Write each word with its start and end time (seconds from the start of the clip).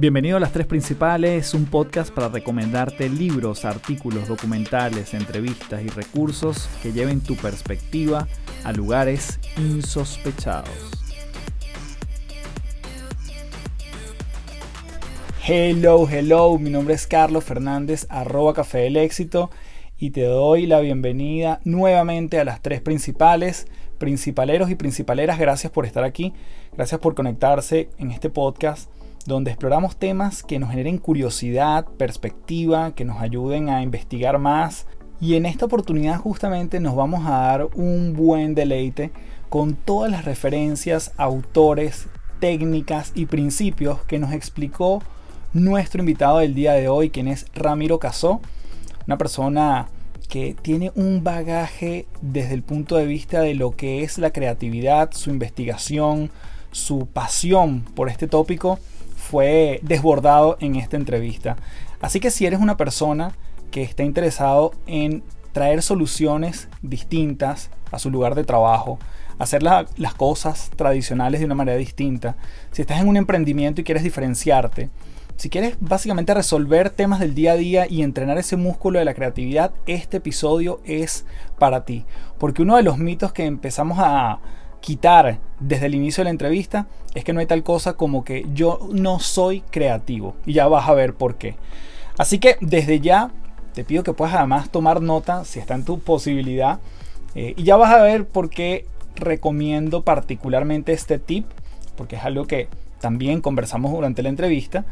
Bienvenido 0.00 0.38
a 0.38 0.40
Las 0.40 0.52
Tres 0.52 0.66
Principales, 0.66 1.52
un 1.52 1.66
podcast 1.66 2.10
para 2.10 2.30
recomendarte 2.30 3.10
libros, 3.10 3.66
artículos, 3.66 4.28
documentales, 4.28 5.12
entrevistas 5.12 5.82
y 5.82 5.88
recursos 5.88 6.70
que 6.82 6.94
lleven 6.94 7.20
tu 7.20 7.36
perspectiva 7.36 8.26
a 8.64 8.72
lugares 8.72 9.38
insospechados. 9.58 10.70
Hello, 15.46 16.08
hello, 16.08 16.58
mi 16.58 16.70
nombre 16.70 16.94
es 16.94 17.06
Carlos 17.06 17.44
Fernández, 17.44 18.06
arroba 18.08 18.54
Café 18.54 18.78
del 18.78 18.96
Éxito 18.96 19.50
y 19.98 20.12
te 20.12 20.22
doy 20.22 20.64
la 20.64 20.80
bienvenida 20.80 21.60
nuevamente 21.64 22.40
a 22.40 22.46
Las 22.46 22.62
Tres 22.62 22.80
Principales. 22.80 23.66
Principaleros 23.98 24.70
y 24.70 24.76
principaleras, 24.76 25.38
gracias 25.38 25.70
por 25.70 25.84
estar 25.84 26.04
aquí, 26.04 26.32
gracias 26.72 27.02
por 27.02 27.14
conectarse 27.14 27.90
en 27.98 28.12
este 28.12 28.30
podcast 28.30 28.90
donde 29.26 29.50
exploramos 29.50 29.96
temas 29.96 30.42
que 30.42 30.58
nos 30.58 30.70
generen 30.70 30.98
curiosidad, 30.98 31.86
perspectiva, 31.98 32.94
que 32.94 33.04
nos 33.04 33.20
ayuden 33.20 33.68
a 33.68 33.82
investigar 33.82 34.38
más. 34.38 34.86
Y 35.20 35.34
en 35.34 35.46
esta 35.46 35.66
oportunidad 35.66 36.18
justamente 36.18 36.80
nos 36.80 36.96
vamos 36.96 37.26
a 37.26 37.30
dar 37.30 37.68
un 37.74 38.14
buen 38.14 38.54
deleite 38.54 39.10
con 39.48 39.74
todas 39.74 40.10
las 40.10 40.24
referencias, 40.24 41.12
autores, 41.16 42.08
técnicas 42.38 43.12
y 43.14 43.26
principios 43.26 44.00
que 44.04 44.18
nos 44.18 44.32
explicó 44.32 45.02
nuestro 45.52 46.00
invitado 46.00 46.38
del 46.38 46.54
día 46.54 46.72
de 46.72 46.88
hoy, 46.88 47.10
quien 47.10 47.28
es 47.28 47.46
Ramiro 47.54 47.98
Casó, 47.98 48.40
una 49.06 49.18
persona 49.18 49.88
que 50.28 50.54
tiene 50.62 50.92
un 50.94 51.24
bagaje 51.24 52.06
desde 52.22 52.54
el 52.54 52.62
punto 52.62 52.96
de 52.96 53.04
vista 53.04 53.40
de 53.40 53.54
lo 53.54 53.72
que 53.72 54.04
es 54.04 54.16
la 54.16 54.32
creatividad, 54.32 55.10
su 55.12 55.28
investigación, 55.28 56.30
su 56.70 57.06
pasión 57.06 57.84
por 57.94 58.08
este 58.08 58.28
tópico 58.28 58.78
fue 59.30 59.78
desbordado 59.82 60.56
en 60.60 60.74
esta 60.74 60.96
entrevista. 60.96 61.56
Así 62.00 62.18
que 62.18 62.32
si 62.32 62.46
eres 62.46 62.58
una 62.58 62.76
persona 62.76 63.36
que 63.70 63.82
está 63.82 64.02
interesado 64.02 64.72
en 64.88 65.22
traer 65.52 65.82
soluciones 65.82 66.68
distintas 66.82 67.70
a 67.92 68.00
su 68.00 68.10
lugar 68.10 68.34
de 68.34 68.42
trabajo, 68.42 68.98
hacer 69.38 69.62
las 69.62 70.14
cosas 70.16 70.70
tradicionales 70.74 71.38
de 71.38 71.46
una 71.46 71.54
manera 71.54 71.78
distinta, 71.78 72.36
si 72.72 72.82
estás 72.82 73.00
en 73.00 73.06
un 73.06 73.16
emprendimiento 73.16 73.80
y 73.80 73.84
quieres 73.84 74.02
diferenciarte, 74.02 74.90
si 75.36 75.48
quieres 75.48 75.76
básicamente 75.80 76.34
resolver 76.34 76.90
temas 76.90 77.20
del 77.20 77.34
día 77.34 77.52
a 77.52 77.56
día 77.56 77.86
y 77.88 78.02
entrenar 78.02 78.36
ese 78.36 78.56
músculo 78.56 78.98
de 78.98 79.04
la 79.04 79.14
creatividad, 79.14 79.72
este 79.86 80.16
episodio 80.16 80.80
es 80.84 81.24
para 81.58 81.84
ti. 81.84 82.04
Porque 82.38 82.62
uno 82.62 82.76
de 82.76 82.82
los 82.82 82.98
mitos 82.98 83.32
que 83.32 83.46
empezamos 83.46 83.98
a, 84.00 84.40
quitar 84.80 85.38
desde 85.58 85.86
el 85.86 85.94
inicio 85.94 86.22
de 86.22 86.26
la 86.26 86.30
entrevista 86.30 86.86
es 87.14 87.24
que 87.24 87.32
no 87.32 87.40
hay 87.40 87.46
tal 87.46 87.62
cosa 87.62 87.94
como 87.94 88.24
que 88.24 88.46
yo 88.54 88.88
no 88.92 89.18
soy 89.18 89.62
creativo. 89.70 90.36
Y 90.46 90.54
ya 90.54 90.68
vas 90.68 90.88
a 90.88 90.94
ver 90.94 91.14
por 91.14 91.36
qué. 91.36 91.56
Así 92.18 92.38
que 92.38 92.56
desde 92.60 93.00
ya 93.00 93.30
te 93.74 93.84
pido 93.84 94.02
que 94.02 94.12
puedas 94.12 94.34
además 94.34 94.70
tomar 94.70 95.00
nota 95.00 95.44
si 95.44 95.58
está 95.58 95.74
en 95.74 95.84
tu 95.84 96.00
posibilidad. 96.00 96.80
Eh, 97.34 97.54
y 97.56 97.62
ya 97.62 97.76
vas 97.76 97.92
a 97.92 98.02
ver 98.02 98.26
por 98.26 98.50
qué 98.50 98.86
recomiendo 99.16 100.02
particularmente 100.02 100.92
este 100.92 101.18
tip. 101.18 101.46
Porque 101.96 102.16
es 102.16 102.24
algo 102.24 102.46
que 102.46 102.68
también 103.00 103.40
conversamos 103.40 103.92
durante 103.92 104.22
la 104.22 104.28
entrevista. 104.28 104.84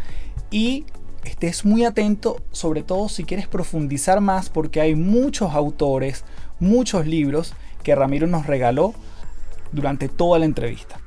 Y 0.51 0.85
estés 1.25 1.65
muy 1.65 1.85
atento, 1.85 2.41
sobre 2.51 2.83
todo 2.83 3.09
si 3.09 3.25
quieres 3.25 3.47
profundizar 3.47 4.21
más, 4.21 4.49
porque 4.49 4.81
hay 4.81 4.95
muchos 4.95 5.55
autores, 5.55 6.25
muchos 6.59 7.07
libros 7.07 7.55
que 7.83 7.95
Ramiro 7.95 8.27
nos 8.27 8.47
regaló 8.47 8.95
durante 9.73 10.09
toda 10.09 10.39
la 10.39 10.45
entrevista. 10.45 11.01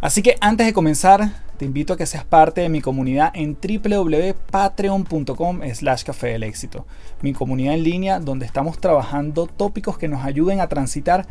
Así 0.00 0.22
que 0.22 0.36
antes 0.40 0.66
de 0.66 0.72
comenzar, 0.72 1.32
te 1.58 1.64
invito 1.64 1.92
a 1.92 1.96
que 1.96 2.06
seas 2.06 2.24
parte 2.24 2.60
de 2.60 2.68
mi 2.68 2.80
comunidad 2.80 3.32
en 3.34 3.58
www.patreon.com 3.60 5.60
slash 5.74 6.04
café 6.04 6.28
del 6.28 6.44
éxito. 6.44 6.86
Mi 7.20 7.32
comunidad 7.32 7.74
en 7.74 7.82
línea 7.82 8.20
donde 8.20 8.46
estamos 8.46 8.78
trabajando 8.78 9.48
tópicos 9.48 9.98
que 9.98 10.06
nos 10.06 10.24
ayuden 10.24 10.60
a 10.60 10.68
transitar 10.68 11.26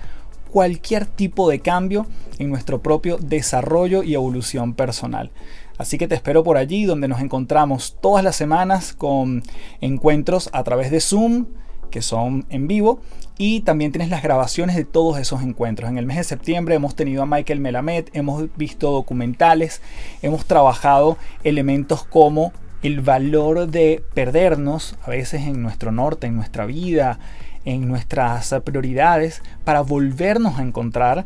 cualquier 0.52 1.06
tipo 1.06 1.50
de 1.50 1.60
cambio 1.60 2.08
en 2.40 2.50
nuestro 2.50 2.82
propio 2.82 3.18
desarrollo 3.18 4.04
y 4.04 4.16
evolución 4.16 4.74
personal. 4.74 5.32
Así 5.78 5.98
que 5.98 6.10
te 6.10 6.16
espero 6.16 6.44
por 6.44 6.58
allí 6.58 6.84
donde 6.86 7.08
nos 7.08 7.22
encontramos 7.22 7.96
todas 8.02 8.24
las 8.24 8.36
semanas 8.36 8.94
con 8.94 9.44
encuentros 9.80 10.50
a 10.52 10.64
través 10.64 10.92
de 10.92 11.00
Zoom, 11.00 11.46
que 11.90 12.02
son 12.02 12.46
en 12.50 12.68
vivo 12.68 13.00
y 13.38 13.62
también 13.62 13.92
tienes 13.92 14.10
las 14.10 14.24
grabaciones 14.24 14.76
de 14.76 14.86
todos 14.86 15.20
esos 15.20 15.42
encuentros. 15.44 15.90
En 15.90 15.98
el 15.98 16.06
mes 16.06 16.18
de 16.18 16.24
septiembre 16.24 16.76
hemos 16.76 16.96
tenido 16.96 17.24
a 17.24 17.26
Michael 17.26 17.60
Melamed, 17.60 18.06
hemos 18.14 18.46
visto 18.56 18.92
documentales, 18.92 19.82
hemos 20.22 20.46
trabajado 20.46 21.18
elementos 21.44 22.04
como 22.04 22.52
el 22.84 23.02
valor 23.02 23.68
de 23.68 24.04
perdernos 24.14 24.96
a 25.04 25.10
veces 25.10 25.42
en 25.42 25.62
nuestro 25.62 25.92
norte, 25.92 26.28
en 26.28 26.36
nuestra 26.36 26.66
vida, 26.66 27.20
en 27.66 27.88
nuestras 27.88 28.56
prioridades, 28.64 29.44
para 29.64 29.82
volvernos 29.82 30.58
a 30.58 30.64
encontrar. 30.64 31.26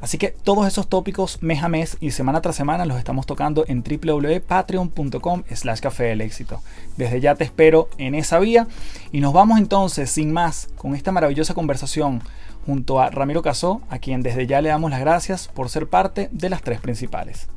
Así 0.00 0.16
que 0.16 0.28
todos 0.28 0.66
esos 0.66 0.88
tópicos 0.88 1.42
mes 1.42 1.62
a 1.62 1.68
mes 1.68 1.96
y 2.00 2.10
semana 2.12 2.40
tras 2.40 2.56
semana 2.56 2.86
los 2.86 2.96
estamos 2.96 3.26
tocando 3.26 3.64
en 3.68 3.82
www.patreon.com 3.82 5.42
slash 5.54 5.80
café 5.80 6.04
del 6.04 6.22
éxito. 6.22 6.62
Desde 6.96 7.20
ya 7.20 7.34
te 7.34 7.44
espero 7.44 7.88
en 7.98 8.14
esa 8.14 8.38
vía 8.38 8.66
y 9.12 9.20
nos 9.20 9.32
vamos 9.32 9.58
entonces 9.58 10.10
sin 10.10 10.32
más 10.32 10.68
con 10.76 10.94
esta 10.94 11.12
maravillosa 11.12 11.52
conversación 11.54 12.22
junto 12.64 13.00
a 13.00 13.10
Ramiro 13.10 13.42
Casó, 13.42 13.82
a 13.90 13.98
quien 13.98 14.22
desde 14.22 14.46
ya 14.46 14.60
le 14.60 14.70
damos 14.70 14.90
las 14.90 15.00
gracias 15.00 15.48
por 15.48 15.68
ser 15.68 15.88
parte 15.88 16.28
de 16.32 16.50
las 16.50 16.62
tres 16.62 16.80
principales. 16.80 17.48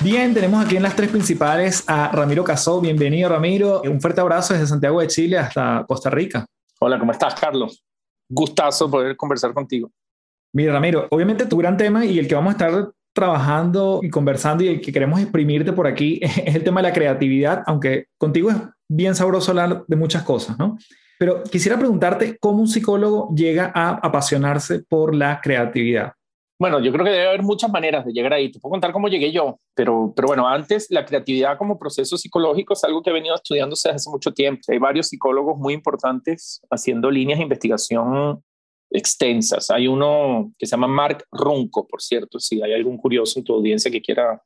Bien, 0.00 0.34
tenemos 0.34 0.64
aquí 0.64 0.76
en 0.76 0.82
las 0.82 0.94
tres 0.94 1.10
principales 1.10 1.84
a 1.86 2.08
Ramiro 2.12 2.44
Casó. 2.44 2.80
Bienvenido, 2.80 3.28
Ramiro. 3.28 3.82
Un 3.82 4.00
fuerte 4.00 4.20
abrazo 4.20 4.54
desde 4.54 4.66
Santiago 4.66 5.00
de 5.00 5.08
Chile 5.08 5.38
hasta 5.38 5.84
Costa 5.86 6.10
Rica. 6.10 6.46
Hola, 6.78 6.98
¿cómo 6.98 7.12
estás, 7.12 7.34
Carlos? 7.34 7.85
Gustazo 8.28 8.90
poder 8.90 9.16
conversar 9.16 9.52
contigo. 9.52 9.90
Mira, 10.52 10.72
Ramiro, 10.72 11.06
obviamente 11.10 11.46
tu 11.46 11.58
gran 11.58 11.76
tema 11.76 12.04
y 12.04 12.18
el 12.18 12.28
que 12.28 12.34
vamos 12.34 12.54
a 12.54 12.56
estar 12.56 12.92
trabajando 13.14 14.00
y 14.02 14.10
conversando 14.10 14.62
y 14.62 14.68
el 14.68 14.80
que 14.80 14.92
queremos 14.92 15.20
exprimirte 15.20 15.72
por 15.72 15.86
aquí 15.86 16.20
es 16.22 16.54
el 16.54 16.64
tema 16.64 16.80
de 16.80 16.88
la 16.88 16.94
creatividad, 16.94 17.62
aunque 17.66 18.06
contigo 18.18 18.50
es 18.50 18.56
bien 18.88 19.14
sabroso 19.14 19.50
hablar 19.50 19.84
de 19.86 19.96
muchas 19.96 20.22
cosas, 20.22 20.58
¿no? 20.58 20.78
Pero 21.18 21.42
quisiera 21.44 21.78
preguntarte 21.78 22.36
cómo 22.38 22.60
un 22.60 22.68
psicólogo 22.68 23.34
llega 23.34 23.72
a 23.74 23.90
apasionarse 23.90 24.80
por 24.80 25.14
la 25.14 25.40
creatividad. 25.40 26.12
Bueno, 26.58 26.80
yo 26.80 26.90
creo 26.90 27.04
que 27.04 27.10
debe 27.10 27.28
haber 27.28 27.42
muchas 27.42 27.70
maneras 27.70 28.06
de 28.06 28.12
llegar 28.12 28.32
ahí. 28.32 28.50
Te 28.50 28.58
puedo 28.58 28.70
contar 28.70 28.92
cómo 28.92 29.08
llegué 29.08 29.30
yo, 29.30 29.60
pero, 29.74 30.12
pero 30.16 30.28
bueno, 30.28 30.48
antes 30.48 30.86
la 30.90 31.04
creatividad 31.04 31.58
como 31.58 31.78
proceso 31.78 32.16
psicológico 32.16 32.72
es 32.72 32.82
algo 32.84 33.02
que 33.02 33.10
he 33.10 33.12
venido 33.12 33.34
estudiándose 33.34 33.88
desde 33.88 33.96
hace 33.96 34.10
mucho 34.10 34.32
tiempo. 34.32 34.62
Hay 34.68 34.78
varios 34.78 35.08
psicólogos 35.08 35.58
muy 35.58 35.74
importantes 35.74 36.62
haciendo 36.70 37.10
líneas 37.10 37.38
de 37.38 37.42
investigación 37.42 38.42
extensas. 38.90 39.70
Hay 39.70 39.86
uno 39.88 40.52
que 40.58 40.66
se 40.66 40.72
llama 40.72 40.88
Mark 40.88 41.24
Runco, 41.30 41.86
por 41.86 42.00
cierto, 42.00 42.38
si 42.38 42.62
hay 42.62 42.72
algún 42.72 42.96
curioso 42.96 43.38
en 43.38 43.44
tu 43.44 43.54
audiencia 43.54 43.90
que 43.90 44.00
quiera... 44.00 44.40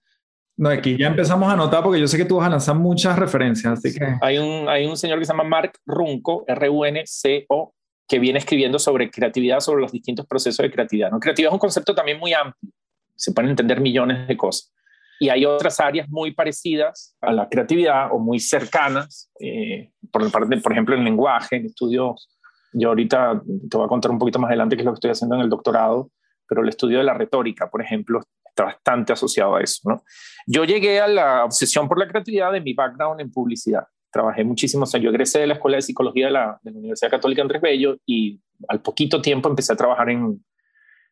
No, 0.56 0.68
aquí 0.68 0.96
ya 0.98 1.06
empezamos 1.06 1.48
a 1.48 1.52
anotar 1.52 1.82
porque 1.82 2.00
yo 2.00 2.06
sé 2.06 2.18
que 2.18 2.24
tú 2.24 2.36
vas 2.36 2.46
a 2.46 2.50
lanzar 2.50 2.76
muchas 2.76 3.18
referencias, 3.18 3.78
así 3.78 3.96
que... 3.96 4.04
Hay 4.20 4.38
un, 4.38 4.68
hay 4.68 4.84
un 4.84 4.96
señor 4.96 5.18
que 5.18 5.24
se 5.24 5.32
llama 5.32 5.44
Mark 5.44 5.72
Runco, 5.86 6.44
R-U-N-C-O, 6.46 7.74
que 8.10 8.18
viene 8.18 8.40
escribiendo 8.40 8.80
sobre 8.80 9.08
creatividad, 9.08 9.60
sobre 9.60 9.82
los 9.82 9.92
distintos 9.92 10.26
procesos 10.26 10.64
de 10.64 10.72
creatividad. 10.72 11.12
¿no? 11.12 11.20
Creatividad 11.20 11.50
es 11.50 11.54
un 11.54 11.60
concepto 11.60 11.94
también 11.94 12.18
muy 12.18 12.32
amplio, 12.32 12.72
se 13.14 13.30
pueden 13.30 13.50
entender 13.50 13.80
millones 13.80 14.26
de 14.26 14.36
cosas. 14.36 14.74
Y 15.20 15.28
hay 15.28 15.44
otras 15.44 15.78
áreas 15.78 16.08
muy 16.08 16.34
parecidas 16.34 17.16
a 17.20 17.30
la 17.30 17.48
creatividad 17.48 18.08
o 18.10 18.18
muy 18.18 18.40
cercanas, 18.40 19.30
eh, 19.38 19.92
por, 20.10 20.28
parte, 20.32 20.56
por 20.56 20.72
ejemplo, 20.72 20.96
en 20.96 21.04
lenguaje, 21.04 21.54
en 21.54 21.66
estudios. 21.66 22.36
Yo 22.72 22.88
ahorita 22.88 23.42
te 23.70 23.76
voy 23.76 23.86
a 23.86 23.88
contar 23.88 24.10
un 24.10 24.18
poquito 24.18 24.40
más 24.40 24.48
adelante 24.48 24.74
qué 24.74 24.82
es 24.82 24.86
lo 24.86 24.92
que 24.92 24.96
estoy 24.96 25.10
haciendo 25.12 25.36
en 25.36 25.42
el 25.42 25.48
doctorado, 25.48 26.10
pero 26.48 26.62
el 26.62 26.68
estudio 26.68 26.98
de 26.98 27.04
la 27.04 27.14
retórica, 27.14 27.70
por 27.70 27.80
ejemplo, 27.80 28.22
está 28.44 28.64
bastante 28.64 29.12
asociado 29.12 29.54
a 29.54 29.60
eso. 29.60 29.88
¿no? 29.88 30.02
Yo 30.48 30.64
llegué 30.64 31.00
a 31.00 31.06
la 31.06 31.44
obsesión 31.44 31.86
por 31.86 31.96
la 31.96 32.08
creatividad 32.08 32.50
de 32.50 32.60
mi 32.60 32.74
background 32.74 33.20
en 33.20 33.30
publicidad 33.30 33.84
trabajé 34.10 34.44
muchísimo, 34.44 34.84
o 34.84 34.86
sea, 34.86 35.00
yo 35.00 35.10
egresé 35.10 35.40
de 35.40 35.46
la 35.46 35.54
Escuela 35.54 35.76
de 35.76 35.82
Psicología 35.82 36.26
de 36.26 36.32
la, 36.32 36.58
de 36.62 36.70
la 36.72 36.78
Universidad 36.78 37.10
Católica 37.10 37.42
Andrés 37.42 37.62
Bello 37.62 37.96
y 38.04 38.40
al 38.68 38.80
poquito 38.80 39.20
tiempo 39.20 39.48
empecé 39.48 39.72
a 39.72 39.76
trabajar 39.76 40.10
en, 40.10 40.44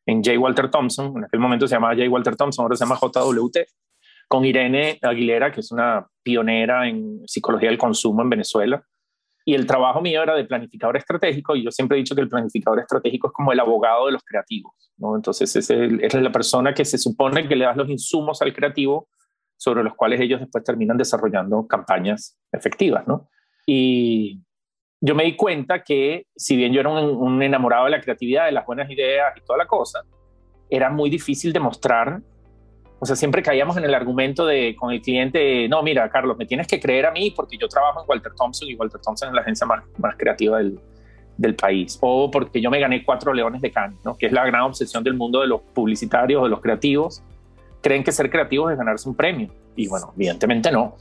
en 0.06 0.22
J. 0.24 0.38
Walter 0.38 0.70
Thompson, 0.70 1.16
en 1.16 1.24
aquel 1.24 1.40
momento 1.40 1.66
se 1.66 1.74
llamaba 1.74 1.94
J. 1.94 2.08
Walter 2.08 2.36
Thompson, 2.36 2.64
ahora 2.64 2.76
se 2.76 2.84
llama 2.84 2.98
JWT, 3.00 3.58
con 4.26 4.44
Irene 4.44 4.98
Aguilera, 5.02 5.52
que 5.52 5.60
es 5.60 5.70
una 5.70 6.06
pionera 6.22 6.88
en 6.88 7.22
psicología 7.26 7.68
del 7.68 7.78
consumo 7.78 8.22
en 8.22 8.30
Venezuela. 8.30 8.82
Y 9.44 9.54
el 9.54 9.66
trabajo 9.66 10.02
mío 10.02 10.22
era 10.22 10.34
de 10.34 10.44
planificador 10.44 10.98
estratégico, 10.98 11.56
y 11.56 11.64
yo 11.64 11.70
siempre 11.70 11.96
he 11.96 12.00
dicho 12.00 12.14
que 12.14 12.20
el 12.20 12.28
planificador 12.28 12.80
estratégico 12.80 13.28
es 13.28 13.32
como 13.32 13.52
el 13.52 13.60
abogado 13.60 14.06
de 14.06 14.12
los 14.12 14.22
creativos, 14.22 14.92
¿no? 14.98 15.16
Entonces 15.16 15.54
es, 15.56 15.70
es 15.70 16.14
la 16.14 16.32
persona 16.32 16.74
que 16.74 16.84
se 16.84 16.98
supone 16.98 17.48
que 17.48 17.56
le 17.56 17.64
das 17.64 17.76
los 17.76 17.88
insumos 17.88 18.42
al 18.42 18.52
creativo 18.52 19.08
sobre 19.58 19.82
los 19.82 19.94
cuales 19.94 20.20
ellos 20.20 20.40
después 20.40 20.64
terminan 20.64 20.96
desarrollando 20.96 21.66
campañas 21.66 22.38
efectivas, 22.52 23.06
¿no? 23.06 23.28
Y 23.66 24.40
yo 25.00 25.14
me 25.14 25.24
di 25.24 25.36
cuenta 25.36 25.82
que 25.82 26.26
si 26.34 26.56
bien 26.56 26.72
yo 26.72 26.80
era 26.80 26.90
un, 26.90 27.42
enamorado 27.42 27.84
de 27.84 27.90
la 27.90 28.00
creatividad, 28.00 28.46
de 28.46 28.52
las 28.52 28.64
buenas 28.64 28.88
ideas 28.90 29.34
y 29.36 29.40
toda 29.44 29.58
la 29.58 29.66
cosa, 29.66 30.04
era 30.70 30.90
muy 30.90 31.10
difícil 31.10 31.52
demostrar 31.52 32.20
O 33.00 33.06
sea, 33.06 33.16
siempre 33.16 33.42
caíamos 33.42 33.76
en 33.76 33.84
el 33.84 33.94
argumento 33.94 34.46
de 34.46 34.74
con 34.76 34.92
el 34.92 35.00
cliente, 35.00 35.68
no, 35.68 35.82
mira, 35.82 36.08
Carlos, 36.08 36.36
me 36.36 36.46
tienes 36.46 36.66
que 36.66 36.80
creer 36.80 37.06
a 37.06 37.10
mí 37.10 37.30
porque 37.30 37.56
yo 37.58 37.68
trabajo 37.68 38.02
en 38.02 38.08
Walter 38.08 38.32
Thompson 38.36 38.68
y 38.68 38.74
Walter 38.74 39.00
Thompson 39.00 39.28
es 39.28 39.34
la 39.34 39.40
agencia 39.40 39.66
más, 39.66 39.82
creativa 40.16 40.58
del, 40.58 40.80
del 41.36 41.54
país. 41.54 41.98
O 42.00 42.30
porque 42.30 42.60
yo 42.60 42.70
me 42.70 42.80
gané 42.80 43.04
cuatro 43.04 43.32
leones 43.32 43.60
de 43.60 43.70
Cannes, 43.70 43.98
¿no? 44.04 44.16
que 44.16 44.26
es 44.26 44.32
la 44.32 44.46
gran 44.46 44.62
obsesión 44.62 45.02
del 45.04 45.14
mundo 45.14 45.40
de 45.40 45.46
los 45.48 45.60
publicitarios, 45.60 46.42
de 46.42 46.48
los 46.48 46.60
creativos. 46.60 47.22
Creen 47.80 48.02
que 48.04 48.12
ser 48.12 48.30
creativos 48.30 48.72
es 48.72 48.78
ganarse 48.78 49.08
un 49.08 49.14
premio. 49.14 49.50
Y 49.76 49.88
bueno, 49.88 50.12
evidentemente 50.16 50.70
no. 50.72 50.96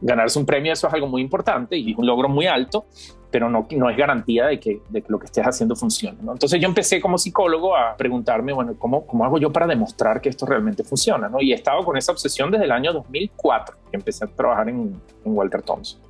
Ganarse 0.00 0.38
un 0.38 0.46
premio 0.46 0.72
eso 0.72 0.88
es 0.88 0.94
algo 0.94 1.06
muy 1.06 1.20
importante 1.22 1.76
y 1.76 1.92
es 1.92 1.98
un 1.98 2.06
logro 2.06 2.28
muy 2.28 2.46
alto, 2.46 2.86
pero 3.30 3.48
no, 3.48 3.66
no 3.70 3.90
es 3.90 3.96
garantía 3.96 4.46
de 4.46 4.58
que, 4.58 4.80
de 4.88 5.02
que 5.02 5.08
lo 5.10 5.18
que 5.18 5.26
estés 5.26 5.44
haciendo 5.44 5.76
funcione. 5.76 6.18
¿no? 6.22 6.32
Entonces 6.32 6.60
yo 6.60 6.66
empecé 6.66 7.00
como 7.00 7.18
psicólogo 7.18 7.76
a 7.76 7.96
preguntarme, 7.96 8.52
bueno, 8.52 8.74
¿cómo, 8.78 9.06
¿cómo 9.06 9.24
hago 9.24 9.38
yo 9.38 9.52
para 9.52 9.66
demostrar 9.66 10.20
que 10.20 10.28
esto 10.30 10.46
realmente 10.46 10.84
funciona? 10.84 11.28
¿no? 11.28 11.40
Y 11.40 11.52
he 11.52 11.54
estado 11.54 11.84
con 11.84 11.96
esa 11.96 12.12
obsesión 12.12 12.50
desde 12.50 12.64
el 12.64 12.72
año 12.72 12.92
2004, 12.92 13.76
que 13.90 13.96
empecé 13.96 14.24
a 14.24 14.28
trabajar 14.28 14.68
en, 14.68 15.00
en 15.24 15.36
Walter 15.36 15.62
Thompson. 15.62 16.00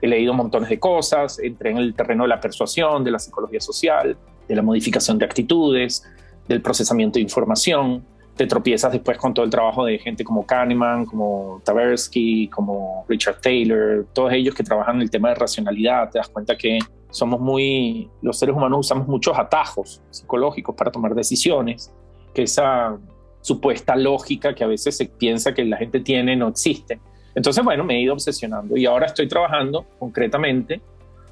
He 0.00 0.08
leído 0.08 0.34
montones 0.34 0.68
de 0.68 0.78
cosas, 0.78 1.38
entré 1.38 1.70
en 1.70 1.78
el 1.78 1.94
terreno 1.94 2.24
de 2.24 2.28
la 2.28 2.40
persuasión, 2.40 3.02
de 3.02 3.10
la 3.10 3.18
psicología 3.18 3.60
social, 3.60 4.16
de 4.46 4.54
la 4.54 4.62
modificación 4.62 5.18
de 5.18 5.24
actitudes, 5.24 6.04
del 6.46 6.60
procesamiento 6.60 7.18
de 7.18 7.22
información, 7.22 8.04
te 8.36 8.46
tropiezas 8.46 8.92
después 8.92 9.16
con 9.16 9.32
todo 9.32 9.44
el 9.44 9.50
trabajo 9.50 9.84
de 9.84 9.98
gente 9.98 10.22
como 10.22 10.44
Kahneman, 10.46 11.06
como 11.06 11.62
Tversky, 11.64 12.48
como 12.48 13.04
Richard 13.08 13.40
Taylor, 13.40 14.06
todos 14.12 14.32
ellos 14.32 14.54
que 14.54 14.62
trabajan 14.62 15.00
el 15.00 15.10
tema 15.10 15.30
de 15.30 15.36
racionalidad, 15.36 16.10
te 16.10 16.18
das 16.18 16.28
cuenta 16.28 16.56
que 16.56 16.78
somos 17.10 17.40
muy, 17.40 18.10
los 18.20 18.38
seres 18.38 18.54
humanos 18.54 18.80
usamos 18.80 19.08
muchos 19.08 19.38
atajos 19.38 20.02
psicológicos 20.10 20.74
para 20.76 20.90
tomar 20.90 21.14
decisiones, 21.14 21.92
que 22.34 22.42
esa 22.42 22.98
supuesta 23.40 23.96
lógica 23.96 24.54
que 24.54 24.64
a 24.64 24.66
veces 24.66 24.96
se 24.96 25.06
piensa 25.06 25.54
que 25.54 25.64
la 25.64 25.78
gente 25.78 26.00
tiene 26.00 26.36
no 26.36 26.48
existe. 26.48 27.00
Entonces, 27.34 27.64
bueno, 27.64 27.84
me 27.84 27.96
he 27.96 28.00
ido 28.02 28.12
obsesionando 28.12 28.76
y 28.76 28.84
ahora 28.84 29.06
estoy 29.06 29.28
trabajando 29.28 29.86
concretamente, 29.98 30.82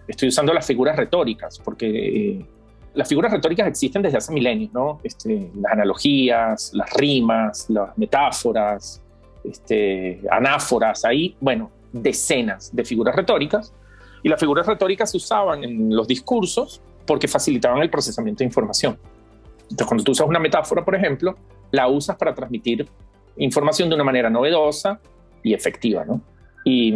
estoy 0.09 0.29
usando 0.29 0.55
las 0.55 0.67
figuras 0.67 0.97
retóricas, 0.97 1.59
porque 1.59 1.87
eh, 1.89 2.47
las 2.95 3.09
figuras 3.09 3.33
retóricas 3.33 3.67
existen 3.67 4.03
desde 4.03 4.19
hace 4.19 4.33
milenios, 4.33 4.73
¿no? 4.73 5.01
Este, 5.03 5.51
las 5.61 5.73
analogías, 5.73 6.73
las 6.75 6.93
rimas, 6.95 7.67
las 7.69 7.97
metáforas, 7.99 9.03
este, 9.43 10.23
anáforas, 10.31 11.05
ahí, 11.05 11.37
bueno, 11.41 11.71
decenas 11.93 12.75
de 12.75 12.85
figuras 12.85 13.15
retóricas. 13.15 13.73
Y 14.23 14.29
las 14.29 14.41
figuras 14.41 14.67
retóricas 14.67 15.11
se 15.11 15.19
usaban 15.19 15.65
en 15.65 15.95
los 15.95 16.09
discursos 16.09 16.81
porque 17.07 17.29
facilitaban 17.29 17.83
el 17.83 17.91
procesamiento 17.91 18.39
de 18.39 18.47
información. 18.47 18.99
Entonces, 19.63 19.87
cuando 19.87 20.05
tú 20.05 20.13
usas 20.13 20.27
una 20.27 20.39
metáfora, 20.39 20.85
por 20.85 20.95
ejemplo, 20.95 21.37
la 21.71 21.89
usas 21.89 22.17
para 22.17 22.35
transmitir 22.35 22.89
información 23.37 23.89
de 23.89 23.97
una 23.97 24.05
manera 24.05 24.31
novedosa 24.31 25.01
y 25.43 25.53
efectiva, 25.53 26.05
¿no? 26.05 26.21
Y 26.65 26.95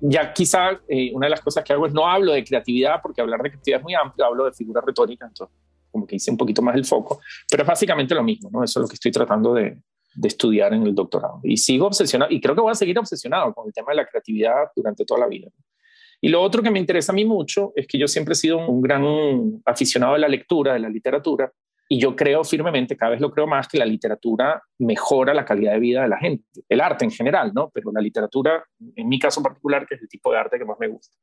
ya 0.00 0.32
quizá 0.32 0.80
eh, 0.88 1.10
una 1.12 1.26
de 1.26 1.30
las 1.30 1.40
cosas 1.40 1.64
que 1.64 1.72
hago 1.72 1.86
es 1.86 1.92
no 1.92 2.06
hablo 2.06 2.32
de 2.32 2.44
creatividad, 2.44 3.00
porque 3.02 3.20
hablar 3.20 3.42
de 3.42 3.50
creatividad 3.50 3.80
es 3.80 3.84
muy 3.84 3.94
amplio, 3.94 4.26
hablo 4.26 4.44
de 4.44 4.52
figura 4.52 4.80
retórica, 4.84 5.26
entonces 5.26 5.56
como 5.90 6.06
que 6.06 6.16
hice 6.16 6.30
un 6.30 6.36
poquito 6.36 6.62
más 6.62 6.76
el 6.76 6.84
foco, 6.84 7.20
pero 7.50 7.62
es 7.62 7.66
básicamente 7.66 8.14
lo 8.14 8.22
mismo, 8.22 8.50
¿no? 8.52 8.62
Eso 8.62 8.80
es 8.80 8.82
lo 8.82 8.88
que 8.88 8.94
estoy 8.94 9.10
tratando 9.10 9.54
de, 9.54 9.78
estudiar 10.22 10.74
en 10.74 10.82
el 10.82 10.94
doctorado. 10.96 11.38
Y 11.44 11.56
sigo 11.56 11.86
obsesionado, 11.86 12.32
y 12.32 12.40
creo 12.40 12.54
que 12.54 12.60
voy 12.60 12.72
a 12.72 12.74
seguir 12.74 12.98
obsesionado 12.98 13.54
con 13.54 13.68
el 13.68 13.72
tema 13.72 13.92
de 13.92 13.96
la 13.96 14.06
creatividad 14.06 14.64
durante 14.74 15.04
toda 15.04 15.20
la 15.20 15.28
vida. 15.28 15.48
Y 16.20 16.28
lo 16.28 16.42
otro 16.42 16.60
que 16.60 16.72
me 16.72 16.80
interesa 16.80 17.12
a 17.12 17.14
mí 17.14 17.24
mucho 17.24 17.72
es 17.76 17.86
que 17.86 17.98
yo 17.98 18.08
siempre 18.08 18.32
he 18.32 18.34
sido 18.34 18.58
un 18.66 18.82
gran 18.82 19.04
aficionado 19.64 20.14
de 20.14 20.18
la 20.18 20.26
lectura, 20.26 20.72
de 20.72 20.80
la 20.80 20.88
literatura, 20.88 21.52
y 21.88 21.98
yo 21.98 22.14
creo 22.14 22.44
firmemente, 22.44 22.96
cada 22.96 23.12
vez 23.12 23.20
lo 23.20 23.30
creo 23.30 23.46
más, 23.46 23.66
que 23.66 23.78
la 23.78 23.86
literatura 23.86 24.62
mejora 24.78 25.32
la 25.32 25.44
calidad 25.44 25.72
de 25.72 25.78
vida 25.78 26.02
de 26.02 26.08
la 26.08 26.18
gente, 26.18 26.44
el 26.68 26.80
arte 26.82 27.04
en 27.04 27.10
general, 27.10 27.52
¿no? 27.54 27.70
Pero 27.70 27.90
la 27.92 28.00
literatura, 28.00 28.62
en 28.94 29.08
mi 29.08 29.18
caso 29.18 29.42
particular, 29.42 29.86
que 29.86 29.94
es 29.94 30.02
el 30.02 30.08
tipo 30.08 30.30
de 30.30 30.38
arte 30.38 30.58
que 30.58 30.66
más 30.66 30.76
me 30.78 30.88
gusta. 30.88 31.16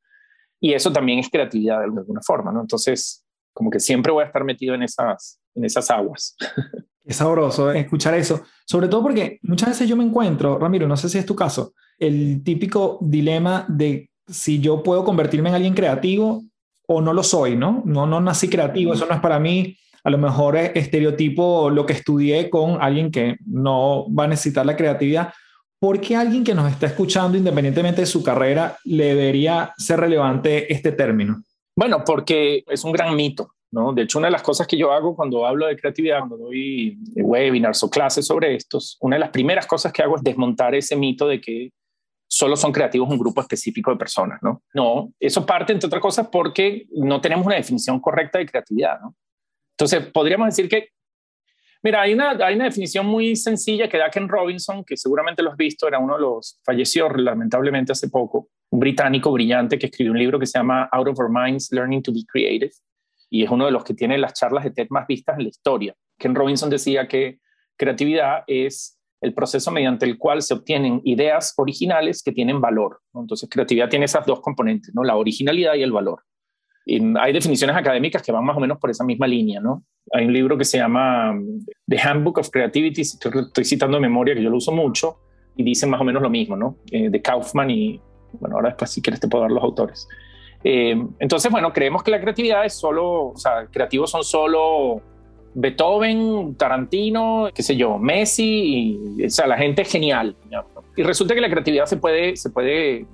Y 0.60 0.74
eso 0.74 0.92
también 0.92 1.20
es 1.20 1.30
creatividad 1.30 1.80
de 1.80 1.86
alguna 1.86 2.22
forma, 2.22 2.52
¿no? 2.52 2.62
Entonces, 2.62 3.24
como 3.54 3.70
que 3.70 3.80
siempre 3.80 4.12
voy 4.12 4.24
a 4.24 4.28
estar 4.28 4.44
metido 4.44 4.74
en 4.74 4.82
esas, 4.82 5.40
en 5.54 5.66
esas 5.66 5.90
aguas. 5.92 6.36
Es 7.06 7.18
sabroso 7.18 7.72
escuchar 7.72 8.16
eso, 8.16 8.42
sobre 8.66 8.88
todo 8.88 9.04
porque 9.04 9.38
muchas 9.44 9.70
veces 9.70 9.88
yo 9.88 9.96
me 9.96 10.04
encuentro, 10.04 10.58
Ramiro, 10.58 10.88
no 10.88 10.98
sé 10.98 11.08
si 11.08 11.20
es 11.20 11.26
tu 11.28 11.36
caso, 11.36 11.74
el 12.00 12.44
típico 12.44 12.98
dilema 13.00 13.64
de 13.70 14.10
si 14.26 14.60
yo 14.60 14.82
puedo 14.82 15.04
convertirme 15.06 15.50
en 15.50 15.56
alguien 15.56 15.76
creativo 15.76 16.42
o 16.88 17.02
no 17.02 17.14
lo 17.14 17.22
soy, 17.22 17.56
¿no? 17.56 17.84
No, 17.86 18.08
no 18.08 18.22
nací 18.22 18.50
creativo, 18.50 18.94
eso 18.96 19.06
no 19.06 19.14
es 19.14 19.22
para 19.22 19.40
mí 19.40 19.78
a 20.06 20.12
lo 20.12 20.20
mejor 20.20 20.56
estereotipo 20.56 21.72
lo 21.72 21.86
que 21.88 21.94
estudié 21.94 22.52
con 22.52 22.80
alguien 22.80 23.10
que 23.10 23.38
no 23.48 24.06
va 24.14 24.26
a 24.26 24.28
necesitar 24.28 24.64
la 24.64 24.78
creatividad. 24.78 25.34
¿Por 25.80 26.00
qué 26.00 26.16
alguien 26.16 26.44
que 26.44 26.54
nos 26.54 26.72
está 26.72 26.86
escuchando, 26.86 27.36
independientemente 27.36 28.02
de 28.02 28.08
su 28.08 28.22
carrera, 28.22 28.78
le 28.84 29.16
debería 29.16 29.74
ser 29.78 30.00
relevante 30.00 30.72
este 30.72 30.92
término? 30.92 31.42
Bueno, 31.76 32.04
porque 32.06 32.64
es 32.68 32.84
un 32.84 32.92
gran 32.92 33.16
mito. 33.16 33.50
¿no? 33.72 33.94
De 33.94 34.04
hecho, 34.04 34.20
una 34.20 34.28
de 34.28 34.34
las 34.34 34.44
cosas 34.44 34.68
que 34.68 34.78
yo 34.78 34.92
hago 34.92 35.16
cuando 35.16 35.44
hablo 35.46 35.66
de 35.66 35.76
creatividad, 35.76 36.20
cuando 36.20 36.38
doy 36.38 37.00
webinars 37.16 37.82
o 37.82 37.90
clases 37.90 38.28
sobre 38.28 38.56
estos, 38.56 38.98
una 39.02 39.16
de 39.16 39.22
las 39.22 39.32
primeras 39.32 39.66
cosas 39.66 39.92
que 39.92 40.04
hago 40.04 40.16
es 40.16 40.24
desmontar 40.24 40.76
ese 40.76 40.96
mito 40.96 41.28
de 41.28 41.42
que 41.42 41.72
solo 42.28 42.56
son 42.56 42.72
creativos 42.72 43.10
un 43.10 43.18
grupo 43.18 43.42
específico 43.42 43.90
de 43.90 43.98
personas, 43.98 44.40
¿no? 44.44 44.62
No, 44.74 45.12
eso 45.20 45.46
parte, 45.46 45.74
entre 45.74 45.88
otras 45.88 46.02
cosas, 46.02 46.28
porque 46.32 46.86
no 46.92 47.20
tenemos 47.20 47.46
una 47.46 47.56
definición 47.56 48.00
correcta 48.00 48.38
de 48.38 48.46
creatividad, 48.46 49.02
¿no? 49.02 49.16
Entonces, 49.78 50.10
podríamos 50.14 50.48
decir 50.48 50.70
que, 50.70 50.90
mira, 51.84 52.02
hay 52.02 52.14
una, 52.14 52.32
hay 52.32 52.56
una 52.56 52.66
definición 52.66 53.06
muy 53.06 53.36
sencilla 53.36 53.90
que 53.90 53.98
da 53.98 54.10
Ken 54.10 54.30
Robinson, 54.30 54.86
que 54.86 54.96
seguramente 54.96 55.44
lo 55.44 55.52
has 55.52 55.58
visto, 55.58 55.88
era 55.88 56.00
uno 56.00 56.16
de 56.16 56.22
los, 56.22 56.62
falleció 56.64 57.10
lamentablemente 57.10 57.92
hace 57.92 58.10
poco, 58.10 58.48
un 58.70 58.80
británico 58.80 59.32
brillante 59.34 59.78
que 59.78 59.88
escribió 59.88 60.14
un 60.14 60.20
libro 60.20 60.40
que 60.40 60.46
se 60.46 60.58
llama 60.58 60.88
Out 60.94 61.10
of 61.10 61.20
Our 61.20 61.30
Minds, 61.30 61.72
Learning 61.74 62.02
to 62.02 62.14
be 62.14 62.22
Creative, 62.26 62.72
y 63.30 63.44
es 63.44 63.50
uno 63.50 63.66
de 63.66 63.72
los 63.72 63.84
que 63.84 63.94
tiene 63.94 64.18
las 64.18 64.34
charlas 64.34 64.64
de 64.64 64.72
TED 64.72 64.88
más 64.92 65.08
vistas 65.08 65.38
en 65.38 65.44
la 65.44 65.50
historia. 65.50 65.96
Ken 66.18 66.36
Robinson 66.36 66.70
decía 66.70 67.08
que 67.10 67.40
creatividad 67.76 68.46
es 68.48 68.98
el 69.20 69.34
proceso 69.34 69.72
mediante 69.72 70.06
el 70.06 70.18
cual 70.18 70.42
se 70.42 70.54
obtienen 70.54 71.02
ideas 71.04 71.54
originales 71.58 72.24
que 72.24 72.32
tienen 72.32 72.62
valor. 72.62 73.02
Entonces, 73.14 73.50
creatividad 73.50 73.90
tiene 73.90 74.06
esas 74.06 74.26
dos 74.26 74.40
componentes, 74.40 74.96
¿no? 74.96 75.04
la 75.04 75.18
originalidad 75.18 75.74
y 75.74 75.84
el 75.84 75.92
valor 75.92 76.24
hay 77.20 77.34
definiciones 77.34 77.76
académicas 77.76 78.22
que 78.22 78.32
van 78.32 78.46
más 78.46 78.56
o 78.56 78.60
menos 78.60 78.78
por 78.78 78.90
esa 78.90 79.04
misma 79.04 79.28
línea, 79.28 79.60
¿no? 79.60 79.84
Hay 80.12 80.26
un 80.26 80.34
libro 80.34 80.58
que 80.58 80.66
se 80.66 80.78
llama 80.78 81.32
um, 81.32 81.60
The 81.88 82.00
Handbook 82.00 82.38
of 82.38 82.50
Creativity, 82.50 83.02
estoy, 83.02 83.66
citando 83.66 83.98
de 83.98 84.02
memoria, 84.02 84.36
que 84.36 84.44
yo 84.44 84.50
lo 84.50 84.58
uso 84.58 84.72
mucho, 84.72 85.18
y 85.56 85.64
dice 85.64 85.88
más 85.88 86.00
o 86.00 86.04
menos 86.04 86.22
lo 86.22 86.30
mismo, 86.30 86.56
¿no? 86.56 86.78
Eh, 86.92 87.10
de 87.10 87.22
Kaufman 87.22 87.72
y, 87.72 88.00
bueno, 88.40 88.58
ahora 88.58 88.70
después 88.70 88.92
si 88.92 89.02
quieres 89.02 89.20
te 89.20 89.28
puedo 89.28 89.44
dar 89.44 89.52
los 89.52 89.64
autores. 89.64 90.08
Eh, 90.64 90.96
entonces, 91.20 91.52
bueno, 91.52 91.74
creemos 91.74 92.04
que 92.04 92.12
la 92.12 92.22
creatividad 92.22 92.66
es 92.66 92.74
solo, 92.74 93.30
o 93.30 93.38
sea, 93.38 93.68
creativos 93.72 94.12
son 94.12 94.24
solo 94.24 95.02
Beethoven, 95.56 96.56
Tarantino, 96.56 97.50
qué 97.54 97.64
sé 97.64 97.76
yo, 97.76 97.98
Messi, 97.98 98.98
y, 99.18 99.26
o 99.26 99.30
sea, 99.30 99.48
la 99.48 99.58
gente 99.58 99.82
es 99.82 99.92
genial. 99.92 100.36
Y 100.96 101.04
resulta 101.04 101.34
que 101.34 101.42
la 101.42 101.50
creatividad 101.50 101.86
se 101.86 101.98
puede, 101.98 102.36
se 102.36 102.52
puede 102.52 103.08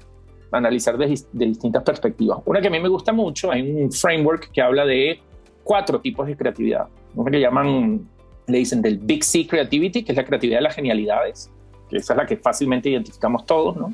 analizar 0.51 0.97
de, 0.97 1.07
distintas 1.31 1.83
perspectivas. 1.83 2.39
Una 2.45 2.61
que 2.61 2.67
a 2.67 2.71
mí 2.71 2.79
me 2.79 2.89
gusta 2.89 3.13
mucho, 3.13 3.51
hay 3.51 3.61
un 3.61 3.91
framework 3.91 4.51
que 4.51 4.61
habla 4.61 4.85
de 4.85 5.19
cuatro 5.63 5.99
tipos 5.99 6.27
de 6.27 6.35
creatividad. 6.35 6.87
Una 7.15 7.31
que 7.31 7.39
llaman, 7.39 8.07
le 8.47 8.57
dicen 8.57 8.81
del 8.81 8.97
Big 8.97 9.23
C 9.23 9.47
Creativity, 9.47 10.03
que 10.03 10.11
es 10.11 10.17
la 10.17 10.25
creatividad 10.25 10.59
de 10.59 10.63
las 10.63 10.75
genialidades, 10.75 11.51
que 11.89 11.97
esa 11.97 12.13
es 12.13 12.17
la 12.17 12.25
que 12.25 12.37
fácilmente 12.37 12.89
identificamos 12.89 13.45
todos, 13.45 13.75
¿no? 13.75 13.93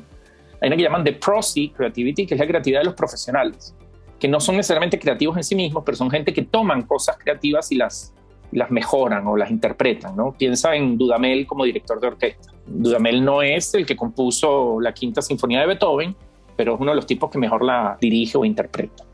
Hay 0.60 0.68
una 0.68 0.76
que 0.76 0.82
llaman 0.82 1.04
The 1.04 1.12
Pro 1.12 1.42
C 1.42 1.70
Creativity, 1.76 2.26
que 2.26 2.34
es 2.34 2.40
la 2.40 2.46
creatividad 2.46 2.80
de 2.80 2.86
los 2.86 2.94
profesionales, 2.94 3.74
que 4.18 4.26
no 4.26 4.40
son 4.40 4.56
necesariamente 4.56 4.98
creativos 4.98 5.36
en 5.36 5.44
sí 5.44 5.54
mismos, 5.54 5.84
pero 5.84 5.96
son 5.96 6.10
gente 6.10 6.32
que 6.32 6.42
toman 6.42 6.82
cosas 6.82 7.16
creativas 7.18 7.70
y 7.70 7.76
las, 7.76 8.14
las 8.50 8.70
mejoran 8.70 9.26
o 9.26 9.36
las 9.36 9.50
interpretan, 9.50 10.16
¿no? 10.16 10.34
Piensa 10.36 10.74
en 10.74 10.98
Dudamel 10.98 11.46
como 11.46 11.64
director 11.64 12.00
de 12.00 12.08
orquesta. 12.08 12.52
Dudamel 12.66 13.24
no 13.24 13.42
es 13.42 13.74
el 13.74 13.86
que 13.86 13.96
compuso 13.96 14.80
la 14.80 14.92
quinta 14.92 15.22
sinfonía 15.22 15.60
de 15.60 15.66
Beethoven, 15.66 16.16
pero 16.58 16.74
es 16.74 16.80
uno 16.80 16.90
de 16.90 16.96
los 16.96 17.06
tipos 17.06 17.30
que 17.30 17.38
mejor 17.38 17.64
la 17.64 17.96
dirige 18.00 18.36
o 18.36 18.44
interpreta. 18.44 19.04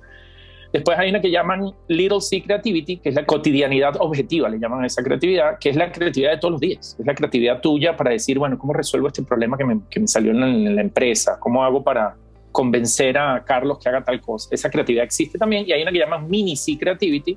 Después 0.73 0.99
hay 0.99 1.11
una 1.11 1.21
que 1.21 1.31
llaman 1.31 1.73
Little 1.89 2.23
C 2.23 2.43
Creativity, 2.43 2.97
que 2.97 3.11
es 3.11 3.15
la 3.15 3.27
cotidianidad 3.27 3.97
objetiva, 4.01 4.49
le 4.49 4.59
llaman 4.59 4.83
a 4.83 4.87
esa 4.87 5.05
creatividad, 5.05 5.59
que 5.61 5.69
es 5.69 5.77
la 5.77 5.93
creatividad 5.93 6.33
de 6.33 6.39
todos 6.39 6.53
los 6.53 6.61
días. 6.61 6.97
Es 6.99 7.07
la 7.07 7.15
creatividad 7.15 7.61
tuya 7.61 7.97
para 7.97 8.11
decir, 8.11 8.39
bueno, 8.39 8.59
¿cómo 8.59 8.73
resuelvo 8.73 9.09
este 9.09 9.23
problema 9.23 9.59
que 9.59 9.65
me, 9.67 9.81
que 9.91 10.01
me 10.01 10.09
salió 10.09 10.33
en 10.33 10.75
la, 10.75 10.81
empresa? 10.81 11.39
¿Cómo 11.39 11.63
hago 11.63 11.85
para 11.85 12.17
convencer 12.51 13.19
a 13.19 13.45
Carlos 13.45 13.79
que 13.79 13.91
haga 13.91 14.03
tal 14.03 14.23
cosa? 14.23 14.49
Esa 14.51 14.71
creatividad 14.71 15.05
existe 15.05 15.39
también. 15.39 15.65
Y 15.69 15.73
hay 15.73 15.83
una 15.83 15.93
que 15.93 15.99
llaman 15.99 16.29
Mini 16.29 16.57
C 16.57 16.79
Creativity, 16.79 17.37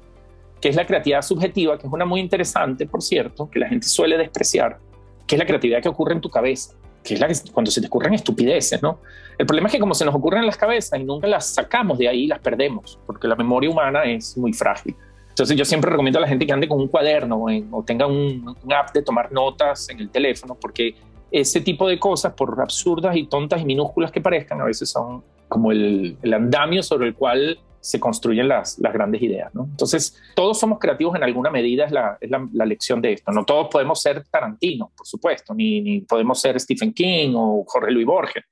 que 0.62 0.70
es 0.70 0.76
la 0.78 0.88
creatividad 0.88 1.22
subjetiva, 1.22 1.78
que 1.78 1.86
es 1.86 1.94
una 1.94 2.06
muy 2.06 2.22
interesante, 2.22 2.88
por 2.88 3.04
cierto, 3.04 3.50
que 3.52 3.60
la 3.60 3.68
gente 3.68 3.88
suele 3.88 4.18
despreciar, 4.18 4.80
que 5.28 5.36
es 5.36 5.40
la 5.40 5.46
creatividad 5.46 5.82
que 5.84 5.90
ocurre 5.90 6.14
en 6.14 6.22
tu 6.22 6.30
cabeza 6.30 6.78
que 7.08 7.14
es 7.14 7.20
la 7.22 7.28
que 7.28 7.36
cuando 7.54 7.72
se 7.72 7.80
te 7.80 7.88
ocurren 7.88 8.14
estupideces, 8.14 8.82
¿no? 8.84 9.00
El 9.38 9.46
problema 9.46 9.68
es 9.68 9.74
que 9.74 9.80
como 9.80 9.94
se 9.94 10.04
nos 10.04 10.14
ocurren 10.14 10.42
en 10.42 10.48
las 10.48 10.58
cabezas 10.58 11.00
y 11.00 11.04
nunca 11.06 11.26
las 11.28 11.54
sacamos 11.54 11.98
de 11.98 12.10
ahí, 12.10 12.28
las 12.28 12.40
perdemos, 12.40 13.00
porque 13.06 13.28
la 13.28 13.36
memoria 13.36 13.70
humana 13.70 14.04
es 14.04 14.38
muy 14.38 14.52
frágil. 14.52 14.94
Entonces 15.30 15.56
yo 15.56 15.64
siempre 15.64 15.90
recomiendo 15.90 16.20
a 16.20 16.24
la 16.24 16.28
gente 16.28 16.46
que 16.46 16.52
ande 16.52 16.68
con 16.68 16.80
un 16.80 16.88
cuaderno 16.90 17.46
o, 17.72 17.84
tenga 17.84 18.08
un, 18.08 18.56
app 18.76 18.94
de 18.94 19.04
tomar 19.04 19.32
notas 19.32 19.90
en 19.90 20.00
el 20.00 20.10
teléfono, 20.10 20.58
porque 20.60 20.96
ese 21.32 21.62
tipo 21.62 21.88
de 21.88 21.98
cosas, 21.98 22.34
por 22.34 22.60
absurdas 22.60 23.16
y 23.16 23.28
tontas 23.28 23.62
y 23.62 23.66
minúsculas 23.66 24.12
que 24.12 24.20
parezcan, 24.20 24.60
a 24.60 24.66
veces 24.66 24.90
son 24.90 25.24
como 25.48 25.72
el, 25.72 26.18
andamio 26.34 26.84
sobre 26.84 27.08
el 27.08 27.14
cual 27.14 27.60
se 27.88 28.02
construyen 28.02 28.50
las, 28.50 28.78
grandes 28.80 29.22
ideas. 29.22 29.50
Entonces, 29.56 30.22
todos 30.36 30.60
somos 30.60 30.78
creativos 30.78 31.16
en 31.16 31.24
alguna 31.24 31.50
medida, 31.50 31.86
es, 31.86 31.92
la, 31.94 32.66
lección 32.66 33.02
de 33.02 33.14
esto. 33.14 33.32
No 33.32 33.46
todos 33.46 33.70
podemos 33.72 34.02
ser 34.02 34.26
Tarantino, 34.30 34.92
por 34.96 35.08
supuesto, 35.08 35.54
ni, 35.54 35.80
ni 35.80 36.02
podemos 36.02 36.42
ser 36.42 36.60
Stephen 36.60 36.94
King 36.94 37.34
o 37.36 37.64
Jorge 37.66 37.92
Luis 37.92 38.06
Borges, 38.06 38.44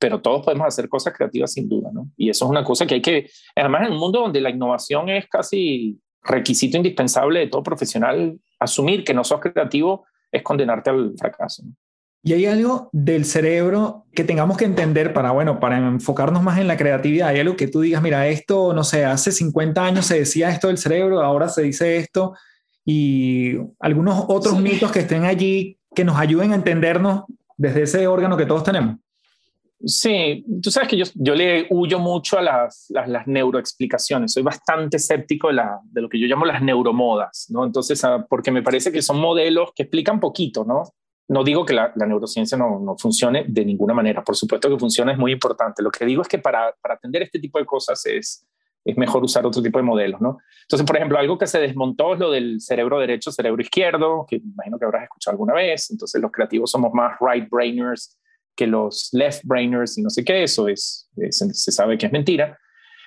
pero 0.00 0.20
todos 0.20 0.44
podemos 0.44 0.66
hacer 0.66 0.88
cosas 0.88 1.14
creativas 1.16 1.52
sin 1.52 1.68
duda. 1.68 1.90
¿no? 1.92 2.08
Y 2.16 2.28
eso 2.28 2.44
es 2.44 2.50
una 2.50 2.64
cosa 2.64 2.84
que 2.84 2.94
hay 2.94 3.02
que, 3.02 3.30
además 3.54 3.86
en 3.86 3.92
un 3.92 3.98
mundo 3.98 4.18
donde 4.18 4.40
la 4.40 4.50
innovación 4.50 5.08
es 5.10 5.28
casi 5.28 6.00
requisito 6.24 6.76
indispensable 6.76 7.38
de 7.38 7.46
todo 7.46 7.62
profesional, 7.62 8.36
asumir 8.58 9.04
que 9.04 9.14
no 9.14 9.22
sos 9.22 9.40
creativo 9.40 10.06
es 10.32 10.42
condenarte 10.42 10.90
al 10.90 11.14
fracaso. 11.16 11.62
Y 12.24 12.34
hay 12.34 12.46
algo 12.46 12.88
del 12.92 13.24
cerebro 13.24 14.06
que 14.14 14.22
tengamos 14.22 14.56
que 14.56 14.64
entender 14.64 15.12
para, 15.12 15.32
bueno, 15.32 15.58
para 15.58 15.78
enfocarnos 15.78 16.42
más 16.42 16.58
en 16.58 16.68
la 16.68 16.76
creatividad. 16.76 17.28
Hay 17.28 17.40
algo 17.40 17.56
que 17.56 17.66
tú 17.66 17.80
digas, 17.80 18.00
mira, 18.00 18.28
esto, 18.28 18.72
no 18.72 18.84
sé, 18.84 19.04
hace 19.04 19.32
50 19.32 19.84
años 19.84 20.06
se 20.06 20.20
decía 20.20 20.50
esto 20.50 20.68
del 20.68 20.78
cerebro, 20.78 21.20
ahora 21.20 21.48
se 21.48 21.62
dice 21.62 21.96
esto, 21.96 22.34
y 22.84 23.56
algunos 23.80 24.24
otros 24.28 24.60
mitos 24.60 24.92
que 24.92 25.00
estén 25.00 25.24
allí 25.24 25.78
que 25.94 26.04
nos 26.04 26.16
ayuden 26.16 26.52
a 26.52 26.56
entendernos 26.56 27.24
desde 27.56 27.82
ese 27.82 28.06
órgano 28.06 28.36
que 28.36 28.46
todos 28.46 28.64
tenemos. 28.64 28.96
Sí, 29.84 30.44
tú 30.62 30.70
sabes 30.70 30.88
que 30.88 30.96
yo, 30.96 31.04
yo 31.14 31.34
le 31.34 31.66
huyo 31.70 31.98
mucho 31.98 32.38
a 32.38 32.42
las, 32.42 32.86
las, 32.90 33.26
neuroexplicaciones. 33.26 34.32
Soy 34.32 34.44
bastante 34.44 34.96
escéptico 34.96 35.48
de, 35.48 35.54
la, 35.54 35.80
de, 35.82 36.02
lo 36.02 36.08
que 36.08 36.20
yo 36.20 36.28
llamo 36.28 36.44
las 36.44 36.62
neuromodas, 36.62 37.46
¿no? 37.50 37.64
Entonces, 37.64 38.04
ah, 38.04 38.24
porque 38.28 38.52
me 38.52 38.62
parece 38.62 38.92
que 38.92 39.02
son 39.02 39.18
modelos 39.18 39.70
que 39.74 39.82
explican 39.82 40.20
poquito, 40.20 40.64
¿no? 40.64 40.84
No 41.28 41.44
digo 41.44 41.64
que 41.64 41.74
la, 41.74 41.92
neurociencia 41.96 42.58
no, 42.58 42.96
funcione 42.98 43.44
de 43.48 43.64
ninguna 43.64 43.94
manera. 43.94 44.22
Por 44.22 44.36
supuesto 44.36 44.68
que 44.68 44.78
funciona, 44.78 45.12
es 45.12 45.18
muy 45.18 45.32
importante. 45.32 45.82
Lo 45.82 45.90
que 45.90 46.04
digo 46.04 46.22
es 46.22 46.28
que 46.28 46.38
para, 46.38 46.74
para 46.80 46.94
atender 46.94 47.22
este 47.22 47.38
tipo 47.38 47.58
de 47.58 47.64
cosas 47.64 48.04
es, 48.06 48.46
mejor 48.96 49.22
usar 49.22 49.46
otro 49.46 49.62
tipo 49.62 49.78
de 49.78 49.84
modelos, 49.84 50.20
¿no? 50.20 50.38
Entonces, 50.62 50.84
por 50.86 50.96
ejemplo, 50.96 51.16
algo 51.18 51.38
que 51.38 51.46
se 51.46 51.60
desmontó 51.60 52.14
es 52.14 52.20
lo 52.20 52.30
del 52.30 52.60
cerebro 52.60 52.98
derecho, 52.98 53.30
cerebro 53.30 53.62
izquierdo, 53.62 54.26
que 54.28 54.36
imagino 54.36 54.78
que 54.78 54.84
habrás 54.84 55.04
escuchado 55.04 55.34
alguna 55.34 55.54
vez. 55.54 55.90
Entonces, 55.90 56.20
los 56.20 56.32
creativos 56.32 56.70
somos 56.70 56.92
más 56.92 57.16
right-brainers 57.20 58.18
que 58.54 58.66
los 58.66 59.08
left 59.12 59.42
brainers 59.44 59.98
y 59.98 60.02
no 60.02 60.10
sé 60.10 60.24
qué, 60.24 60.42
eso 60.42 60.68
es, 60.68 61.08
se, 61.30 61.72
sabe 61.72 61.96
que 61.96 62.06
es 62.06 62.12
mentira. 62.12 62.58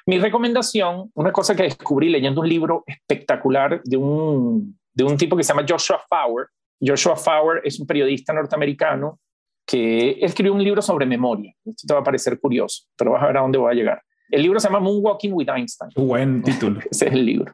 Mi 0.05 0.19
recomendación, 0.19 1.12
una 1.15 1.31
cosa 1.31 1.55
que 1.55 1.63
descubrí 1.63 2.10
leyendo 2.10 2.41
un 2.41 2.50
libro 2.50 2.84
espectacular 2.86 3.81
de 3.84 3.98
un, 3.98 4.77
de 4.93 5.03
un 5.03 5.17
tipo 5.17 5.36
que 5.36 5.43
se 5.43 5.53
llama 5.53 5.65
Joshua 5.67 6.00
Fauer. 6.07 6.48
Joshua 6.79 7.15
Fauer 7.15 7.62
es 7.63 7.79
un 7.79 7.88
periodista 7.88 8.34
norteamericano 8.34 9.20
que 9.65 10.17
escribió 10.22 10.53
un 10.53 10.63
libro 10.63 10.82
sobre 10.82 11.05
memoria. 11.05 11.53
Esto 11.65 11.88
te 11.88 11.94
va 11.94 12.01
a 12.01 12.03
parecer 12.03 12.39
curioso, 12.39 12.84
pero 12.96 13.12
vas 13.12 13.24
a 13.24 13.27
ver 13.27 13.38
a 13.38 13.41
dónde 13.41 13.58
voy 13.58 13.72
a 13.72 13.75
llegar. 13.75 14.01
El 14.29 14.41
libro 14.41 14.60
se 14.60 14.67
llama 14.67 14.79
Moonwalking 14.79 15.34
with 15.34 15.50
Einstein. 15.50 15.91
Buen 15.96 16.41
título. 16.44 16.79
Ese 16.89 17.08
es 17.08 17.13
el 17.13 17.25
libro. 17.25 17.53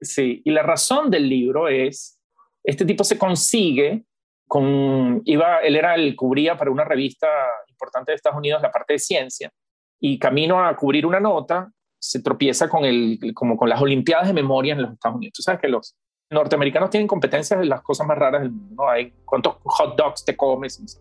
Sí, 0.00 0.42
y 0.44 0.50
la 0.50 0.62
razón 0.62 1.10
del 1.10 1.28
libro 1.28 1.68
es, 1.68 2.18
este 2.62 2.84
tipo 2.84 3.04
se 3.04 3.18
consigue 3.18 4.04
con, 4.46 5.22
iba, 5.24 5.60
él 5.60 5.76
era 5.76 5.94
el, 5.94 6.14
cubría 6.14 6.56
para 6.56 6.70
una 6.70 6.84
revista 6.84 7.28
importante 7.68 8.12
de 8.12 8.16
Estados 8.16 8.38
Unidos 8.38 8.60
la 8.60 8.70
parte 8.70 8.94
de 8.94 8.98
ciencia 8.98 9.50
y 10.00 10.18
camino 10.18 10.64
a 10.64 10.76
cubrir 10.76 11.06
una 11.06 11.20
nota 11.20 11.70
se 11.98 12.20
tropieza 12.20 12.68
con, 12.68 12.84
el, 12.84 13.18
como 13.32 13.56
con 13.56 13.68
las 13.68 13.80
Olimpiadas 13.80 14.26
de 14.26 14.34
Memoria 14.34 14.74
en 14.74 14.82
los 14.82 14.92
Estados 14.92 15.16
Unidos. 15.16 15.32
Tú 15.34 15.42
sabes 15.42 15.60
que 15.60 15.68
los 15.68 15.96
norteamericanos 16.34 16.90
tienen 16.90 17.06
competencias 17.06 17.58
de 17.58 17.66
las 17.66 17.80
cosas 17.82 18.06
más 18.06 18.18
raras 18.18 18.42
del 18.42 18.50
mundo, 18.50 18.82
¿no? 18.82 18.88
Hay 18.90 19.12
cuántos 19.24 19.56
hot 19.64 19.96
dogs 19.96 20.24
te 20.24 20.36
comes. 20.36 21.00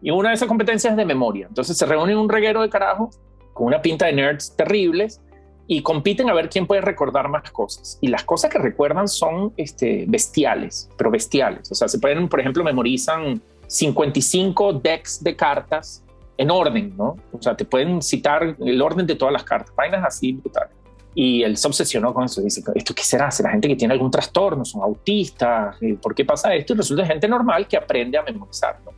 Y 0.00 0.10
una 0.10 0.28
de 0.28 0.34
esas 0.36 0.48
competencias 0.48 0.92
es 0.92 0.96
de 0.96 1.04
memoria. 1.04 1.46
Entonces 1.48 1.76
se 1.76 1.86
reúnen 1.86 2.18
un 2.18 2.28
reguero 2.28 2.62
de 2.62 2.68
carajo 2.68 3.10
con 3.52 3.66
una 3.66 3.80
pinta 3.80 4.06
de 4.06 4.12
nerds 4.12 4.54
terribles 4.56 5.20
y 5.66 5.82
compiten 5.82 6.28
a 6.28 6.34
ver 6.34 6.48
quién 6.48 6.66
puede 6.66 6.82
recordar 6.82 7.28
más 7.28 7.50
cosas. 7.50 7.98
Y 8.00 8.08
las 8.08 8.24
cosas 8.24 8.50
que 8.50 8.58
recuerdan 8.58 9.08
son 9.08 9.52
este, 9.56 10.04
bestiales, 10.06 10.90
pero 10.96 11.10
bestiales. 11.10 11.70
O 11.72 11.74
sea, 11.74 11.88
se 11.88 11.98
pueden, 11.98 12.28
por 12.28 12.40
ejemplo, 12.40 12.62
memorizan 12.62 13.40
55 13.66 14.74
decks 14.74 15.24
de 15.24 15.34
cartas 15.34 16.04
en 16.36 16.50
orden, 16.50 16.94
¿no? 16.96 17.16
O 17.32 17.40
sea, 17.40 17.56
te 17.56 17.64
pueden 17.64 18.02
citar 18.02 18.56
el 18.58 18.82
orden 18.82 19.06
de 19.06 19.14
todas 19.14 19.32
las 19.32 19.44
cartas, 19.44 19.74
vainas 19.74 20.04
así 20.04 20.32
brutales. 20.32 20.76
Y 21.14 21.42
él 21.42 21.56
se 21.56 21.68
obsesionó 21.68 22.12
con 22.12 22.24
eso. 22.24 22.40
Dice, 22.40 22.62
¿esto 22.74 22.94
qué 22.94 23.04
será? 23.04 23.30
¿Será 23.30 23.50
gente 23.50 23.68
que 23.68 23.76
tiene 23.76 23.94
algún 23.94 24.10
trastorno? 24.10 24.64
¿Son 24.64 24.82
autistas? 24.82 25.76
Eh, 25.80 25.96
¿Por 26.00 26.14
qué 26.14 26.24
pasa 26.24 26.54
esto? 26.54 26.72
Y 26.72 26.76
resulta 26.76 27.06
gente 27.06 27.28
normal 27.28 27.68
que 27.68 27.76
aprende 27.76 28.18
a 28.18 28.22
memorizar, 28.22 28.78
¿no? 28.84 28.92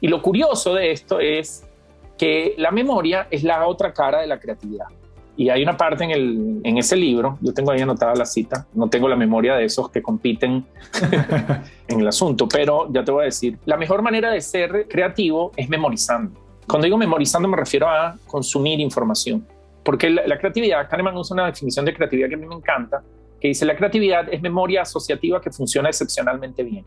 Y 0.00 0.08
lo 0.08 0.22
curioso 0.22 0.74
de 0.74 0.92
esto 0.92 1.20
es 1.20 1.64
que 2.16 2.54
la 2.56 2.70
memoria 2.70 3.28
es 3.30 3.42
la 3.42 3.66
otra 3.66 3.92
cara 3.92 4.20
de 4.20 4.26
la 4.26 4.38
creatividad. 4.38 4.86
Y 5.36 5.50
hay 5.50 5.62
una 5.62 5.76
parte 5.76 6.02
en, 6.02 6.10
el, 6.10 6.60
en 6.64 6.78
ese 6.78 6.96
libro, 6.96 7.38
yo 7.40 7.54
tengo 7.54 7.70
ahí 7.70 7.80
anotada 7.80 8.12
la 8.16 8.26
cita, 8.26 8.66
no 8.74 8.90
tengo 8.90 9.08
la 9.08 9.14
memoria 9.14 9.54
de 9.54 9.66
esos 9.66 9.88
que 9.88 10.02
compiten 10.02 10.66
en 11.86 12.00
el 12.00 12.08
asunto, 12.08 12.48
pero 12.48 12.92
ya 12.92 13.04
te 13.04 13.12
voy 13.12 13.22
a 13.22 13.24
decir, 13.26 13.56
la 13.64 13.76
mejor 13.76 14.02
manera 14.02 14.32
de 14.32 14.40
ser 14.40 14.88
creativo 14.88 15.52
es 15.54 15.68
memorizando. 15.68 16.40
Cuando 16.66 16.86
digo 16.86 16.98
memorizando 16.98 17.46
me 17.46 17.56
refiero 17.56 17.88
a 17.88 18.16
consumir 18.26 18.80
información, 18.80 19.46
porque 19.88 20.10
la, 20.10 20.26
la 20.26 20.36
creatividad, 20.36 20.86
Kahneman 20.86 21.16
usa 21.16 21.32
una 21.32 21.46
definición 21.46 21.86
de 21.86 21.94
creatividad 21.94 22.28
que 22.28 22.34
a 22.34 22.36
mí 22.36 22.46
me 22.46 22.56
encanta, 22.56 23.02
que 23.40 23.48
dice 23.48 23.64
la 23.64 23.74
creatividad 23.74 24.30
es 24.30 24.42
memoria 24.42 24.82
asociativa 24.82 25.40
que 25.40 25.50
funciona 25.50 25.88
excepcionalmente 25.88 26.62
bien. 26.62 26.84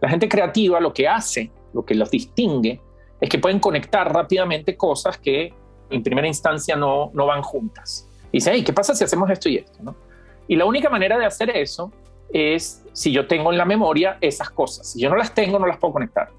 La 0.00 0.08
gente 0.08 0.26
creativa 0.26 0.80
lo 0.80 0.94
que 0.94 1.06
hace, 1.06 1.50
lo 1.74 1.84
que 1.84 1.94
los 1.94 2.10
distingue, 2.10 2.80
es 3.20 3.28
que 3.28 3.38
pueden 3.38 3.60
conectar 3.60 4.10
rápidamente 4.10 4.74
cosas 4.74 5.18
que 5.18 5.52
en 5.90 6.02
primera 6.02 6.26
instancia 6.26 6.76
no, 6.76 7.10
no 7.12 7.26
van 7.26 7.42
juntas. 7.42 8.08
Dice, 8.32 8.52
hey, 8.54 8.64
¿qué 8.64 8.72
pasa 8.72 8.94
si 8.94 9.04
hacemos 9.04 9.28
esto 9.28 9.50
y 9.50 9.56
esto? 9.56 9.78
¿no? 9.82 9.94
Y 10.48 10.56
la 10.56 10.64
única 10.64 10.88
manera 10.88 11.18
de 11.18 11.26
hacer 11.26 11.54
eso 11.54 11.92
es 12.32 12.86
si 12.94 13.12
yo 13.12 13.26
tengo 13.26 13.52
en 13.52 13.58
la 13.58 13.66
memoria 13.66 14.16
esas 14.22 14.48
cosas. 14.48 14.90
Si 14.90 15.02
yo 15.02 15.10
no 15.10 15.16
las 15.16 15.34
tengo, 15.34 15.58
no 15.58 15.66
las 15.66 15.76
puedo 15.76 15.92
conectar. 15.92 16.30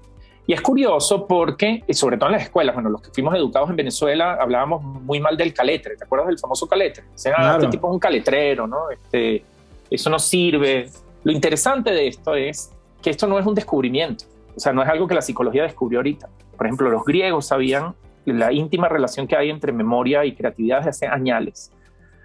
Y 0.46 0.52
es 0.52 0.60
curioso 0.60 1.26
porque, 1.26 1.84
y 1.86 1.94
sobre 1.94 2.16
todo 2.16 2.28
en 2.28 2.32
las 2.32 2.42
escuelas, 2.42 2.74
bueno, 2.74 2.90
los 2.90 3.00
que 3.00 3.10
fuimos 3.10 3.34
educados 3.34 3.70
en 3.70 3.76
Venezuela 3.76 4.34
hablábamos 4.34 4.82
muy 4.82 5.20
mal 5.20 5.36
del 5.36 5.54
caletre. 5.54 5.96
¿Te 5.96 6.04
acuerdas 6.04 6.28
del 6.28 6.38
famoso 6.38 6.66
caletre? 6.66 7.04
O 7.14 7.18
sea, 7.18 7.34
ah, 7.38 7.56
este 7.56 7.68
tipo 7.68 7.88
es 7.88 7.94
un 7.94 8.00
caletrero, 8.00 8.66
¿no? 8.66 8.90
Este, 8.90 9.44
eso 9.88 10.10
no 10.10 10.18
sirve. 10.18 10.90
Lo 11.22 11.30
interesante 11.30 11.92
de 11.92 12.08
esto 12.08 12.34
es 12.34 12.72
que 13.00 13.10
esto 13.10 13.26
no 13.28 13.38
es 13.38 13.46
un 13.46 13.54
descubrimiento. 13.54 14.24
O 14.56 14.60
sea, 14.60 14.72
no 14.72 14.82
es 14.82 14.88
algo 14.88 15.06
que 15.06 15.14
la 15.14 15.22
psicología 15.22 15.62
descubrió 15.62 16.00
ahorita. 16.00 16.28
Por 16.56 16.66
ejemplo, 16.66 16.90
los 16.90 17.04
griegos 17.04 17.46
sabían 17.46 17.94
la 18.24 18.52
íntima 18.52 18.88
relación 18.88 19.26
que 19.26 19.36
hay 19.36 19.48
entre 19.48 19.72
memoria 19.72 20.24
y 20.24 20.34
creatividad 20.34 20.78
desde 20.78 20.90
hace 20.90 21.06
años. 21.06 21.70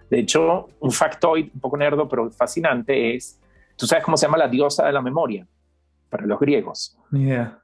De 0.09 0.19
hecho, 0.19 0.69
un 0.79 0.91
factoid 0.91 1.49
un 1.53 1.59
poco 1.59 1.77
nerdo, 1.77 2.07
pero 2.07 2.31
fascinante 2.31 3.15
es, 3.15 3.39
¿tú 3.75 3.85
sabes 3.85 4.03
cómo 4.03 4.17
se 4.17 4.25
llama 4.25 4.37
la 4.37 4.47
diosa 4.47 4.85
de 4.85 4.93
la 4.93 5.01
memoria 5.01 5.47
para 6.09 6.25
los 6.25 6.39
griegos? 6.39 6.97
Ni 7.11 7.23
idea. 7.23 7.61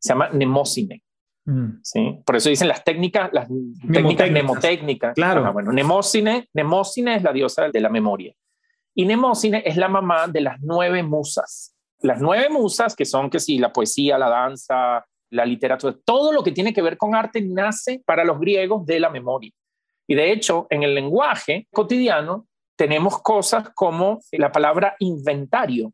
Se 0.00 0.08
llama 0.08 0.30
Nemocine. 0.30 1.02
Mm. 1.44 1.80
¿sí? 1.82 2.20
Por 2.24 2.36
eso 2.36 2.48
dicen 2.48 2.68
las 2.68 2.82
técnicas, 2.82 3.30
las 3.32 3.48
técnicas 3.92 4.30
mnemotécnicas. 4.30 5.14
Claro. 5.14 5.52
bueno, 5.52 5.72
Nemocine, 5.72 6.48
Nemocine 6.52 7.16
es 7.16 7.22
la 7.22 7.32
diosa 7.32 7.68
de 7.68 7.80
la 7.80 7.88
memoria. 7.88 8.34
Y 8.94 9.04
Nemocine 9.04 9.62
es 9.64 9.76
la 9.76 9.88
mamá 9.88 10.26
de 10.26 10.40
las 10.40 10.56
nueve 10.60 11.02
musas. 11.02 11.74
Las 12.00 12.20
nueve 12.20 12.48
musas, 12.48 12.96
que 12.96 13.04
son 13.04 13.30
que 13.30 13.38
sí, 13.38 13.58
la 13.58 13.72
poesía, 13.72 14.18
la 14.18 14.28
danza, 14.28 15.04
la 15.30 15.44
literatura, 15.44 15.96
todo 16.04 16.32
lo 16.32 16.42
que 16.42 16.52
tiene 16.52 16.72
que 16.72 16.82
ver 16.82 16.96
con 16.96 17.14
arte 17.14 17.40
nace 17.40 18.02
para 18.04 18.24
los 18.24 18.40
griegos 18.40 18.84
de 18.84 19.00
la 19.00 19.10
memoria. 19.10 19.52
Y 20.06 20.14
de 20.14 20.32
hecho, 20.32 20.66
en 20.70 20.82
el 20.82 20.94
lenguaje 20.94 21.68
cotidiano 21.72 22.48
tenemos 22.76 23.22
cosas 23.22 23.70
como 23.74 24.20
la 24.32 24.50
palabra 24.50 24.96
inventario. 24.98 25.92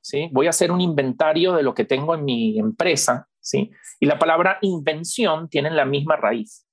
¿Sí? 0.00 0.28
Voy 0.32 0.46
a 0.46 0.50
hacer 0.50 0.70
un 0.70 0.80
inventario 0.80 1.54
de 1.54 1.62
lo 1.62 1.74
que 1.74 1.84
tengo 1.84 2.14
en 2.14 2.24
mi 2.24 2.58
empresa. 2.58 3.28
¿sí? 3.40 3.70
Y 4.00 4.06
la 4.06 4.18
palabra 4.18 4.58
invención 4.62 5.48
tienen 5.48 5.76
la 5.76 5.84
misma 5.84 6.16
raíz. 6.16 6.66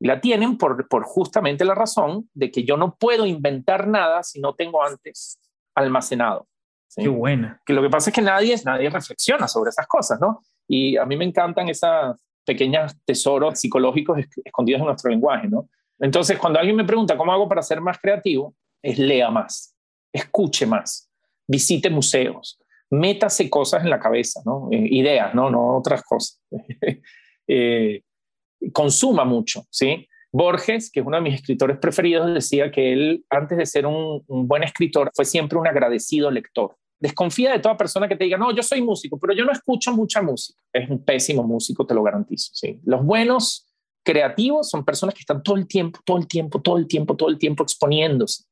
Y 0.00 0.06
la 0.06 0.20
tienen 0.20 0.58
por, 0.58 0.88
por 0.88 1.04
justamente 1.04 1.64
la 1.64 1.74
razón 1.74 2.28
de 2.34 2.50
que 2.50 2.64
yo 2.64 2.76
no 2.76 2.96
puedo 2.96 3.26
inventar 3.26 3.88
nada 3.88 4.22
si 4.22 4.40
no 4.40 4.54
tengo 4.54 4.82
antes 4.82 5.40
almacenado. 5.74 6.46
Qué 6.94 7.08
buena. 7.08 7.60
Que 7.66 7.72
lo 7.72 7.82
que 7.82 7.90
pasa 7.90 8.10
es 8.10 8.14
que 8.14 8.22
nadie, 8.22 8.56
nadie 8.64 8.90
reflexiona 8.90 9.46
sobre 9.46 9.70
esas 9.70 9.86
cosas, 9.86 10.20
¿no? 10.20 10.42
Y 10.66 10.96
a 10.96 11.04
mí 11.04 11.16
me 11.16 11.24
encantan 11.24 11.68
esos 11.68 12.16
pequeños 12.44 12.96
tesoros 13.04 13.60
psicológicos 13.60 14.18
escondidos 14.44 14.80
en 14.80 14.86
nuestro 14.86 15.10
lenguaje, 15.10 15.48
¿no? 15.48 15.68
Entonces, 15.98 16.38
cuando 16.38 16.58
alguien 16.58 16.76
me 16.76 16.84
pregunta 16.84 17.16
cómo 17.16 17.32
hago 17.32 17.48
para 17.48 17.62
ser 17.62 17.80
más 17.80 17.98
creativo, 17.98 18.54
es 18.82 18.98
lea 18.98 19.30
más, 19.30 19.76
escuche 20.12 20.64
más, 20.64 21.10
visite 21.46 21.90
museos, 21.90 22.58
métase 22.90 23.50
cosas 23.50 23.84
en 23.84 23.90
la 23.90 24.00
cabeza, 24.00 24.40
¿no? 24.44 24.68
Eh, 24.70 24.88
ideas, 24.90 25.34
¿no? 25.34 25.50
No 25.50 25.76
otras 25.76 26.02
cosas. 26.02 26.40
Eh, 27.50 28.02
consuma 28.74 29.24
mucho, 29.24 29.64
¿sí? 29.70 30.06
Borges, 30.30 30.90
que 30.90 31.00
es 31.00 31.06
uno 31.06 31.16
de 31.16 31.22
mis 31.22 31.34
escritores 31.34 31.78
preferidos, 31.78 32.34
decía 32.34 32.70
que 32.70 32.92
él, 32.92 33.24
antes 33.30 33.56
de 33.56 33.64
ser 33.64 33.86
un, 33.86 34.22
buen 34.26 34.62
escritor, 34.62 35.10
fue 35.14 35.24
siempre 35.24 35.58
un 35.58 35.66
agradecido 35.66 36.30
lector. 36.30 36.76
Desconfía 37.00 37.52
de 37.52 37.60
toda 37.60 37.76
persona 37.76 38.08
que 38.08 38.16
te 38.16 38.24
diga, 38.24 38.36
no, 38.36 38.54
yo 38.54 38.62
soy 38.62 38.82
músico, 38.82 39.18
pero 39.18 39.32
yo 39.32 39.44
no 39.44 39.52
escucho 39.52 39.92
mucha 39.92 40.20
música. 40.20 40.60
Es 40.72 40.90
un 40.90 41.02
pésimo 41.02 41.42
músico, 41.42 41.86
te 41.86 41.94
lo 41.94 42.02
garantizo. 42.02 42.50
¿sí? 42.52 42.80
Los 42.84 43.02
buenos 43.04 43.66
creativos 44.04 44.68
son 44.68 44.84
personas 44.84 45.14
que 45.14 45.20
están 45.20 45.42
todo 45.42 45.56
el 45.56 45.66
tiempo, 45.66 46.00
todo 46.04 46.18
el 46.18 46.26
tiempo, 46.26 46.60
todo 46.60 46.76
el 46.76 46.86
tiempo, 46.86 47.16
todo 47.16 47.28
el 47.28 47.38
tiempo 47.38 47.62
exponiéndose, 47.62 48.44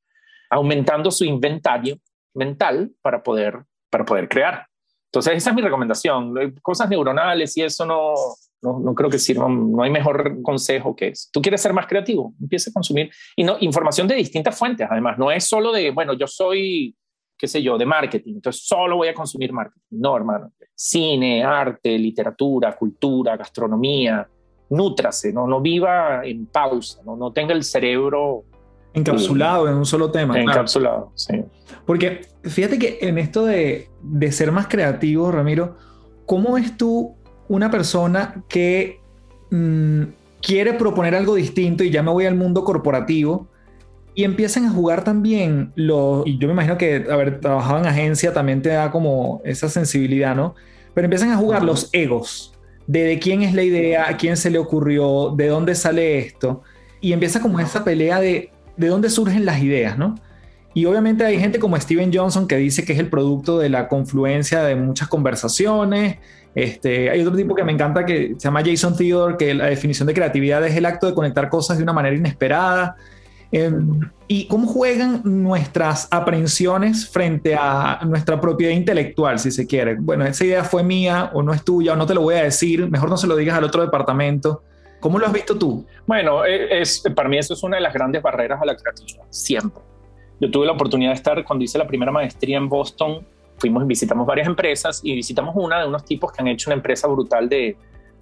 aumentando 0.49 1.11
su 1.11 1.25
inventario 1.25 1.99
mental 2.35 2.93
para 3.02 3.23
poder, 3.23 3.64
para 3.96 4.04
poder 4.04 4.28
crear. 4.28 4.66
Entonces, 5.06 5.34
esa 5.36 5.50
es 5.50 5.56
mi 5.56 5.62
recomendación. 5.62 6.34
Cosas 6.60 6.90
neuronales 6.90 7.56
y 7.56 7.62
eso 7.62 7.86
no, 7.86 8.12
no, 8.60 8.78
no, 8.78 8.94
creo 8.94 9.08
que 9.08 9.18
sirva, 9.18 9.48
no 9.48 9.82
hay 9.82 9.90
mejor 9.90 10.42
consejo 10.42 10.94
que 10.94 11.08
es. 11.08 11.30
Tú 11.32 11.40
quieres 11.40 11.62
ser 11.62 11.72
más 11.72 11.86
creativo, 11.86 12.34
empieza 12.38 12.70
a 12.70 12.74
consumir 12.74 13.10
y 13.34 13.42
no, 13.42 13.56
información 13.60 14.06
de 14.06 14.16
distintas 14.16 14.58
fuentes, 14.58 14.86
además, 14.90 15.16
no 15.18 15.30
es 15.30 15.44
solo 15.44 15.72
de, 15.72 15.90
bueno, 15.90 16.12
yo 16.12 16.26
soy, 16.26 16.94
qué 17.38 17.48
sé 17.48 17.62
yo, 17.62 17.78
de 17.78 17.86
marketing, 17.86 18.34
entonces 18.34 18.66
solo 18.66 18.96
voy 18.96 19.08
a 19.08 19.14
consumir 19.14 19.52
marketing. 19.52 19.86
No, 19.90 20.16
hermano. 20.16 20.52
Cine, 20.74 21.42
arte, 21.42 21.98
literatura, 21.98 22.76
cultura, 22.76 23.36
gastronomía, 23.38 24.28
nútrase, 24.68 25.32
no, 25.32 25.46
no 25.46 25.62
viva 25.62 26.20
en 26.24 26.46
pausa, 26.46 27.00
no, 27.06 27.16
no 27.16 27.32
tenga 27.32 27.54
el 27.54 27.64
cerebro 27.64 28.44
encapsulado 28.96 29.68
en 29.68 29.74
un 29.74 29.86
solo 29.86 30.10
tema. 30.10 30.40
Encapsulado, 30.40 31.12
sí. 31.14 31.44
Porque 31.84 32.22
fíjate 32.42 32.78
que 32.78 32.98
en 33.02 33.18
esto 33.18 33.44
de, 33.44 33.88
de 34.02 34.32
ser 34.32 34.50
más 34.50 34.66
creativo, 34.66 35.30
Ramiro, 35.30 35.76
¿cómo 36.24 36.58
es 36.58 36.76
tú 36.76 37.14
una 37.48 37.70
persona 37.70 38.42
que 38.48 39.00
mm, 39.50 40.02
quiere 40.40 40.72
proponer 40.74 41.14
algo 41.14 41.34
distinto 41.34 41.84
y 41.84 41.90
ya 41.90 42.02
me 42.02 42.10
voy 42.10 42.26
al 42.26 42.34
mundo 42.34 42.64
corporativo 42.64 43.48
y 44.14 44.24
empiezan 44.24 44.64
a 44.64 44.70
jugar 44.70 45.04
también 45.04 45.72
los, 45.76 46.26
y 46.26 46.38
yo 46.38 46.48
me 46.48 46.54
imagino 46.54 46.78
que 46.78 47.04
haber 47.10 47.38
trabajado 47.40 47.80
en 47.80 47.86
agencia 47.86 48.32
también 48.32 48.62
te 48.62 48.70
da 48.70 48.90
como 48.90 49.42
esa 49.44 49.68
sensibilidad, 49.68 50.34
¿no? 50.34 50.54
Pero 50.94 51.04
empiezan 51.04 51.30
a 51.30 51.36
jugar 51.36 51.62
los 51.62 51.90
egos, 51.92 52.54
de, 52.86 53.04
de 53.04 53.18
quién 53.18 53.42
es 53.42 53.52
la 53.52 53.62
idea, 53.62 54.08
a 54.08 54.16
quién 54.16 54.38
se 54.38 54.48
le 54.48 54.58
ocurrió, 54.58 55.34
de 55.36 55.48
dónde 55.48 55.74
sale 55.74 56.18
esto, 56.18 56.62
y 57.02 57.12
empieza 57.12 57.42
como 57.42 57.60
esa 57.60 57.84
pelea 57.84 58.18
de 58.18 58.50
de 58.76 58.88
dónde 58.88 59.11
surgen 59.11 59.45
las 59.45 59.62
ideas, 59.62 59.99
¿no? 59.99 60.14
Y 60.75 60.85
obviamente 60.85 61.25
hay 61.25 61.38
gente 61.40 61.59
como 61.59 61.80
Steven 61.80 62.11
Johnson 62.12 62.47
que 62.47 62.56
dice 62.56 62.85
que 62.85 62.92
es 62.92 62.99
el 62.99 63.09
producto 63.09 63.59
de 63.59 63.71
la 63.71 63.88
confluencia 63.88 64.62
de 64.62 64.76
muchas 64.76 65.09
conversaciones, 65.09 66.18
este, 66.56 67.11
hay 67.11 67.21
otro 67.21 67.37
tipo 67.37 67.54
que 67.54 67.62
me 67.64 67.73
encanta 67.73 68.06
que 68.06 68.35
se 68.38 68.45
llama 68.45 68.62
Jason 68.64 68.97
Theodore, 68.97 69.37
que 69.37 69.52
la 69.52 69.66
definición 69.66 70.09
de 70.09 70.14
creatividad 70.14 70.66
es 70.66 70.75
el 70.75 70.87
acto 70.87 71.06
de 71.06 71.12
conectar 71.12 71.50
cosas 71.50 71.76
de 71.76 71.83
una 71.83 71.92
manera 71.92 72.16
inesperada. 72.16 72.97
Em, 73.52 74.00
y 74.26 74.49
cómo 74.49 74.66
juegan 74.66 75.21
nuestras 75.23 76.09
aprensiones 76.11 77.06
frente 77.11 77.54
a 77.54 78.00
nuestra 78.06 78.40
propiedad 78.40 78.73
intelectual, 78.73 79.38
si 79.38 79.50
se 79.50 79.66
quiere. 79.66 79.97
Bueno, 79.97 80.25
esa 80.25 80.47
idea 80.47 80.64
fue 80.64 80.83
mía 80.83 81.30
o 81.35 81.42
no 81.42 81.52
es 81.52 81.62
tuya 81.62 81.92
o 81.92 81.97
no 81.97 82.06
te 82.06 82.14
lo 82.14 82.23
voy 82.23 82.37
a 82.37 82.45
decir, 82.45 82.90
mejor 82.90 83.11
no 83.11 83.18
se 83.18 83.26
lo 83.26 83.37
digas 83.37 83.59
al 83.59 83.64
otro 83.64 83.83
departamento. 83.83 84.62
¿Cómo 85.00 85.18
lo 85.18 85.26
has 85.26 85.32
visto 85.32 85.56
tú? 85.56 85.84
Bueno, 86.06 86.44
e, 86.44 86.80
es, 86.80 87.02
para 87.14 87.28
mí 87.28 87.38
eso 87.38 87.54
es 87.54 87.62
una 87.62 87.76
de 87.76 87.82
las 87.82 87.92
grandes 87.92 88.22
barreras 88.22 88.60
a 88.60 88.64
la 88.64 88.76
creatividad, 88.76 89.24
siempre. 89.30 89.82
Yo 90.40 90.50
tuve 90.50 90.66
la 90.66 90.72
oportunidad 90.72 91.10
de 91.10 91.16
estar 91.16 91.44
cuando 91.44 91.64
hice 91.64 91.78
la 91.78 91.86
primera 91.86 92.12
maestría 92.12 92.56
en 92.56 92.68
Boston 92.68 93.24
fuimos 93.58 93.84
y 93.84 93.86
visitamos 93.86 94.26
varias 94.26 94.46
empresas 94.46 95.00
y 95.02 95.14
visitamos 95.14 95.54
una 95.56 95.80
de 95.80 95.88
unos 95.88 96.04
tipos 96.04 96.32
que 96.32 96.42
han 96.42 96.48
hecho 96.48 96.70
una 96.70 96.76
empresa 96.76 97.08
brutal 97.08 97.48
de, 97.48 97.76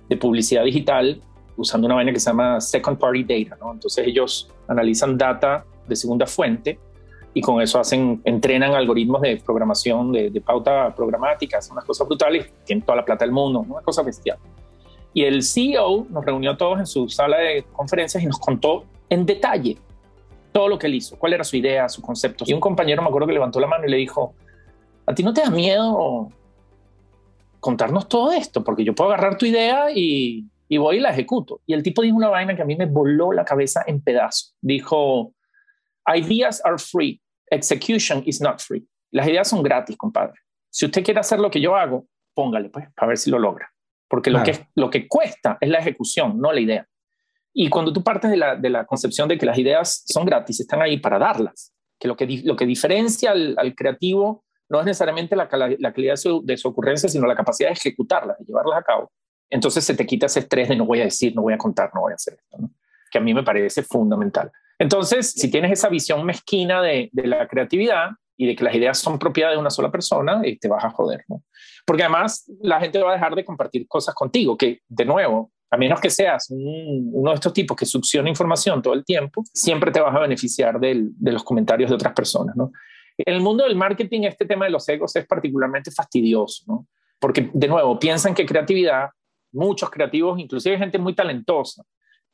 de 0.09 0.17
publicidad 0.17 0.65
digital 0.65 1.21
usando 1.57 1.87
una 1.87 1.97
vaina 1.97 2.13
que 2.13 2.21
se 2.21 2.31
llama 2.31 2.61
Second 2.61 2.99
Party 2.99 3.25
Data. 3.25 3.57
¿no? 3.61 3.73
Entonces 3.73 4.07
ellos 4.07 4.51
analizan 4.69 5.17
data 5.17 5.65
de 5.87 5.97
segunda 5.97 6.27
fuente 6.27 6.79
y 7.33 7.41
con 7.41 7.61
eso 7.61 7.81
hacen, 7.81 8.21
entrenan 8.25 8.75
algoritmos 8.75 9.21
de 9.21 9.37
programación, 9.45 10.13
de, 10.13 10.31
de 10.31 10.41
pauta 10.41 10.95
programática, 10.95 11.59
hacen 11.59 11.73
unas 11.73 11.85
cosas 11.85 12.07
brutales, 12.07 12.51
tienen 12.65 12.85
toda 12.85 12.97
la 12.97 13.05
plata 13.05 13.25
del 13.25 13.33
mundo, 13.33 13.65
una 13.69 13.83
cosa 13.83 14.03
bestial. 14.03 14.39
Y 15.15 15.25
el 15.25 15.43
CEO 15.45 16.07
nos 16.11 16.25
reunió 16.25 16.51
a 16.51 16.57
todos 16.57 16.81
en 16.81 16.87
su 16.87 17.09
sala 17.09 17.39
de 17.39 17.65
conferencias 17.73 18.23
y 18.23 18.27
nos 18.27 18.39
contó 18.39 18.85
en 19.09 19.25
detalle 19.25 19.79
todo 20.53 20.69
lo 20.69 20.79
que 20.79 20.89
él 20.89 20.95
hizo, 20.95 21.17
cuál 21.19 21.33
era 21.33 21.45
su 21.45 21.57
idea, 21.57 21.89
su 21.89 22.03
concepto. 22.03 22.45
Y 22.47 22.53
un 22.53 22.61
compañero 22.61 23.01
me 23.01 23.09
acuerdo 23.09 23.29
que 23.29 23.33
levantó 23.33 23.61
la 23.61 23.67
mano 23.67 23.87
y 23.87 23.91
le 23.91 23.97
dijo, 23.97 24.35
¿a 25.07 25.15
ti 25.15 25.23
no 25.23 25.33
te 25.33 25.41
da 25.41 25.51
miedo 25.51 26.29
contarnos 27.61 28.09
todo 28.09 28.33
esto? 28.33 28.63
Porque 28.63 28.85
yo 28.85 28.95
puedo 28.95 29.11
agarrar 29.11 29.39
tu 29.39 29.47
idea 29.47 29.87
y, 29.93 30.49
voy 30.79 30.97
y 30.97 31.01
la 31.01 31.11
ejecuto. 31.11 31.61
Y 31.67 31.75
el 31.75 31.83
tipo 31.83 32.03
dijo 32.03 32.17
una 32.17 32.29
vaina 32.29 32.57
que 32.57 32.63
a 32.63 32.65
mí 32.65 32.77
me 32.77 32.87
voló 32.87 33.33
la 33.33 33.45
cabeza 33.45 33.83
en 33.87 34.01
pedazos. 34.01 34.57
Dijo, 34.61 35.33
ideas 36.07 36.61
are 36.65 36.79
free, 36.79 37.21
execution 37.51 38.23
is 38.27 38.41
not 38.41 38.61
free. 38.61 38.87
Las 39.11 39.29
ideas 39.29 39.49
son 39.49 39.63
gratis, 39.63 39.97
compadre. 39.97 40.41
Si 40.71 40.87
usted 40.87 41.05
quiere 41.05 41.21
hacer 41.21 41.39
lo 41.39 41.51
que 41.51 41.61
yo 41.61 41.77
hago, 41.77 42.07
póngale, 42.35 42.69
pues, 42.69 42.87
para 42.95 43.09
ver 43.09 43.19
si 43.19 43.31
lo 43.31 43.39
logra. 43.39 43.74
Porque 44.15 44.31
lo, 44.31 44.45
que, 44.45 44.69
lo 44.77 44.91
que 44.91 45.09
cuesta 45.09 45.59
es 45.61 45.69
la 45.69 45.81
ejecución, 45.81 46.39
no 46.39 46.53
la 46.53 46.61
idea. 46.61 46.87
Y 47.53 47.69
cuando 47.69 47.93
tú 47.93 48.05
partes 48.05 48.31
de 48.31 48.37
la, 48.37 48.55
de 48.55 48.71
la 48.71 48.87
concepción 48.87 49.29
de 49.29 49.37
que 49.37 49.45
las 49.45 49.59
ideas 49.59 50.05
son 50.07 50.25
gratis, 50.25 50.61
están 50.61 50.81
ahí 50.81 50.99
para 50.99 51.19
darlas, 51.19 51.75
que 51.99 52.07
lo 52.07 52.17
que, 52.17 52.43
lo 52.45 52.55
que 52.55 52.65
diferencia 52.65 53.33
al, 53.33 53.57
al 53.59 53.75
creativo 53.75 54.45
no 54.69 54.79
es 54.79 54.87
necesariamente 54.87 55.35
la, 55.35 55.49
la 55.81 55.93
calidad 55.93 56.15
de 56.45 56.57
su, 56.57 56.69
ocurrencia, 56.69 57.09
sino 57.09 57.27
la 57.27 57.35
capacidad 57.35 57.71
de 57.71 57.73
ejecutarlas, 57.73 58.39
de 58.39 58.45
llevarlas 58.45 58.79
a 58.79 58.83
cabo. 58.85 59.11
Entonces 59.51 59.83
se 59.83 59.97
te 59.97 60.07
quita 60.07 60.27
ese 60.27 60.39
estrés 60.39 60.69
de 60.69 60.77
no 60.77 60.87
voy 60.87 61.01
a 61.01 61.07
decir, 61.07 61.35
no 61.35 61.43
voy 61.43 61.55
a 61.55 61.59
contar, 61.59 61.91
no 61.93 62.03
voy 62.03 62.13
a 62.13 62.15
hacer 62.15 62.35
esto, 62.35 62.71
que 63.11 63.19
a 63.19 63.21
mí 63.21 63.35
me 63.35 63.43
parece 63.43 63.83
fundamental. 63.83 64.53
Entonces, 64.79 65.33
si 65.33 65.51
tienes 65.51 65.73
esa 65.73 65.89
visión 65.89 66.25
mezquina 66.25 66.81
de, 66.83 67.11
de 67.11 67.27
la 67.27 67.49
creatividad 67.49 68.11
y 68.37 68.47
de 68.47 68.55
que 68.55 68.63
las 68.63 68.77
ideas 68.77 68.97
son 68.97 69.19
propiedad 69.19 69.51
de 69.51 69.57
una 69.57 69.71
sola 69.71 69.91
persona, 69.91 70.41
eh, 70.45 70.57
te 70.57 70.69
vas 70.69 70.85
a 70.85 70.91
joder, 70.91 71.25
¿no? 71.27 71.43
Porque 71.85 72.03
además 72.03 72.51
la 72.61 72.81
gente 72.81 72.99
va 72.99 73.11
a 73.11 73.15
dejar 73.15 73.35
de 73.35 73.45
compartir 73.45 73.87
cosas 73.87 74.15
contigo, 74.15 74.57
que 74.57 74.81
de 74.89 75.05
nuevo, 75.05 75.53
a 75.71 75.77
menos 75.77 76.01
que 76.01 76.11
seas 76.11 76.47
uno 76.51 77.31
de 77.31 77.35
estos 77.35 77.53
tipos 77.53 77.77
que 77.77 77.85
succiona 77.85 78.29
información 78.29 78.81
todo 78.81 78.95
el 78.95 79.05
tiempo, 79.05 79.43
siempre 79.53 79.91
te 79.91 80.01
vas 80.01 80.15
a 80.15 80.21
beneficiar 80.21 80.81
de 80.81 81.33
los 81.33 81.45
comentarios 81.45 81.91
de 81.91 81.97
otras 81.97 82.15
personas, 82.15 82.57
¿no? 82.57 82.73
En 83.17 83.35
el 83.35 83.41
mundo 83.41 83.65
del 83.65 83.77
marketing, 83.77 84.23
este 84.23 84.45
tema 84.45 84.65
de 84.65 84.73
los 84.73 84.89
egos 84.89 85.15
es 85.15 85.27
particularmente 85.27 85.91
fastidioso, 85.91 86.65
¿no? 86.67 86.89
Porque, 87.21 87.51
de 87.53 87.69
nuevo, 87.69 87.99
piensan 87.99 88.35
que 88.35 88.45
creatividad, 88.45 89.11
muchos 89.53 89.89
creativos, 89.91 90.39
inclusive 90.39 90.79
gente 90.79 90.99
muy 90.99 91.15
talentosa, 91.15 91.85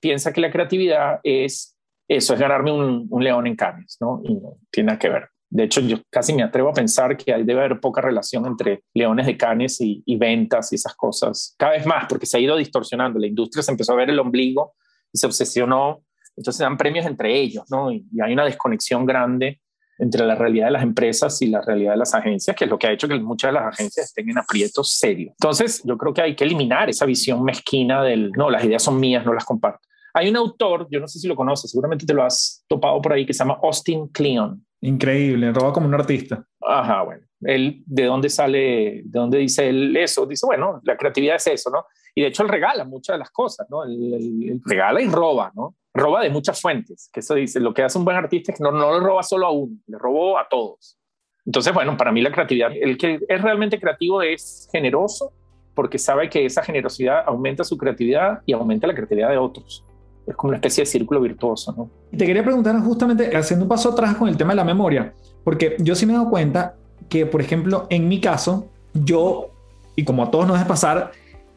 piensa 0.01 0.33
que 0.33 0.41
la 0.41 0.51
creatividad 0.51 1.21
es 1.23 1.77
eso, 2.09 2.35
es 2.35 2.41
ganarme 2.41 2.73
un, 2.73 3.09
león 3.23 3.47
en 3.47 3.57
Cannes, 3.57 3.99
¿no? 4.01 4.21
Y 4.25 4.35
no 4.35 4.57
tiene 4.71 4.89
nada 4.89 4.99
que 4.99 5.11
ver. 5.11 5.29
De 5.51 5.65
hecho, 5.65 5.81
yo 5.81 5.99
casi 6.11 6.33
me 6.33 6.45
atrevo 6.45 6.71
a 6.71 6.73
pensar 6.73 7.17
que 7.17 7.35
hay, 7.35 7.43
debe 7.43 7.61
haber 7.61 7.81
poca 7.81 8.01
relación 8.01 8.47
entre 8.47 8.85
leones 8.95 9.27
de 9.27 9.37
canes 9.37 9.81
y, 9.81 10.17
ventas 10.17 10.73
y 10.73 10.77
esas 10.77 10.95
cosas. 10.95 11.55
Cada 11.59 11.73
vez 11.73 11.85
más, 11.87 12.07
porque 12.09 12.27
se 12.27 12.37
ha 12.37 12.41
ido 12.41 12.57
distorsionando. 12.57 13.19
La 13.19 13.27
industria 13.27 13.63
se 13.63 13.73
empezó 13.73 13.93
a 13.93 13.97
ver 13.97 14.11
el 14.11 14.19
ombligo 14.21 14.75
y 15.13 15.19
se 15.19 15.27
obsesionó. 15.27 16.05
Entonces 16.37 16.61
dan 16.61 16.77
premios 16.77 17.05
entre 17.05 17.37
ellos, 17.37 17.65
¿no? 17.69 17.91
Y, 17.91 18.07
y 18.13 18.21
hay 18.21 18.33
una 18.33 18.45
desconexión 18.45 19.05
grande 19.05 19.61
entre 20.01 20.25
la 20.25 20.35
realidad 20.35 20.67
de 20.67 20.73
las 20.73 20.83
empresas 20.83 21.43
y 21.43 21.49
la 21.49 21.61
realidad 21.61 21.93
de 21.93 21.99
las 21.99 22.15
agencias, 22.15 22.57
que 22.57 22.65
es 22.65 22.71
lo 22.71 22.79
que 22.79 22.87
ha 22.87 22.93
hecho 22.93 23.07
que 23.07 23.19
muchas 23.19 23.51
de 23.51 23.61
las 23.61 23.75
agencias 23.75 24.07
estén 24.07 24.31
en 24.31 24.39
aprietos 24.39 24.95
serios. 24.95 25.35
Entonces, 25.39 25.83
yo 25.85 25.99
creo 25.99 26.15
que 26.15 26.23
hay 26.23 26.35
que 26.35 26.45
eliminar 26.45 26.89
esa 26.89 27.05
visión 27.05 27.45
mezquina 27.45 28.03
del, 28.03 28.31
no, 28.33 28.49
las 28.51 28.65
ideas 28.65 28.83
son 28.83 28.99
mías, 28.99 29.27
no 29.27 29.35
las 29.35 29.45
comparto. 29.45 29.87
Hay 30.15 30.29
un 30.29 30.37
autor, 30.37 30.89
yo 30.91 31.01
no 31.01 31.07
sé 31.07 31.19
si 31.19 31.29
lo 31.29 31.37
conoces, 31.37 31.71
seguramente 31.71 32.07
te 32.07 32.15
lo 32.15 32.25
has 32.25 32.65
topado 32.67 33.01
por 33.01 33.13
ahí, 33.13 33.27
que 33.27 33.35
se 33.35 33.41
llama 33.41 33.59
Austin 33.63 34.09
Kleon. 34.09 34.65
Increíble, 34.83 35.53
roba 35.53 35.73
como 35.73 35.87
un 35.87 35.95
artista. 35.95 36.45
Ajá, 36.61 37.03
bueno. 37.03 37.23
Él, 37.43 37.83
¿de 37.87 38.05
dónde 38.05 38.29
sale, 38.29 39.03
de 39.05 39.19
dónde 39.19 39.38
dice 39.38 39.69
él 39.69 39.97
eso? 39.97 40.27
Dice, 40.27 40.47
bueno, 40.47 40.81
la 40.85 40.97
creatividad 40.97 41.37
es 41.37 41.47
eso, 41.47 41.71
¿no? 41.71 41.87
Y 42.14 42.23
de 42.23 42.29
hecho 42.29 42.43
él 42.43 42.49
regala 42.49 42.85
muchas 42.85 43.14
de 43.14 43.19
las 43.19 43.31
cosas, 43.31 43.66
¿no? 43.71 43.85
él 43.85 44.61
regala 44.64 45.01
y 45.01 45.09
roba, 45.09 45.53
¿no? 45.55 45.77
roba 45.93 46.23
de 46.23 46.31
muchas 46.31 46.61
fuentes, 46.61 47.11
que 47.12 47.21
eso 47.21 47.35
dice, 47.35 47.61
lo 47.61 47.75
que 47.75 47.83
hace 47.83 47.99
un 47.99 48.05
buen 48.05 48.16
artista 48.16 48.53
es 48.53 48.59
que 48.59 48.64
no, 48.64 48.71
no 48.71 48.93
le 48.93 49.01
roba 49.01 49.23
solo 49.23 49.47
a 49.47 49.51
uno, 49.51 49.77
le 49.87 49.99
robó 49.99 50.38
a 50.38 50.49
todos. 50.49 50.99
Entonces, 51.45 51.73
bueno, 51.73 51.97
para 51.97 52.12
mí 52.12 52.21
la 52.21 52.31
creatividad, 52.31 52.71
el 52.75 52.97
que 52.97 53.19
es 53.29 53.43
realmente 53.43 53.81
creativo 53.81 54.23
es 54.23 54.69
generoso 54.73 55.33
porque 55.75 55.99
sabe 55.99 56.29
que 56.29 56.45
esa 56.45 56.62
generosidad 56.62 57.25
aumenta 57.27 57.64
su 57.64 57.77
creatividad 57.77 58.40
y 58.47 58.53
aumenta 58.53 58.87
la 58.87 58.95
creatividad 58.95 59.31
de 59.31 59.38
otros. 59.38 59.85
Es 60.26 60.37
como 60.37 60.50
una 60.50 60.56
especie 60.56 60.83
de 60.83 60.87
círculo 60.87 61.20
virtuoso, 61.20 61.74
¿no? 61.76 61.90
Te 62.16 62.26
quería 62.26 62.44
preguntar 62.44 62.78
justamente, 62.80 63.37
haciendo 63.37 63.64
un 63.64 63.68
paso 63.68 63.90
atrás 63.90 64.16
con 64.16 64.28
el 64.28 64.37
tema 64.37 64.52
de 64.52 64.56
la 64.56 64.64
memoria, 64.64 65.12
porque 65.44 65.76
yo 65.78 65.94
sí 65.94 66.06
me 66.06 66.12
he 66.12 66.16
dado 66.16 66.30
cuenta 66.30 66.76
que, 67.09 67.26
por 67.26 67.40
ejemplo, 67.40 67.87
en 67.90 68.09
mi 68.09 68.20
caso, 68.20 68.68
yo, 68.94 69.50
y 69.96 70.04
como 70.04 70.22
a 70.22 70.30
todos 70.30 70.46
nos 70.46 70.59
debe 70.59 70.68
pasar, 70.68 71.12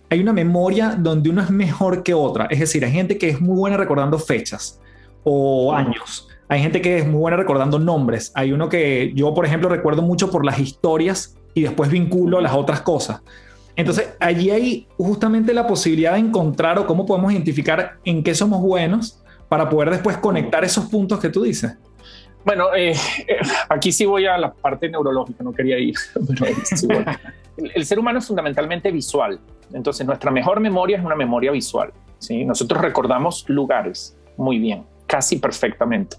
hay 0.09 0.19
una 0.19 0.33
memoria 0.33 0.95
donde 0.97 1.29
uno 1.29 1.41
es 1.41 1.49
mejor 1.49 2.03
que 2.03 2.13
otra. 2.13 2.45
Es 2.45 2.59
decir, 2.59 2.85
hay 2.85 2.91
gente 2.91 3.17
que 3.17 3.29
es 3.29 3.41
muy 3.41 3.57
buena 3.57 3.77
recordando 3.77 4.19
fechas 4.19 4.79
o 5.23 5.73
años. 5.73 6.27
Hay 6.47 6.61
gente 6.61 6.81
que 6.81 6.99
es 6.99 7.07
muy 7.07 7.19
buena 7.19 7.37
recordando 7.37 7.79
nombres. 7.79 8.31
Hay 8.35 8.51
uno 8.51 8.69
que 8.69 9.11
yo, 9.15 9.33
por 9.33 9.45
ejemplo, 9.45 9.69
recuerdo 9.69 10.01
mucho 10.01 10.29
por 10.29 10.45
las 10.45 10.59
historias 10.59 11.35
y 11.53 11.63
después 11.63 11.89
vinculo 11.89 12.41
las 12.41 12.53
otras 12.53 12.81
cosas. 12.81 13.21
Entonces, 13.75 14.15
allí 14.19 14.51
hay 14.51 14.87
justamente 14.97 15.53
la 15.53 15.65
posibilidad 15.65 16.13
de 16.13 16.19
encontrar 16.19 16.77
o 16.77 16.85
cómo 16.85 17.05
podemos 17.05 17.31
identificar 17.31 17.97
en 18.05 18.23
qué 18.23 18.35
somos 18.35 18.61
buenos 18.61 19.23
para 19.53 19.69
poder 19.69 19.91
después 19.91 20.17
conectar 20.17 20.63
esos 20.63 20.85
puntos 20.85 21.19
que 21.19 21.29
tú 21.29 21.43
dices? 21.43 21.77
Bueno, 22.43 22.73
eh, 22.75 22.91
eh, 22.91 23.37
aquí 23.69 23.91
sí 23.91 24.03
voy 24.05 24.25
a 24.25 24.35
la 24.37 24.51
parte 24.51 24.89
neurológica, 24.89 25.43
no 25.43 25.53
quería 25.53 25.77
ir, 25.77 25.93
el, 27.57 27.85
ser 27.85 27.99
humano 27.99 28.17
es 28.17 28.25
fundamentalmente 28.25 28.91
visual, 28.91 29.39
entonces 29.71 30.07
nuestra 30.07 30.31
mejor 30.31 30.59
memoria 30.59 30.97
es 30.97 31.05
una 31.05 31.15
memoria 31.15 31.51
visual. 31.51 31.91
¿sí? 32.19 32.43
Nosotros 32.43 32.81
recordamos 32.81 33.45
lugares 33.47 34.17
muy 34.37 34.57
bien, 34.57 34.85
casi 35.07 35.37
perfectamente. 35.37 36.17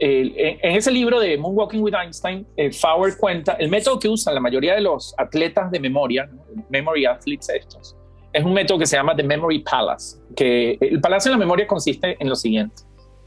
En 0.00 0.76
ese 0.76 0.90
libro 0.90 1.20
de 1.20 1.36
Moonwalking 1.36 1.82
with 1.82 1.94
Einstein, 1.94 2.46
eh, 2.56 2.72
Fowler 2.72 3.16
cuenta 3.18 3.52
el 3.54 3.68
método 3.68 3.98
que 3.98 4.08
usan 4.08 4.34
la 4.34 4.40
mayoría 4.40 4.74
de 4.74 4.80
los 4.80 5.14
atletas 5.18 5.70
de 5.70 5.78
memoria, 5.78 6.28
memory 6.70 7.04
athletes 7.04 7.48
estos, 7.50 7.96
es 8.32 8.44
un 8.44 8.54
método 8.54 8.78
que 8.78 8.86
se 8.86 8.96
llama 8.96 9.14
The 9.14 9.24
Memory 9.24 9.58
Palace, 9.60 10.18
que 10.34 10.78
el 10.80 11.00
palacio 11.00 11.30
de 11.30 11.36
la 11.36 11.38
memoria 11.38 11.66
consiste 11.66 12.16
en 12.18 12.28
lo 12.28 12.36
siguiente 12.36 12.82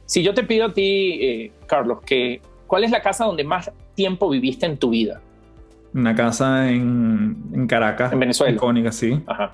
si 0.06 0.24
yo 0.24 0.34
te 0.34 0.44
pido 0.44 0.66
a 0.66 0.74
ti, 0.74 1.20
eh, 1.22 1.52
Carlos, 1.66 2.00
que 2.06 2.42
¿cuál 2.68 2.84
es 2.84 2.92
la 2.92 3.02
casa 3.02 3.26
donde 3.26 3.44
más 3.44 3.72
tiempo 3.96 4.30
viviste 4.30 4.66
en 4.66 4.78
tu 4.78 4.90
vida? 4.90 5.22
Una 5.94 6.16
casa 6.16 6.70
en, 6.70 7.38
en 7.54 7.68
Caracas. 7.68 8.12
En 8.12 8.20
Venezuela. 8.20 8.56
Icónica, 8.56 8.92
sí. 8.92 9.22
Ajá. 9.28 9.52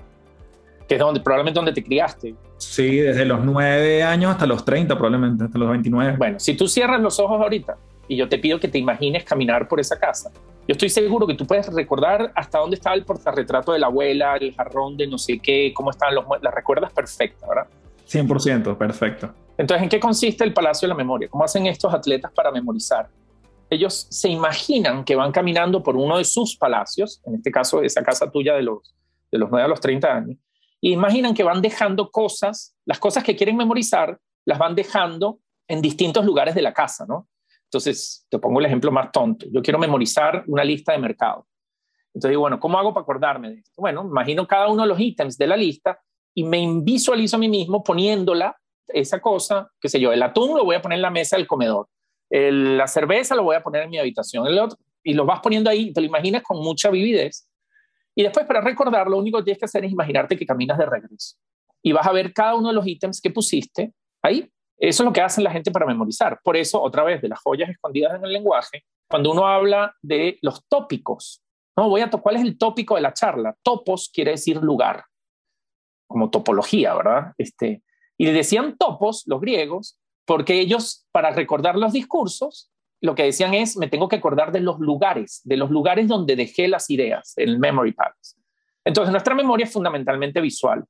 Que 0.87 0.95
es 0.95 0.99
donde, 0.99 1.19
probablemente 1.19 1.57
donde 1.57 1.73
te 1.73 1.83
criaste. 1.83 2.35
Sí, 2.79 2.95
desde 2.95 3.25
los 3.25 3.43
nueve 3.43 4.03
años 4.03 4.31
hasta 4.31 4.45
los 4.45 4.63
30, 4.63 4.95
probablemente, 4.97 5.43
hasta 5.43 5.57
los 5.57 5.69
29. 5.69 6.15
Bueno, 6.15 6.39
si 6.39 6.55
tú 6.55 6.65
cierras 6.65 7.01
los 7.01 7.19
ojos 7.19 7.41
ahorita 7.41 7.75
y 8.07 8.15
yo 8.15 8.29
te 8.29 8.39
pido 8.39 8.57
que 8.57 8.69
te 8.69 8.77
imagines 8.77 9.25
caminar 9.25 9.67
por 9.67 9.81
esa 9.81 9.99
casa, 9.99 10.31
yo 10.65 10.71
estoy 10.71 10.87
seguro 10.87 11.27
que 11.27 11.33
tú 11.33 11.45
puedes 11.45 11.67
recordar 11.73 12.31
hasta 12.35 12.59
dónde 12.59 12.77
estaba 12.77 12.95
el 12.95 13.03
portarretrato 13.03 13.73
de 13.73 13.79
la 13.79 13.87
abuela, 13.87 14.37
el 14.37 14.55
jarrón 14.55 14.95
de 14.95 15.07
no 15.07 15.17
sé 15.17 15.39
qué, 15.39 15.73
cómo 15.75 15.89
estaban 15.89 16.15
los 16.15 16.23
las 16.41 16.53
recuerdas 16.53 16.93
perfecta, 16.93 17.45
¿verdad? 17.49 17.67
100%, 18.07 18.77
perfecto. 18.77 19.33
Entonces, 19.57 19.83
¿en 19.83 19.89
qué 19.89 19.99
consiste 19.99 20.45
el 20.45 20.53
Palacio 20.53 20.87
de 20.87 20.93
la 20.93 20.95
Memoria? 20.95 21.27
¿Cómo 21.27 21.43
hacen 21.43 21.67
estos 21.67 21.93
atletas 21.93 22.31
para 22.31 22.49
memorizar? 22.49 23.09
Ellos 23.69 24.07
se 24.09 24.29
imaginan 24.29 25.03
que 25.03 25.17
van 25.17 25.33
caminando 25.33 25.83
por 25.83 25.97
uno 25.97 26.17
de 26.17 26.23
sus 26.23 26.55
palacios, 26.55 27.21
en 27.25 27.35
este 27.35 27.51
caso 27.51 27.81
esa 27.81 28.01
casa 28.03 28.31
tuya 28.31 28.53
de 28.53 28.63
los, 28.63 28.95
de 29.29 29.37
los 29.37 29.51
9 29.51 29.65
a 29.65 29.67
los 29.67 29.81
30 29.81 30.07
años, 30.15 30.37
y 30.81 30.93
imaginan 30.93 31.33
que 31.33 31.43
van 31.43 31.61
dejando 31.61 32.09
cosas, 32.09 32.75
las 32.85 32.99
cosas 32.99 33.23
que 33.23 33.35
quieren 33.35 33.57
memorizar, 33.57 34.17
las 34.45 34.57
van 34.57 34.75
dejando 34.75 35.39
en 35.67 35.81
distintos 35.81 36.25
lugares 36.25 36.55
de 36.55 36.61
la 36.61 36.73
casa, 36.73 37.05
¿no? 37.07 37.27
Entonces, 37.65 38.25
te 38.29 38.39
pongo 38.39 38.59
el 38.59 38.65
ejemplo 38.65 38.91
más 38.91 39.11
tonto. 39.11 39.45
Yo 39.51 39.61
quiero 39.61 39.77
memorizar 39.77 40.43
una 40.47 40.63
lista 40.63 40.93
de 40.93 40.97
mercado. 40.97 41.45
Entonces 42.13 42.31
digo, 42.31 42.41
bueno, 42.41 42.59
¿cómo 42.59 42.79
hago 42.79 42.93
para 42.93 43.03
acordarme 43.03 43.49
de 43.49 43.55
esto? 43.59 43.71
Bueno, 43.77 44.01
imagino 44.01 44.47
cada 44.47 44.67
uno 44.67 44.81
de 44.81 44.87
los 44.87 44.99
ítems 44.99 45.37
de 45.37 45.47
la 45.47 45.55
lista 45.55 45.99
y 46.33 46.43
me 46.43 46.67
visualizo 46.81 47.35
a 47.35 47.39
mí 47.39 47.49
mismo 47.49 47.83
poniéndola 47.83 48.57
esa 48.87 49.19
cosa, 49.19 49.69
qué 49.79 49.89
sé 49.89 49.99
yo, 49.99 50.11
el 50.11 50.23
atún 50.23 50.57
lo 50.57 50.65
voy 50.65 50.75
a 50.75 50.81
poner 50.81 50.97
en 50.97 51.03
la 51.03 51.11
mesa 51.11 51.37
del 51.37 51.45
comedor, 51.45 51.87
la 52.31 52.87
cerveza 52.87 53.35
lo 53.35 53.43
voy 53.43 53.55
a 53.55 53.61
poner 53.61 53.83
en 53.83 53.91
mi 53.91 53.99
habitación, 53.99 54.47
el 54.47 54.57
otro, 54.57 54.77
y 55.03 55.13
lo 55.13 55.25
vas 55.25 55.39
poniendo 55.41 55.69
ahí, 55.69 55.93
te 55.93 56.01
lo 56.01 56.07
imaginas 56.07 56.41
con 56.43 56.57
mucha 56.57 56.89
vividez. 56.89 57.48
Y 58.19 58.23
después 58.23 58.45
para 58.45 58.59
recordar, 58.59 59.07
lo 59.07 59.17
único 59.17 59.37
que 59.37 59.45
tienes 59.45 59.59
que 59.59 59.65
hacer 59.65 59.85
es 59.85 59.93
imaginarte 59.93 60.35
que 60.35 60.45
caminas 60.45 60.77
de 60.77 60.85
regreso. 60.85 61.37
Y 61.81 61.93
vas 61.93 62.05
a 62.05 62.11
ver 62.11 62.33
cada 62.33 62.53
uno 62.53 62.67
de 62.67 62.73
los 62.73 62.85
ítems 62.85 63.21
que 63.21 63.31
pusiste 63.31 63.93
ahí. 64.21 64.51
Eso 64.77 65.03
es 65.03 65.05
lo 65.05 65.13
que 65.13 65.21
hacen 65.21 65.41
la 65.41 65.51
gente 65.51 65.71
para 65.71 65.85
memorizar. 65.85 66.37
Por 66.43 66.57
eso, 66.57 66.81
otra 66.81 67.05
vez, 67.05 67.21
de 67.21 67.29
las 67.29 67.39
joyas 67.39 67.69
escondidas 67.69 68.15
en 68.15 68.25
el 68.25 68.33
lenguaje, 68.33 68.83
cuando 69.09 69.31
uno 69.31 69.47
habla 69.47 69.95
de 70.01 70.37
los 70.41 70.67
tópicos, 70.67 71.41
no 71.77 71.87
voy 71.87 72.01
a 72.01 72.09
¿cuál 72.09 72.35
es 72.35 72.41
el 72.41 72.57
tópico 72.57 72.95
de 72.95 73.01
la 73.03 73.13
charla? 73.13 73.55
Topos 73.63 74.09
quiere 74.13 74.31
decir 74.31 74.57
lugar, 74.57 75.05
como 76.05 76.29
topología, 76.29 76.93
¿verdad? 76.95 77.31
Este, 77.37 77.83
y 78.17 78.25
le 78.25 78.33
decían 78.33 78.75
topos, 78.77 79.23
los 79.27 79.39
griegos, 79.39 79.97
porque 80.25 80.59
ellos, 80.59 81.07
para 81.13 81.31
recordar 81.31 81.77
los 81.77 81.93
discursos, 81.93 82.69
lo 83.01 83.15
que 83.15 83.23
decían 83.23 83.53
es, 83.53 83.77
me 83.77 83.87
tengo 83.87 84.09
que 84.09 84.17
acordar 84.17 84.51
de 84.51 84.59
los 84.59 84.79
lugares, 84.79 85.41
de 85.43 85.57
los 85.57 85.69
lugares 85.69 86.07
donde 86.07 86.35
dejé 86.35 86.67
las 86.67 86.89
ideas, 86.89 87.33
el 87.37 87.59
memory 87.59 87.93
palace. 87.93 88.35
Entonces, 88.83 89.11
nuestra 89.11 89.35
memoria 89.35 89.65
es 89.65 89.71
fundamentalmente 89.71 90.41
visual. 90.41 90.83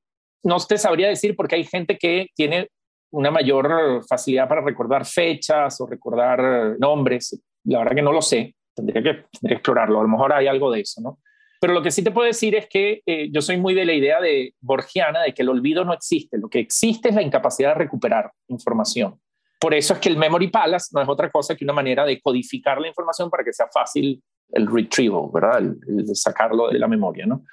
No 0.43 0.57
te 0.57 0.77
sabría 0.77 1.07
decir 1.07 1.35
porque 1.35 1.55
hay 1.55 1.63
gente 1.63 1.97
que 1.97 2.27
tiene 2.35 2.69
una 3.11 3.31
mayor 3.31 4.03
facilidad 4.07 4.47
para 4.47 4.61
recordar 4.61 5.05
fechas 5.05 5.79
o 5.81 5.87
recordar 5.87 6.77
nombres. 6.79 7.39
La 7.65 7.79
verdad 7.79 7.95
que 7.95 8.01
no 8.01 8.11
lo 8.11 8.21
sé, 8.21 8.55
tendría 8.75 9.03
que, 9.03 9.13
tendría 9.31 9.49
que 9.49 9.53
explorarlo. 9.55 9.99
A 9.99 10.03
lo 10.03 10.09
mejor 10.09 10.33
hay 10.33 10.47
algo 10.47 10.71
de 10.71 10.81
eso, 10.81 11.01
¿no? 11.01 11.19
Pero 11.61 11.73
lo 11.73 11.81
que 11.81 11.91
sí 11.91 12.03
te 12.03 12.11
puedo 12.11 12.25
decir 12.25 12.55
es 12.55 12.67
que 12.67 13.01
eh, 13.05 13.29
yo 13.31 13.41
soy 13.41 13.57
muy 13.57 13.73
de 13.73 13.85
la 13.85 13.93
idea 13.93 14.21
de 14.21 14.53
Borgiana 14.61 15.23
de 15.23 15.33
que 15.33 15.41
el 15.41 15.49
olvido 15.49 15.83
no 15.83 15.93
existe. 15.93 16.37
Lo 16.37 16.49
que 16.49 16.59
existe 16.59 17.09
es 17.09 17.15
la 17.15 17.21
incapacidad 17.21 17.69
de 17.69 17.79
recuperar 17.79 18.31
información. 18.47 19.19
Por 19.59 19.73
eso 19.73 19.93
es 19.93 19.99
que 19.99 20.09
el 20.09 20.17
Memory 20.17 20.47
Palace 20.49 20.89
no 20.93 21.01
es 21.01 21.09
otra 21.09 21.29
cosa 21.29 21.55
que 21.55 21.65
una 21.65 21.73
manera 21.73 22.05
de 22.05 22.21
codificar 22.21 22.79
la 22.79 22.87
información 22.87 23.29
para 23.29 23.43
que 23.43 23.53
sea 23.53 23.67
fácil 23.73 24.21
el 24.51 24.67
retrieval, 24.67 25.29
¿verdad? 25.33 25.59
El, 25.59 26.15
sacarlo 26.15 26.69
de 26.69 26.79
la 26.79 26.87
memoria, 26.87 27.25
¿no? 27.25 27.43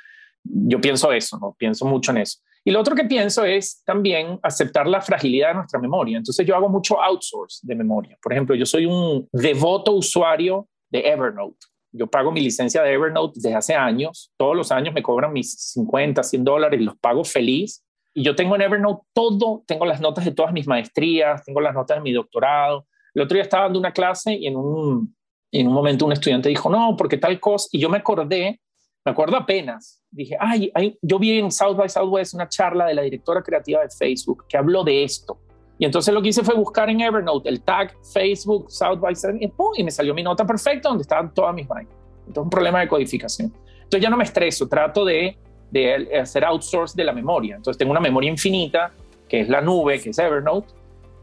Yo 0.45 0.81
pienso 0.81 1.13
eso, 1.13 1.39
¿no? 1.39 1.55
Pienso 1.59 1.85
mucho 1.85 2.13
en 2.13 2.19
eso. 2.19 2.39
Y 2.65 2.71
lo 2.71 2.81
otro 2.81 2.95
que 2.95 3.05
pienso 3.05 3.45
es 3.45 3.83
también 3.85 4.39
aceptar 4.43 4.87
la 4.87 5.01
fragilidad 5.01 5.49
de 5.49 5.55
nuestra 5.55 5.81
memoria. 5.81 6.17
Entonces 6.17 6.47
yo 6.47 6.55
hago 6.55 6.69
mucho 6.69 7.01
outsource 7.01 7.61
de 7.63 7.75
memoria. 7.75 8.17
Por 8.23 8.33
ejemplo, 8.33 8.55
yo 8.55 8.67
soy 8.67 8.87
un 8.87 9.29
devoto 9.33 9.93
usuario 9.93 10.69
de 10.91 11.01
Evernote 11.01 11.67
yo 11.97 12.07
pago 12.07 12.31
mi 12.31 12.41
licencia 12.41 12.83
de 12.83 12.93
Evernote 12.93 13.35
desde 13.37 13.55
hace 13.55 13.75
años. 13.75 14.33
Todos 14.37 14.57
los 14.57 14.71
años 14.71 14.95
me 14.95 15.03
cobran 15.03 15.33
mis 15.33 15.55
50, 15.73 16.23
100 16.23 16.45
dólares 16.45 16.81
y 16.81 16.85
los 16.85 16.97
pago 16.99 17.25
feliz. 17.25 17.85
Y 18.17 18.23
yo 18.23 18.35
tengo 18.35 18.57
en 18.57 18.63
Evernote 18.63 19.07
todo, 19.13 19.63
tengo 19.67 19.85
las 19.85 20.01
notas 20.01 20.25
de 20.25 20.31
todas 20.31 20.51
mis 20.51 20.67
maestrías, 20.67 21.45
tengo 21.45 21.61
las 21.61 21.75
notas 21.75 21.99
de 21.99 22.01
mi 22.01 22.15
doctorado. 22.15 22.87
El 23.15 23.21
otro 23.21 23.35
día 23.35 23.43
estaba 23.43 23.65
dando 23.65 23.79
una 23.79 23.93
clase 23.93 24.33
y 24.33 24.47
en 24.47 24.57
un, 24.57 25.15
en 25.53 25.69
un 25.69 25.75
momento 25.75 26.07
un 26.07 26.13
estudiante 26.13 26.49
dijo, 26.49 26.71
no, 26.71 26.97
porque 26.97 27.19
tal 27.19 27.39
cosa. 27.39 27.69
Y 27.73 27.79
yo 27.79 27.91
me 27.91 27.99
acordé, 27.99 28.59
me 29.05 29.13
acuerdo 29.13 29.37
apenas, 29.37 30.03
dije, 30.11 30.35
ay, 30.41 30.73
ay, 30.75 30.99
yo 31.03 31.19
vi 31.19 31.39
en 31.39 31.53
South 31.53 31.77
by 31.77 31.91
Southwest 31.91 32.33
una 32.33 32.49
charla 32.49 32.87
de 32.87 32.95
la 32.95 33.03
directora 33.03 33.43
creativa 33.43 33.83
de 33.83 33.91
Facebook 33.91 34.47
que 34.49 34.57
habló 34.57 34.83
de 34.83 35.05
esto. 35.05 35.39
Y 35.79 35.85
entonces 35.85 36.15
lo 36.15 36.23
que 36.23 36.31
hice 36.31 36.43
fue 36.43 36.55
buscar 36.55 36.89
en 36.89 37.03
Evernote 37.03 37.51
el 37.51 37.63
tag 37.63 37.95
Facebook 38.15 38.71
South 38.71 38.99
by 38.99 39.15
Southwest 39.15 39.53
y, 39.77 39.85
me 39.85 39.91
salió 39.91 40.15
mi 40.15 40.23
nota 40.23 40.47
perfecta 40.47 40.89
donde 40.89 41.03
estaban 41.03 41.35
todas 41.35 41.55
mis 41.55 41.69
vainas. 41.69 41.95
Entonces, 42.21 42.45
un 42.45 42.51
problema 42.51 42.81
de 42.81 42.89
codificación. 42.89 43.53
Entonces 43.77 44.01
ya 44.01 44.09
no 44.09 44.17
me 44.17 44.25
estreso, 44.25 44.67
trato 44.67 45.05
de, 45.05 45.39
de 45.71 46.19
hacer 46.21 46.45
outsource 46.45 46.95
de 46.97 47.05
la 47.05 47.13
memoria. 47.13 47.57
Entonces 47.57 47.79
tengo 47.79 47.91
una 47.91 48.01
memoria 48.01 48.31
infinita, 48.31 48.93
que 49.29 49.41
es 49.41 49.49
la 49.49 49.61
nube, 49.61 50.01
que 50.01 50.11
es 50.11 50.19
Evernote, 50.19 50.73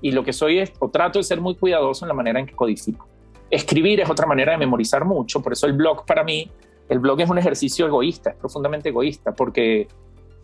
y 0.01 0.12
lo 0.12 0.23
que 0.23 0.34
soy 0.34 0.60
es, 0.60 0.73
o 0.79 0.89
trato 0.89 1.19
de 1.19 1.23
ser 1.23 1.39
muy 1.39 1.56
cuidadoso 1.56 2.06
en 2.06 2.10
la 2.10 2.13
manera 2.13 2.39
en 2.39 2.45
que 2.45 2.56
codifico. 2.56 3.08
Escribir 3.49 4.01
es 4.01 4.10
otra 4.10 4.25
manera 4.25 4.51
de 4.51 4.58
memorizar 4.58 5.06
mucho, 5.06 5.41
por 5.41 5.53
eso 5.53 5.65
el 5.65 5.73
blog 5.73 6.06
para 6.06 6.23
mí, 6.23 6.49
el 6.89 6.99
blog 6.99 7.21
es 7.21 7.29
un 7.29 7.38
ejercicio 7.38 7.86
egoísta, 7.86 8.32
es 8.32 8.36
profundamente 8.36 8.89
egoísta, 8.89 9.34
porque 9.34 9.88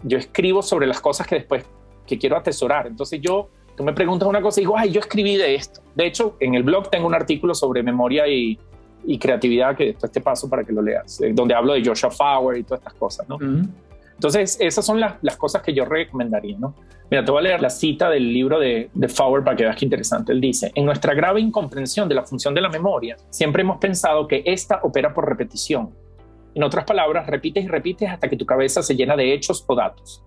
yo 0.04 0.18
escribo 0.18 0.62
sobre 0.62 0.88
las 0.88 1.02
cosas 1.02 1.28
que 1.28 1.36
después 1.36 1.66
que 2.08 2.18
quiero 2.18 2.38
atesorar. 2.38 2.88
Entonces 2.88 3.20
yo 3.22 3.50
Tú 3.80 3.86
me 3.86 3.94
preguntas 3.94 4.28
una 4.28 4.42
cosa 4.42 4.60
y 4.60 4.64
digo, 4.64 4.78
ay, 4.78 4.92
yo 4.92 5.00
escribí 5.00 5.38
de 5.38 5.56
esto. 5.56 5.80
De 5.96 6.06
hecho, 6.06 6.36
en 6.42 6.54
el 6.54 6.64
blog 6.64 6.90
tengo 6.90 7.08
un 7.08 7.16
artículo 7.16 7.56
sobre 7.56 7.82
memoria 7.82 8.28
y, 8.28 8.60
creatividad 9.22 9.74
que 9.78 9.86
después 9.86 10.12
te 10.12 10.20
paso 10.20 10.50
para 10.50 10.66
que 10.66 10.74
lo 10.74 10.82
leas, 10.82 11.22
eh, 11.22 11.32
donde 11.34 11.54
hablo 11.54 11.72
de 11.72 11.82
Joshua 11.86 12.12
Fowler 12.12 12.60
y 12.60 12.64
todas 12.64 12.82
estas 12.82 12.94
cosas, 12.96 13.30
¿no? 13.30 13.38
Entonces, 14.20 14.58
esas 14.60 14.86
son 14.86 15.00
las, 15.00 15.38
cosas 15.38 15.62
que 15.62 15.74
yo 15.74 15.86
recomendaría, 15.86 16.58
¿no? 16.60 16.76
Mira, 17.10 17.24
te 17.24 17.32
voy 17.32 17.40
a 17.40 17.44
leer 17.44 17.62
la 17.62 17.70
cita 17.70 18.10
del 18.10 18.34
libro 18.34 18.60
de, 18.60 18.90
de 18.94 19.08
Fowler 19.08 19.46
para 19.46 19.56
que 19.56 19.64
veas 19.64 19.78
qué 19.78 19.86
interesante. 19.86 20.34
Él 20.34 20.42
dice, 20.42 20.74
en 20.76 20.84
nuestra 20.84 21.14
grave 21.14 21.40
incomprensión 21.40 22.10
de 22.10 22.16
la 22.16 22.26
función 22.26 22.54
de 22.54 22.60
la 22.60 22.68
memoria, 22.68 23.16
siempre 23.30 23.62
hemos 23.62 23.78
pensado 23.78 24.28
que 24.28 24.44
esta 24.46 24.82
opera 24.84 25.14
por 25.14 25.26
repetición. 25.26 25.92
En 26.54 26.64
otras 26.64 26.84
palabras, 26.84 27.28
repites 27.28 27.64
y 27.64 27.70
repites 27.70 28.10
hasta 28.10 28.28
que 28.28 28.36
tu 28.36 28.46
cabeza 28.46 28.84
se 28.84 28.94
llena 28.94 29.16
de 29.16 29.34
hechos 29.34 29.64
o 29.66 29.74
datos. 29.74 30.22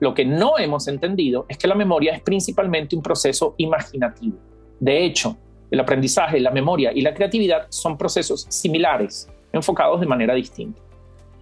Lo 0.00 0.12
que 0.14 0.24
no 0.24 0.58
hemos 0.58 0.88
entendido 0.88 1.46
es 1.48 1.58
que 1.58 1.68
la 1.68 1.76
memoria 1.76 2.14
es 2.14 2.22
principalmente 2.22 2.96
un 2.96 3.02
proceso 3.04 3.54
imaginativo. 3.58 4.36
De 4.80 5.04
hecho, 5.04 5.36
el 5.70 5.78
aprendizaje, 5.78 6.40
la 6.40 6.50
memoria 6.50 6.90
y 6.92 7.02
la 7.02 7.14
creatividad 7.14 7.68
son 7.68 7.96
procesos 7.96 8.46
similares, 8.48 9.30
enfocados 9.52 10.00
de 10.00 10.06
manera 10.06 10.34
distinta. 10.34 10.82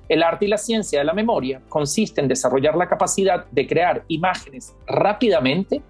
El 0.09 0.23
arte 0.23 0.45
y 0.45 0.49
la 0.49 0.59
ciencia 0.59 0.99
de 1.01 1.05
la 1.05 1.12
memoria 1.12 1.61
consiste 1.69 2.21
en 2.21 2.29
desarrollar 2.29 2.77
la 2.77 2.88
capacidad 2.88 3.47
de 3.47 3.66
crear 3.66 4.05
imágenes 4.09 4.75
rápidamente 4.87 5.83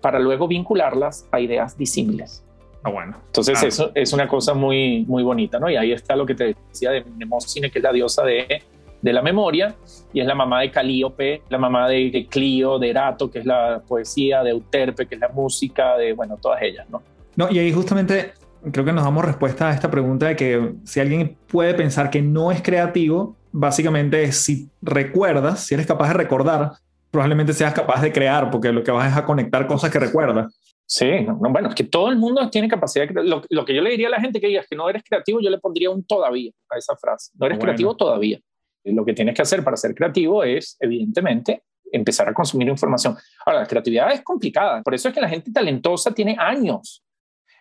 para 0.00 0.18
luego 0.18 0.48
vincularlas 0.48 1.28
a 1.30 1.40
ideas 1.40 1.76
disímiles. 1.76 2.44
Ah, 2.82 2.90
bueno. 2.90 3.16
Entonces, 3.26 3.62
eso 3.62 3.92
es 3.94 4.12
una 4.12 4.26
cosa 4.26 4.54
muy, 4.54 5.04
muy 5.06 5.22
bonita, 5.22 5.60
¿no? 5.60 5.70
Y 5.70 5.76
ahí 5.76 5.92
está 5.92 6.16
lo 6.16 6.26
que 6.26 6.34
te 6.34 6.56
decía 6.68 6.90
de 6.90 7.04
Mnemosine, 7.04 7.70
que 7.70 7.78
es 7.78 7.82
la 7.82 7.92
diosa 7.92 8.24
de 8.24 8.62
de 9.02 9.12
la 9.12 9.20
memoria, 9.20 9.74
y 10.12 10.20
es 10.20 10.26
la 10.26 10.34
mamá 10.34 10.60
de 10.60 10.70
Calíope, 10.70 11.42
la 11.50 11.58
mamá 11.58 11.88
de, 11.88 12.26
Clio, 12.30 12.78
de 12.78 12.90
Erato, 12.90 13.30
que 13.30 13.40
es 13.40 13.44
la 13.44 13.82
poesía, 13.86 14.42
de 14.42 14.50
Euterpe, 14.50 15.06
que 15.06 15.16
es 15.16 15.20
la 15.20 15.28
música, 15.28 15.96
de, 15.96 16.12
bueno, 16.12 16.38
todas 16.40 16.62
ellas, 16.62 16.88
¿no? 16.88 17.02
No, 17.34 17.50
y 17.50 17.58
ahí 17.58 17.72
justamente 17.72 18.32
creo 18.70 18.84
que 18.84 18.92
nos 18.92 19.02
damos 19.02 19.24
respuesta 19.24 19.70
a 19.70 19.74
esta 19.74 19.90
pregunta 19.90 20.26
de 20.26 20.36
que 20.36 20.74
si 20.84 21.00
alguien 21.00 21.36
puede 21.48 21.74
pensar 21.74 22.10
que 22.10 22.22
no 22.22 22.52
es 22.52 22.62
creativo, 22.62 23.36
básicamente 23.52 24.22
es 24.24 24.36
si 24.36 24.68
recuerdas, 24.80 25.66
si 25.66 25.74
eres 25.74 25.86
capaz 25.86 26.08
de 26.08 26.14
recordar, 26.14 26.72
probablemente 27.10 27.52
seas 27.52 27.74
capaz 27.74 28.02
de 28.02 28.12
crear, 28.12 28.50
porque 28.50 28.72
lo 28.72 28.82
que 28.82 28.90
vas 28.90 29.10
es 29.10 29.16
a 29.16 29.24
conectar 29.24 29.66
cosas 29.66 29.90
que 29.90 29.98
recuerdas. 29.98 30.52
Sí, 30.86 31.08
bueno, 31.26 31.68
es 31.68 31.74
que 31.74 31.84
todo 31.84 32.10
el 32.10 32.16
mundo 32.16 32.50
tiene 32.50 32.68
capacidad. 32.68 33.08
Lo, 33.14 33.42
lo, 33.48 33.64
que 33.64 33.74
yo 33.74 33.80
le 33.80 33.90
diría 33.90 34.08
a 34.08 34.10
la 34.10 34.20
gente 34.20 34.40
que 34.40 34.48
diga 34.48 34.62
que 34.68 34.76
no 34.76 34.88
eres 34.88 35.02
creativo, 35.02 35.40
yo 35.40 35.48
le 35.48 35.58
pondría 35.58 35.90
un 35.90 36.04
todavía 36.04 36.50
a 36.68 36.76
esa 36.76 36.96
frase. 36.96 37.32
No 37.38 37.46
eres 37.46 37.58
creativo 37.58 37.96
todavía. 37.96 38.38
Lo 38.84 39.04
que 39.04 39.14
tienes 39.14 39.34
que 39.34 39.42
hacer 39.42 39.62
para 39.62 39.76
ser 39.76 39.94
creativo 39.94 40.42
es, 40.42 40.76
evidentemente, 40.80 41.62
empezar 41.92 42.28
a 42.28 42.34
consumir 42.34 42.68
información. 42.68 43.16
Ahora, 43.46 43.60
la 43.60 43.66
creatividad 43.66 44.12
es 44.12 44.22
complicada. 44.22 44.82
Por 44.82 44.94
eso 44.94 45.08
es 45.08 45.14
que 45.14 45.20
la 45.20 45.28
gente 45.28 45.52
talentosa 45.52 46.12
tiene 46.12 46.36
años. 46.38 47.02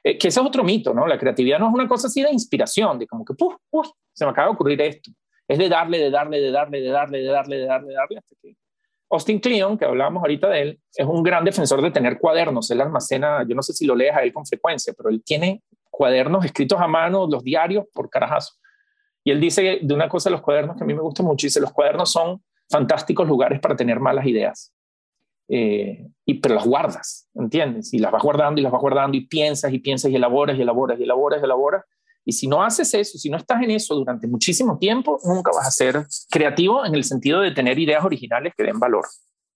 Eh, 0.03 0.17
que 0.17 0.29
ese 0.29 0.39
es 0.39 0.45
otro 0.45 0.63
mito, 0.63 0.93
¿no? 0.93 1.05
La 1.05 1.19
creatividad 1.19 1.59
no 1.59 1.67
es 1.67 1.73
una 1.73 1.87
cosa 1.87 2.07
así 2.07 2.21
de 2.21 2.31
inspiración, 2.31 2.97
de 2.97 3.05
como 3.05 3.23
que, 3.23 3.33
¡puf! 3.35 3.55
se 4.13 4.25
me 4.25 4.31
acaba 4.31 4.47
de 4.47 4.53
ocurrir 4.55 4.81
esto. 4.81 5.11
Es 5.51 5.57
de 5.57 5.67
darle, 5.67 5.97
de 5.97 6.09
darle, 6.09 6.39
de 6.39 6.49
darle, 6.49 6.79
de 6.79 6.87
darle, 6.87 7.17
de 7.17 7.25
darle, 7.25 7.57
de 7.57 7.65
darle, 7.65 7.89
de 7.89 7.93
darle, 7.93 8.17
hasta 8.19 8.35
que 8.41 8.55
Austin 9.09 9.37
Kleon, 9.37 9.77
que 9.77 9.83
hablábamos 9.83 10.21
ahorita 10.21 10.47
de 10.47 10.61
él, 10.61 10.79
es 10.95 11.05
un 11.05 11.21
gran 11.23 11.43
defensor 11.43 11.81
de 11.81 11.91
tener 11.91 12.19
cuadernos. 12.19 12.71
Él 12.71 12.79
almacena, 12.79 13.45
yo 13.45 13.53
no 13.53 13.61
sé 13.61 13.73
si 13.73 13.85
lo 13.85 13.93
lees 13.93 14.15
a 14.15 14.23
él 14.23 14.31
con 14.31 14.45
frecuencia, 14.45 14.93
pero 14.95 15.09
él 15.09 15.21
tiene 15.25 15.61
cuadernos 15.89 16.45
escritos 16.45 16.79
a 16.79 16.87
mano, 16.87 17.27
los 17.29 17.43
diarios, 17.43 17.83
por 17.93 18.09
carajazo. 18.09 18.53
Y 19.25 19.31
él 19.31 19.41
dice 19.41 19.79
de 19.81 19.93
una 19.93 20.07
cosa 20.07 20.29
los 20.29 20.41
cuadernos 20.41 20.77
que 20.77 20.85
a 20.85 20.87
mí 20.87 20.93
me 20.93 21.01
gusta 21.01 21.21
mucho, 21.21 21.45
dice, 21.47 21.59
los 21.59 21.73
cuadernos 21.73 22.09
son 22.09 22.41
fantásticos 22.69 23.27
lugares 23.27 23.59
para 23.59 23.75
tener 23.75 23.99
malas 23.99 24.25
ideas. 24.25 24.73
Eh, 25.49 26.07
y, 26.25 26.35
pero 26.35 26.55
las 26.55 26.65
guardas, 26.65 27.27
¿entiendes? 27.35 27.93
Y 27.93 27.99
las 27.99 28.13
vas 28.13 28.23
guardando 28.23 28.61
y 28.61 28.63
las 28.63 28.71
vas 28.71 28.79
guardando 28.79 29.17
y 29.17 29.27
piensas 29.27 29.73
y 29.73 29.79
piensas 29.79 30.11
y 30.11 30.15
elaboras 30.15 30.57
y 30.57 30.61
elaboras 30.61 30.97
y 30.97 31.03
elaboras 31.03 31.41
y 31.41 31.43
elaboras 31.43 31.83
y 32.23 32.33
si 32.33 32.47
no 32.47 32.63
haces 32.63 32.93
eso, 32.93 33.17
si 33.17 33.29
no 33.29 33.37
estás 33.37 33.61
en 33.61 33.71
eso 33.71 33.95
durante 33.95 34.27
muchísimo 34.27 34.77
tiempo, 34.77 35.19
nunca 35.23 35.51
vas 35.53 35.67
a 35.67 35.71
ser 35.71 36.05
creativo 36.29 36.85
en 36.85 36.95
el 36.95 37.03
sentido 37.03 37.41
de 37.41 37.51
tener 37.51 37.79
ideas 37.79 38.03
originales 38.03 38.53
que 38.55 38.63
den 38.63 38.79
valor. 38.79 39.05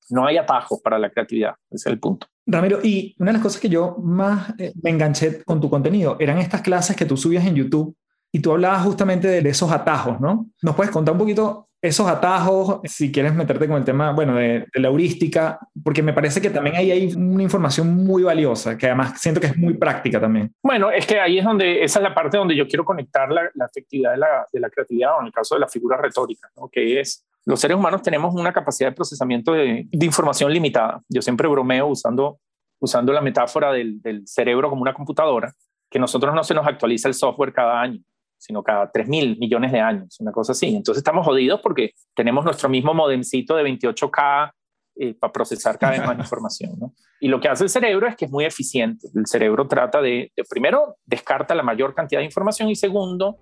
No 0.10 0.26
hay 0.26 0.38
atajos 0.38 0.82
para 0.82 1.00
la 1.00 1.10
creatividad, 1.10 1.56
ese 1.70 1.90
es 1.90 1.94
el 1.94 2.00
punto. 2.00 2.28
Ramiro, 2.46 2.80
y 2.84 3.16
una 3.20 3.32
de 3.32 3.34
las 3.34 3.42
cosas 3.42 3.60
que 3.60 3.70
yo 3.70 3.98
más 4.04 4.54
eh, 4.60 4.74
me 4.82 4.92
enganché 4.92 5.44
con 5.44 5.60
tu 5.60 5.70
contenido 5.70 6.18
eran 6.20 6.38
estas 6.38 6.62
clases 6.62 6.96
que 6.96 7.06
tú 7.06 7.18
subías 7.18 7.46
en 7.46 7.56
YouTube 7.56 7.96
y 8.32 8.40
tú 8.40 8.52
hablabas 8.52 8.84
justamente 8.84 9.42
de 9.42 9.50
esos 9.50 9.72
atajos, 9.72 10.20
¿no? 10.20 10.48
¿Nos 10.62 10.76
puedes 10.76 10.92
contar 10.92 11.14
un 11.14 11.20
poquito 11.20 11.70
esos 11.86 12.08
atajos, 12.08 12.80
si 12.84 13.12
quieres 13.12 13.34
meterte 13.34 13.68
con 13.68 13.78
el 13.78 13.86
tema, 13.86 14.12
bueno, 14.12 14.36
de, 14.36 14.68
la 14.74 14.88
heurística, 14.88 15.60
porque 15.84 16.02
me 16.02 16.14
parece 16.14 16.42
que 16.42 16.50
también 16.50 16.76
ahí 16.76 16.92
hay 16.92 17.14
una 17.14 17.44
información 17.44 17.96
muy 17.96 18.24
valiosa, 18.24 18.78
que 18.78 18.88
además 18.88 19.20
siento 19.20 19.40
que 19.40 19.48
es 19.48 19.58
muy 19.58 19.76
práctica 19.76 20.20
también. 20.20 20.54
Bueno, 20.62 20.92
es 20.92 21.06
que 21.06 21.20
ahí 21.20 21.40
es 21.40 21.46
donde, 21.46 21.84
esa 21.84 22.00
es 22.00 22.04
la 22.04 22.14
parte 22.14 22.38
donde 22.38 22.56
yo 22.56 22.68
quiero 22.68 22.86
conectar 22.86 23.32
la, 23.32 23.50
la 23.54 23.66
efectividad 23.66 24.12
de 24.12 24.60
la, 24.60 24.70
creatividad, 24.70 25.18
o 25.18 25.22
en 25.22 25.28
el 25.28 25.32
caso 25.32 25.56
de 25.56 25.62
la 25.62 25.68
figura 25.68 25.98
retórica, 25.98 26.50
¿no? 26.58 26.68
que 26.70 27.00
es, 27.00 27.26
los 27.46 27.60
seres 27.60 27.78
humanos 27.78 28.02
tenemos 28.02 28.34
una 28.34 28.52
capacidad 28.52 28.90
de 28.90 28.96
procesamiento 28.96 29.54
de, 29.54 29.88
información 29.92 30.52
limitada. 30.52 31.02
Yo 31.10 31.22
siempre 31.22 31.48
bromeo 31.48 31.88
usando, 31.88 32.40
usando 32.80 33.14
la 33.14 33.22
metáfora 33.22 33.72
del 33.72 34.24
cerebro 34.26 34.70
como 34.70 34.82
una 34.82 34.94
computadora, 34.94 35.54
que 35.90 36.00
nosotros 36.00 36.34
no 36.34 36.44
se 36.44 36.54
nos 36.54 36.66
actualiza 36.66 37.08
el 37.08 37.14
software 37.14 37.54
cada 37.54 37.80
año 37.80 38.02
sino 38.46 38.62
cada 38.62 38.92
3 38.92 39.08
mil 39.08 39.38
millones 39.38 39.72
de 39.72 39.80
años, 39.80 40.20
una 40.20 40.32
cosa 40.32 40.52
así. 40.52 40.76
Entonces 40.76 41.00
estamos 41.00 41.26
jodidos 41.26 41.62
porque 41.62 41.92
tenemos 42.14 42.46
nuestro 42.46 42.70
mismo 42.70 42.94
modemcito 42.94 43.56
de 43.56 43.64
28K 43.64 44.52
eh, 44.98 45.14
para 45.14 45.34
procesar 45.34 45.78
cada 45.78 45.94
vez 45.94 46.06
más 46.06 46.18
información. 46.18 46.74
¿no? 46.80 46.94
Y 47.20 47.28
lo 47.28 47.42
que 47.42 47.50
hace 47.50 47.64
el 47.64 47.70
cerebro 47.70 48.08
es 48.08 48.16
que 48.16 48.26
es 48.26 48.32
muy 48.32 48.46
eficiente. 48.46 49.08
El 49.14 49.26
cerebro 49.26 49.68
trata 49.68 50.02
de, 50.02 50.32
primero, 50.50 50.98
descarta 51.06 51.56
la 51.56 51.64
mayor 51.64 51.94
cantidad 51.94 52.22
de 52.22 52.26
información 52.26 52.70
y 52.70 52.76
segundo, 52.76 53.38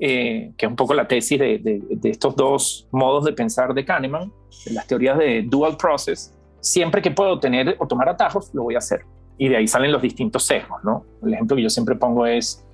eh, 0.00 0.52
que 0.56 0.66
es 0.66 0.70
un 0.70 0.74
poco 0.74 0.94
la 0.94 1.06
tesis 1.06 1.38
de, 1.38 1.58
de, 1.58 2.10
estos 2.10 2.34
dos 2.34 2.88
modos 2.90 3.24
de 3.24 3.34
pensar 3.34 3.72
de 3.72 3.84
Kahneman, 3.84 4.32
de 4.64 4.72
las 4.72 4.86
teorías 4.86 5.16
de 5.18 5.42
dual 5.42 5.76
process, 5.76 6.34
siempre 6.60 7.00
que 7.00 7.12
puedo 7.12 7.38
tener 7.38 7.76
o 7.78 7.86
tomar 7.86 8.08
atajos, 8.08 8.52
lo 8.52 8.64
voy 8.64 8.74
a 8.74 8.78
hacer. 8.78 9.02
Y 9.38 9.48
de 9.48 9.58
ahí 9.58 9.68
salen 9.68 9.92
los 9.92 10.02
distintos 10.02 10.44
sesgos. 10.44 10.82
¿no? 10.82 11.04
El 11.22 11.34
ejemplo 11.34 11.56
que 11.56 11.62
yo 11.62 11.70
siempre 11.70 11.94
pongo 11.94 12.26
es, 12.26 12.65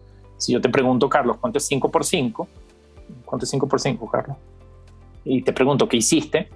si 0.43 0.53
yo 0.53 0.61
te 0.61 0.69
pregunto, 0.69 1.09
Carlos, 1.09 1.37
¿cuánto 1.41 1.59
es 1.59 1.67
5 1.67 1.89
por 1.89 2.05
5? 2.05 2.49
¿Cuánto 3.25 3.45
es 3.45 3.51
5 3.51 3.69
por 3.69 3.81
5, 3.81 4.11
Carlos? 4.11 4.37
Y 5.25 5.43
te 5.43 5.53
pregunto, 5.53 5.89
¿qué 5.89 5.99
hiciste? 5.99 6.49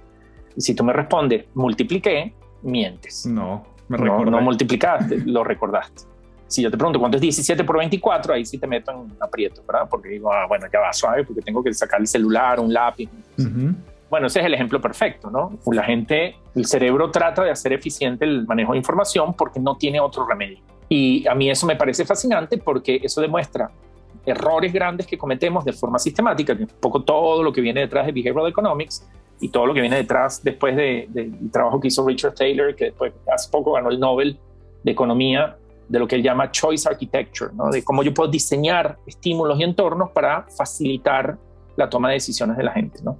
Y 0.57 0.61
si 0.61 0.75
tú 0.75 0.83
me 0.83 0.91
respondes, 0.91 1.45
multipliqué, 1.53 2.33
mientes. 2.63 3.25
No, 3.25 3.65
me 3.87 3.97
no, 3.97 4.25
no 4.25 4.41
multiplicaste, 4.41 5.19
lo 5.25 5.41
recordaste. 5.45 6.03
Si 6.47 6.61
yo 6.61 6.69
te 6.69 6.75
pregunto 6.75 6.99
cuánto 6.99 7.15
es 7.15 7.21
17 7.21 7.63
por 7.63 7.77
24, 7.77 8.33
ahí 8.33 8.45
sí 8.45 8.57
te 8.57 8.67
meto 8.67 8.91
en 8.91 9.15
aprieto, 9.21 9.63
¿verdad? 9.65 9.87
Porque 9.89 10.09
digo, 10.09 10.33
ah, 10.33 10.45
bueno, 10.47 10.65
ya 10.71 10.81
va 10.81 10.91
suave, 10.91 11.23
porque 11.23 11.41
tengo 11.41 11.63
que 11.63 11.73
sacar 11.73 12.01
el 12.01 12.07
celular, 12.07 12.59
un 12.59 12.73
lápiz. 12.73 13.09
Bueno, 14.09 14.27
ese 14.27 14.41
es 14.41 14.45
el 14.45 14.53
ejemplo 14.53 14.81
perfecto, 14.81 15.31
¿no? 15.31 15.57
La 15.71 15.83
gente, 15.83 16.35
el 16.55 16.65
cerebro 16.65 17.09
trata 17.09 17.41
de 17.41 17.51
hacer 17.51 17.71
eficiente 17.71 18.25
el 18.25 18.45
manejo 18.45 18.73
de 18.73 18.79
información 18.79 19.33
porque 19.33 19.61
no 19.61 19.77
tiene 19.77 20.01
otro 20.01 20.27
remedio. 20.27 20.59
Y 20.89 21.27
a 21.27 21.35
mí 21.35 21.49
eso 21.49 21.65
me 21.65 21.75
parece 21.75 22.05
fascinante 22.05 22.57
porque 22.57 22.99
eso 23.03 23.21
demuestra 23.21 23.69
errores 24.25 24.73
grandes 24.73 25.07
que 25.07 25.17
cometemos 25.17 25.63
de 25.65 25.73
forma 25.73 25.99
sistemática, 25.99 26.55
que 26.55 26.63
un 26.63 26.69
poco 26.79 27.03
todo 27.03 27.43
lo 27.43 27.51
que 27.51 27.61
viene 27.61 27.81
detrás 27.81 28.05
de 28.05 28.11
Behavioral 28.11 28.49
Economics 28.49 29.07
y 29.39 29.49
todo 29.49 29.65
lo 29.65 29.73
que 29.73 29.81
viene 29.81 29.95
detrás 29.95 30.43
después 30.43 30.75
del 30.75 31.11
de, 31.13 31.31
trabajo 31.51 31.79
que 31.79 31.87
hizo 31.87 32.05
Richard 32.05 32.33
Taylor, 32.33 32.75
que 32.75 32.85
después 32.85 33.13
hace 33.33 33.49
poco 33.49 33.73
ganó 33.73 33.89
el 33.89 33.99
Nobel 33.99 34.37
de 34.83 34.91
Economía, 34.91 35.57
de 35.87 35.99
lo 35.99 36.07
que 36.07 36.15
él 36.15 36.23
llama 36.23 36.51
Choice 36.51 36.87
Architecture, 36.89 37.51
¿no? 37.53 37.69
de 37.69 37.83
cómo 37.83 38.03
yo 38.03 38.13
puedo 38.13 38.29
diseñar 38.29 38.97
estímulos 39.05 39.59
y 39.59 39.63
entornos 39.63 40.11
para 40.11 40.43
facilitar 40.43 41.37
la 41.77 41.89
toma 41.89 42.09
de 42.09 42.15
decisiones 42.15 42.57
de 42.57 42.63
la 42.63 42.73
gente. 42.73 42.99
¿no? 43.03 43.17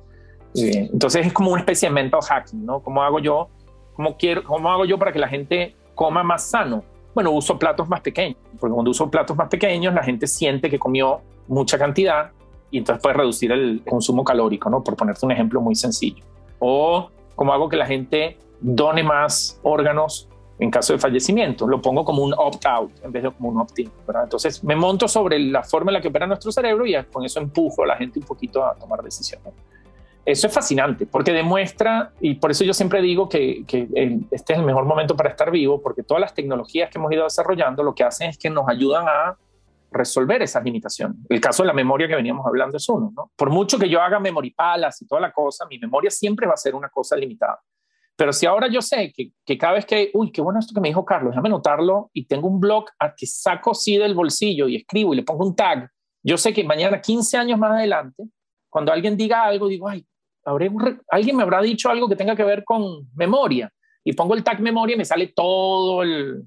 Eh, 0.55 0.89
entonces 0.91 1.25
es 1.25 1.33
como 1.33 1.51
una 1.51 1.61
especie 1.61 1.87
de 1.87 1.95
mental 1.95 2.21
hacking, 2.21 2.65
¿no? 2.65 2.81
¿Cómo 2.81 3.03
hago 3.03 3.19
yo, 3.19 3.49
cómo 3.93 4.17
quiero, 4.17 4.43
cómo 4.43 4.69
hago 4.69 4.85
yo 4.85 4.97
para 4.97 5.11
que 5.11 5.19
la 5.19 5.27
gente 5.27 5.75
coma 5.95 6.23
más 6.23 6.49
sano? 6.49 6.83
Bueno, 7.17 7.31
uso 7.31 7.57
platos 7.57 7.89
más 7.89 8.01
pequeños, 8.01 8.37
porque 8.59 8.75
cuando 8.75 8.91
uso 8.91 9.09
platos 9.09 9.35
más 9.35 9.49
pequeños 9.49 9.91
la 9.91 10.03
gente 10.03 10.27
siente 10.27 10.69
que 10.69 10.77
comió 10.77 11.21
mucha 11.47 11.75
cantidad 11.75 12.29
y 12.69 12.77
entonces 12.77 13.01
puede 13.01 13.15
reducir 13.15 13.51
el 13.51 13.81
consumo 13.89 14.23
calórico, 14.23 14.69
¿no? 14.69 14.83
Por 14.83 14.95
ponerte 14.95 15.25
un 15.25 15.31
ejemplo 15.31 15.59
muy 15.59 15.73
sencillo. 15.73 16.23
O 16.59 17.09
cómo 17.35 17.53
hago 17.53 17.69
que 17.69 17.75
la 17.75 17.87
gente 17.87 18.37
done 18.61 19.01
más 19.01 19.59
órganos 19.63 20.29
en 20.59 20.69
caso 20.69 20.93
de 20.93 20.99
fallecimiento. 20.99 21.65
Lo 21.67 21.81
pongo 21.81 22.05
como 22.05 22.21
un 22.21 22.35
opt-out 22.37 22.91
en 23.03 23.11
vez 23.11 23.23
de 23.23 23.31
como 23.31 23.49
un 23.49 23.61
opt-in. 23.61 23.89
Entonces 24.23 24.63
me 24.63 24.75
monto 24.75 25.07
sobre 25.07 25.39
la 25.39 25.63
forma 25.63 25.89
en 25.89 25.93
la 25.95 26.01
que 26.01 26.09
opera 26.09 26.27
nuestro 26.27 26.51
cerebro 26.51 26.85
y 26.85 26.95
con 27.11 27.25
eso 27.25 27.39
empujo 27.39 27.81
a 27.81 27.87
la 27.87 27.95
gente 27.95 28.19
un 28.19 28.25
poquito 28.25 28.63
a 28.63 28.75
tomar 28.75 29.01
decisiones. 29.01 29.55
Eso 30.27 30.47
es 30.47 30.53
fascinante 30.53 31.05
porque 31.05 31.31
demuestra, 31.31 32.11
y 32.19 32.35
por 32.35 32.51
eso 32.51 32.65
yo 32.65 32.73
siempre 32.73 33.01
digo 33.01 33.29
que, 33.29 33.63
este 34.29 34.53
es 34.53 34.59
el 34.59 34.65
mejor 34.65 34.83
momento 34.83 35.15
para 35.15 35.29
estar 35.29 35.49
vivo, 35.49 35.81
porque 35.81 36.03
todas 36.03 36.19
las 36.19 36.33
tecnologías 36.33 36.89
que 36.89 36.97
hemos 36.97 37.09
ido 37.13 37.23
desarrollando 37.23 37.81
lo 37.81 37.95
que 37.95 38.03
hacen 38.03 38.31
es 38.31 38.37
que 38.37 38.49
nos 38.49 38.67
ayudan 38.67 39.05
a 39.07 39.37
resolver 39.89 40.41
esas 40.41 40.65
limitaciones. 40.65 41.15
El 41.29 41.39
caso 41.39 41.63
de 41.63 41.67
la 41.67 41.73
memoria 41.73 42.09
que 42.09 42.15
veníamos 42.17 42.45
hablando 42.45 42.75
es 42.75 42.89
uno. 42.89 43.13
¿no? 43.15 43.31
Por 43.37 43.51
mucho 43.51 43.79
que 43.79 43.87
yo 43.87 44.01
haga 44.01 44.19
memory 44.19 44.51
palas 44.51 45.01
y 45.01 45.07
toda 45.07 45.21
la 45.21 45.31
cosa, 45.31 45.65
mi 45.65 45.79
memoria 45.79 46.11
siempre 46.11 46.45
va 46.45 46.55
a 46.55 46.57
ser 46.57 46.75
una 46.75 46.89
cosa 46.89 47.15
limitada. 47.15 47.61
Pero 48.17 48.33
si 48.33 48.45
ahora 48.45 48.67
yo 48.67 48.81
sé 48.81 49.13
que, 49.15 49.31
que, 49.45 49.57
cada 49.57 49.75
vez 49.75 49.85
que, 49.85 50.11
uy, 50.13 50.33
qué 50.33 50.41
bueno 50.41 50.59
esto 50.59 50.73
que 50.73 50.81
me 50.81 50.89
dijo 50.89 51.05
Carlos, 51.05 51.31
déjame 51.31 51.47
notarlo 51.47 52.09
y 52.11 52.25
tengo 52.25 52.49
un 52.49 52.59
blog 52.59 52.87
a 52.99 53.15
que 53.15 53.27
saco 53.27 53.73
sí 53.73 53.95
del 53.95 54.13
bolsillo 54.13 54.67
y 54.67 54.75
escribo 54.75 55.13
y 55.13 55.15
le 55.15 55.23
pongo 55.23 55.45
un 55.45 55.55
tag, 55.55 55.89
yo 56.21 56.35
sé 56.35 56.51
que 56.51 56.65
mañana, 56.65 56.99
15 56.99 57.37
años 57.37 57.57
más 57.57 57.71
adelante, 57.71 58.25
cuando 58.69 58.91
alguien 58.91 59.15
diga 59.15 59.45
algo, 59.45 59.69
digo, 59.69 59.87
ay, 59.87 60.05
alguien 61.09 61.35
me 61.35 61.43
habrá 61.43 61.61
dicho 61.61 61.89
algo 61.89 62.07
que 62.07 62.15
tenga 62.15 62.35
que 62.35 62.43
ver 62.43 62.63
con 62.63 63.09
memoria 63.15 63.71
y 64.03 64.13
pongo 64.13 64.35
el 64.35 64.43
tag 64.43 64.61
memoria 64.61 64.95
y 64.95 64.97
me 64.97 65.05
sale 65.05 65.33
todo 65.35 66.01
el... 66.01 66.43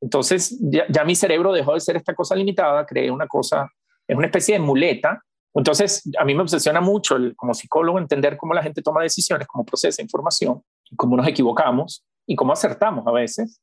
Entonces 0.00 0.58
ya, 0.60 1.04
mi 1.04 1.14
cerebro 1.14 1.52
dejó 1.52 1.74
de 1.74 1.80
ser 1.80 1.96
esta 1.96 2.14
cosa 2.14 2.34
limitada, 2.34 2.84
creé 2.84 3.10
una 3.10 3.26
cosa, 3.26 3.70
es 4.06 4.16
una 4.16 4.26
especie 4.26 4.54
de 4.54 4.60
muleta. 4.60 5.22
Entonces 5.54 6.02
a 6.18 6.24
mí 6.24 6.34
me 6.34 6.42
obsesiona 6.42 6.80
mucho 6.80 7.16
como 7.36 7.54
psicólogo 7.54 7.98
entender 7.98 8.36
cómo 8.36 8.52
la 8.52 8.62
gente 8.62 8.82
toma 8.82 9.02
decisiones, 9.02 9.46
cómo 9.46 9.64
procesa 9.64 10.02
información, 10.02 10.62
cómo 10.96 11.16
nos 11.16 11.26
equivocamos 11.26 12.04
y 12.26 12.36
cómo 12.36 12.52
acertamos 12.52 13.06
a 13.06 13.12
veces. 13.12 13.60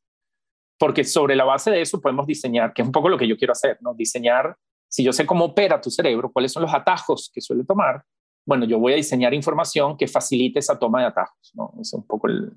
Porque 0.80 1.04
sobre 1.04 1.36
la 1.36 1.44
base 1.44 1.70
de 1.70 1.82
eso 1.82 2.00
podemos 2.00 2.26
diseñar, 2.26 2.74
que 2.74 2.82
es 2.82 2.88
un 2.88 2.94
poco 2.94 3.10
lo 3.10 3.18
que 3.18 3.28
yo 3.28 3.38
quiero 3.38 3.52
hacer, 3.52 3.78
¿no? 3.82 3.94
Diseñar, 3.94 4.56
si 4.88 5.04
yo 5.04 5.12
sé 5.14 5.26
cómo 5.26 5.46
opera 5.46 5.82
tu 5.82 5.92
cerebro, 5.92 6.32
cuáles 6.32 6.54
son 6.54 6.64
los 6.64 6.74
atajos 6.74 7.30
que 7.34 7.42
suele 7.42 7.66
tomar, 7.66 8.04
bueno, 8.50 8.66
yo 8.66 8.80
voy 8.80 8.94
a 8.94 8.96
diseñar 8.96 9.32
información 9.36 9.96
que 9.96 10.08
facilite 10.08 10.58
esa 10.58 10.80
toma 10.80 11.02
de 11.02 11.06
atajos, 11.06 11.52
¿no? 11.54 11.72
Es 11.80 11.94
un 11.94 12.06
poco 12.06 12.28
el... 12.28 12.52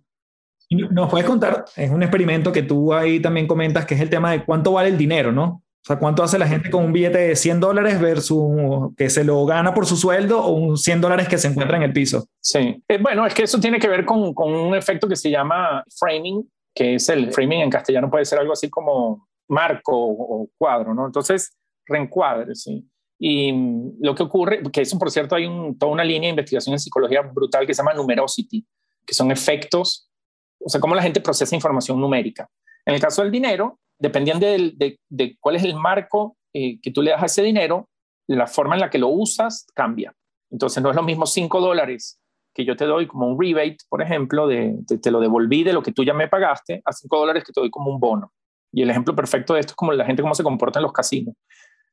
¿Nos 0.71 1.11
puedes 1.11 1.29
contar? 1.29 1.67
Es 1.77 1.91
un 1.91 2.03
experimento 2.03 2.51
que 2.51 2.63
tú 2.63 2.95
ahí 2.95 3.21
también 3.21 3.47
comentas, 3.47 3.85
que 3.85 3.95
es 3.95 4.01
el 4.01 4.09
tema 4.09 4.33
de 4.33 4.43
cuánto 4.43 4.73
vale 4.73 4.89
el 4.89 4.97
dinero, 4.97 5.33
¿no? 5.33 5.45
O 5.45 5.85
sea, 5.85 5.99
¿cuánto 5.99 6.23
hace 6.23 6.39
la 6.39 6.49
gente 6.49 6.71
con 6.71 6.85
un 6.85 6.95
billete 6.95 7.19
de 7.19 7.37
100 7.37 7.61
dólares 7.61 8.01
versus 8.01 8.95
que 8.97 9.11
se 9.11 9.23
lo 9.23 9.45
gana 9.45 9.75
por 9.75 9.85
su 9.85 9.97
sueldo 9.97 10.43
o 10.43 10.53
un 10.53 10.79
100 10.79 11.03
dólares 11.03 11.29
que 11.29 11.37
se 11.37 11.49
encuentra 11.49 11.77
en 11.77 11.83
el 11.83 11.93
piso? 11.93 12.25
Sí, 12.41 12.83
eh, 12.89 12.99
bueno, 12.99 13.27
es 13.27 13.35
que 13.35 13.43
eso 13.43 13.61
tiene 13.61 13.79
que 13.79 13.89
ver 13.89 14.07
con, 14.07 14.33
con, 14.33 14.51
un 14.55 14.75
efecto 14.75 15.07
que 15.07 15.17
se 15.17 15.29
llama 15.29 15.85
framing, 15.95 16.49
que 16.75 16.95
es 16.95 17.07
el 17.11 17.33
framing 17.33 17.61
en 17.61 17.71
castellano 17.71 18.11
puede 18.11 18.25
ser 18.25 18.39
algo 18.39 18.55
así 18.55 18.71
como 18.71 19.29
marco 19.49 19.93
o 19.93 20.49
cuadro, 20.57 20.95
¿no? 20.95 21.05
Entonces, 21.05 21.55
reencuadre, 21.85 22.55
sí. 22.55 22.89
Y 23.25 23.53
lo 24.01 24.17
que 24.17 24.25
ocurre, 24.25 24.61
que 24.73 24.81
eso 24.81 24.99
por 24.99 25.09
cierto 25.09 25.37
hay 25.37 25.49
toda 25.79 25.93
una 25.93 26.03
línea 26.03 26.23
de 26.23 26.31
investigación 26.31 26.73
en 26.73 26.81
psicología 26.81 27.23
brutal 27.23 27.65
que 27.65 27.73
se 27.73 27.79
llama 27.79 27.95
numerosity, 27.95 28.67
que 29.07 29.15
son 29.15 29.31
efectos, 29.31 30.11
o 30.59 30.69
sea, 30.69 30.81
cómo 30.81 30.97
la 30.97 31.03
gente 31.03 31.21
procesa 31.21 31.55
información 31.55 32.01
numérica. 32.01 32.51
En 32.85 32.95
el 32.95 33.01
caso 33.01 33.23
del 33.23 33.31
dinero, 33.31 33.79
dependiendo 33.97 34.45
de, 34.45 35.37
cuál 35.39 35.55
es 35.55 35.63
el 35.63 35.77
marco 35.77 36.37
eh, 36.53 36.81
que 36.81 36.91
tú 36.91 37.01
le 37.01 37.13
das 37.13 37.23
a 37.23 37.27
ese 37.27 37.45
dinero, 37.45 37.89
la 38.27 38.49
forma 38.49 38.75
en 38.75 38.81
la 38.81 38.91
que 38.91 38.99
lo 38.99 39.07
usas 39.07 39.69
cambia. 39.73 40.13
Entonces 40.51 40.83
no 40.83 40.91
es 40.91 40.97
lo 40.97 41.05
mismo 41.05 41.25
5 41.25 41.61
dólares 41.61 42.21
que 42.53 42.65
yo 42.65 42.75
te 42.75 42.87
doy 42.87 43.07
como 43.07 43.29
un 43.29 43.41
rebate, 43.41 43.79
por 43.89 44.03
ejemplo, 44.03 44.49
de, 44.49 44.79
te 45.01 45.11
lo 45.13 45.21
devolví 45.21 45.63
de 45.63 45.73
lo 45.73 45.81
que 45.85 45.93
tú 45.93 46.03
ya 46.03 46.13
me 46.13 46.27
pagaste, 46.27 46.83
a 46.85 46.93
5 46.93 47.17
dólares 47.17 47.45
que 47.45 47.53
te 47.53 47.61
doy 47.61 47.71
como 47.71 47.93
un 47.93 48.01
bono. 48.01 48.33
Y 48.73 48.83
el 48.83 48.91
ejemplo 48.91 49.15
perfecto 49.15 49.55
de 49.55 49.61
esto 49.61 49.73
es 49.73 49.77
como 49.77 49.93
la 49.93 50.05
gente 50.05 50.23
cómo 50.23 50.35
se 50.35 50.43
comporta 50.43 50.81
en 50.81 50.83
los 50.83 50.93
casinos. 50.93 51.37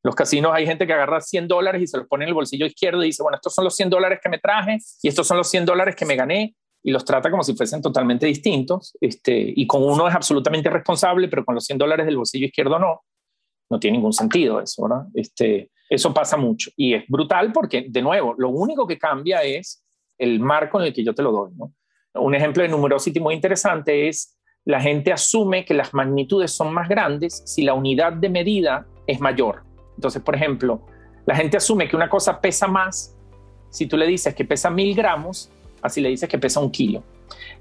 Los 0.03 0.15
casinos 0.15 0.51
hay 0.53 0.65
gente 0.65 0.87
que 0.87 0.93
agarra 0.93 1.19
100 1.19 1.47
dólares 1.47 1.81
y 1.81 1.87
se 1.87 1.97
los 1.97 2.07
pone 2.07 2.23
en 2.23 2.29
el 2.29 2.33
bolsillo 2.33 2.65
izquierdo 2.65 3.03
y 3.03 3.07
dice, 3.07 3.21
bueno, 3.21 3.35
estos 3.35 3.53
son 3.53 3.65
los 3.65 3.75
100 3.75 3.89
dólares 3.89 4.19
que 4.23 4.29
me 4.29 4.39
traje 4.39 4.77
y 5.01 5.07
estos 5.07 5.27
son 5.27 5.37
los 5.37 5.49
100 5.49 5.65
dólares 5.65 5.95
que 5.95 6.05
me 6.05 6.15
gané 6.15 6.55
y 6.81 6.91
los 6.91 7.03
trata 7.03 7.29
como 7.29 7.43
si 7.43 7.53
fuesen 7.55 7.81
totalmente 7.81 8.25
distintos. 8.25 8.95
Este, 9.01 9.53
y 9.55 9.67
con 9.67 9.83
uno 9.83 10.07
es 10.07 10.15
absolutamente 10.15 10.69
responsable, 10.69 11.27
pero 11.27 11.43
con 11.43 11.55
los 11.55 11.65
100 11.65 11.77
dólares 11.77 12.05
del 12.05 12.17
bolsillo 12.17 12.45
izquierdo 12.45 12.79
no. 12.79 13.01
No 13.69 13.79
tiene 13.79 13.97
ningún 13.97 14.13
sentido 14.13 14.59
eso, 14.61 14.83
¿verdad? 14.83 15.05
Este, 15.13 15.69
eso 15.89 16.13
pasa 16.13 16.37
mucho 16.37 16.71
y 16.75 16.93
es 16.93 17.03
brutal 17.07 17.51
porque, 17.51 17.85
de 17.89 18.01
nuevo, 18.01 18.35
lo 18.37 18.49
único 18.49 18.87
que 18.87 18.97
cambia 18.97 19.43
es 19.43 19.83
el 20.17 20.39
marco 20.39 20.79
en 20.79 20.87
el 20.87 20.93
que 20.93 21.03
yo 21.03 21.13
te 21.13 21.23
lo 21.23 21.31
doy. 21.31 21.51
¿no? 21.55 21.73
Un 22.15 22.35
ejemplo 22.35 22.63
de 22.63 22.69
numerosity 22.69 23.19
muy 23.19 23.35
interesante 23.35 24.07
es 24.07 24.37
la 24.65 24.81
gente 24.81 25.11
asume 25.11 25.65
que 25.65 25.73
las 25.73 25.93
magnitudes 25.93 26.51
son 26.51 26.73
más 26.73 26.87
grandes 26.87 27.41
si 27.45 27.63
la 27.63 27.73
unidad 27.73 28.13
de 28.13 28.29
medida 28.29 28.85
es 29.07 29.19
mayor. 29.19 29.68
Entonces, 29.99 30.21
por 30.21 30.33
ejemplo, 30.33 30.79
la 31.25 31.35
gente 31.35 31.57
asume 31.57 31.89
que 31.89 31.97
una 31.97 32.07
cosa 32.07 32.39
pesa 32.39 32.67
más 32.67 33.17
si 33.69 33.85
tú 33.85 33.97
le 33.97 34.07
dices 34.07 34.33
que 34.33 34.45
pesa 34.45 34.69
mil 34.69 34.95
gramos, 34.95 35.49
así 35.81 35.99
le 35.99 36.07
dices 36.07 36.29
que 36.29 36.37
pesa 36.37 36.61
un 36.61 36.71
kilo. 36.71 37.03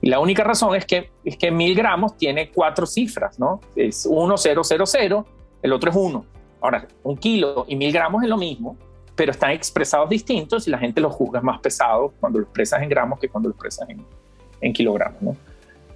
Y 0.00 0.08
la 0.08 0.20
única 0.20 0.44
razón 0.44 0.76
es 0.76 0.86
que, 0.86 1.10
es 1.24 1.36
que 1.36 1.50
mil 1.50 1.74
gramos 1.74 2.16
tiene 2.16 2.52
cuatro 2.52 2.86
cifras, 2.86 3.40
¿no? 3.40 3.60
Es 3.74 4.06
1, 4.08 4.36
0, 4.36 4.62
0, 4.62 4.84
0, 4.86 5.26
el 5.62 5.72
otro 5.72 5.90
es 5.90 5.96
1. 5.96 6.24
Ahora, 6.60 6.86
un 7.02 7.16
kilo 7.16 7.64
y 7.66 7.74
mil 7.74 7.92
gramos 7.92 8.22
es 8.22 8.28
lo 8.28 8.36
mismo, 8.36 8.76
pero 9.16 9.32
están 9.32 9.50
expresados 9.50 10.08
distintos 10.08 10.68
y 10.68 10.70
la 10.70 10.78
gente 10.78 11.00
los 11.00 11.12
juzga 11.12 11.40
más 11.40 11.58
pesados 11.58 12.12
cuando 12.20 12.38
lo 12.38 12.44
expresas 12.44 12.80
en 12.80 12.88
gramos 12.88 13.18
que 13.18 13.28
cuando 13.28 13.48
lo 13.48 13.56
expresas 13.56 13.90
en, 13.90 14.06
en 14.60 14.72
kilogramos, 14.72 15.20
¿no? 15.20 15.36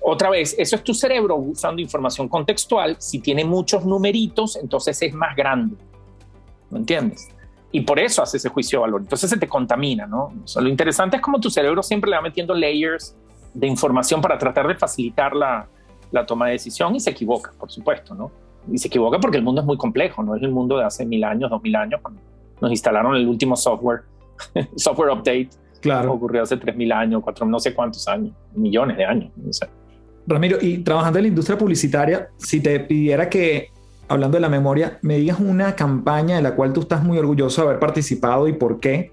Otra 0.04 0.30
vez, 0.30 0.56
eso 0.58 0.74
es 0.74 0.82
tu 0.82 0.92
cerebro 0.92 1.36
usando 1.36 1.80
información 1.80 2.28
contextual. 2.28 2.96
Si 2.98 3.20
tiene 3.20 3.44
muchos 3.44 3.86
numeritos, 3.86 4.56
entonces 4.56 5.00
es 5.00 5.14
más 5.14 5.36
grande. 5.36 5.76
¿No 6.72 6.78
entiendes? 6.78 7.28
Y 7.70 7.82
por 7.82 7.98
eso 7.98 8.22
hace 8.22 8.38
ese 8.38 8.48
juicio 8.48 8.78
de 8.78 8.82
valor. 8.82 9.02
Entonces 9.02 9.30
se 9.30 9.36
te 9.36 9.46
contamina, 9.46 10.06
¿no? 10.06 10.32
lo 10.56 10.68
interesante 10.68 11.16
es 11.16 11.22
como 11.22 11.38
tu 11.38 11.50
cerebro 11.50 11.82
siempre 11.82 12.10
le 12.10 12.16
va 12.16 12.22
metiendo 12.22 12.54
layers 12.54 13.14
de 13.54 13.66
información 13.66 14.20
para 14.20 14.38
tratar 14.38 14.66
de 14.66 14.74
facilitar 14.74 15.36
la, 15.36 15.68
la 16.10 16.26
toma 16.26 16.46
de 16.46 16.52
decisión 16.52 16.96
y 16.96 17.00
se 17.00 17.10
equivoca, 17.10 17.52
por 17.58 17.70
supuesto, 17.70 18.14
¿no? 18.14 18.30
Y 18.70 18.78
se 18.78 18.88
equivoca 18.88 19.18
porque 19.18 19.36
el 19.36 19.42
mundo 19.42 19.60
es 19.60 19.66
muy 19.66 19.76
complejo, 19.76 20.22
no 20.22 20.34
es 20.34 20.42
el 20.42 20.50
mundo 20.50 20.78
de 20.78 20.84
hace 20.84 21.04
mil 21.04 21.24
años, 21.24 21.50
dos 21.50 21.62
mil 21.62 21.76
años, 21.76 22.00
cuando 22.00 22.20
nos 22.60 22.70
instalaron 22.70 23.16
el 23.16 23.26
último 23.26 23.56
software, 23.56 24.02
software 24.76 25.10
update. 25.10 25.50
Claro. 25.80 26.12
Ocurrió 26.12 26.42
hace 26.42 26.56
tres 26.56 26.76
mil 26.76 26.92
años, 26.92 27.22
cuatro, 27.24 27.44
no 27.44 27.58
sé 27.58 27.74
cuántos 27.74 28.06
años, 28.06 28.32
millones 28.54 28.96
de 28.96 29.04
años. 29.04 29.32
No 29.36 29.52
sé. 29.52 29.68
Ramiro, 30.26 30.58
y 30.60 30.78
trabajando 30.78 31.18
en 31.18 31.24
la 31.24 31.28
industria 31.28 31.58
publicitaria, 31.58 32.28
si 32.36 32.60
te 32.62 32.78
pidiera 32.80 33.28
que, 33.28 33.71
hablando 34.12 34.36
de 34.36 34.40
la 34.40 34.48
memoria, 34.48 34.98
me 35.02 35.16
digas 35.16 35.40
una 35.40 35.74
campaña 35.74 36.36
de 36.36 36.42
la 36.42 36.54
cual 36.54 36.72
tú 36.72 36.80
estás 36.82 37.02
muy 37.02 37.18
orgulloso 37.18 37.62
de 37.62 37.68
haber 37.68 37.80
participado 37.80 38.46
y 38.46 38.52
por 38.52 38.78
qué, 38.78 39.12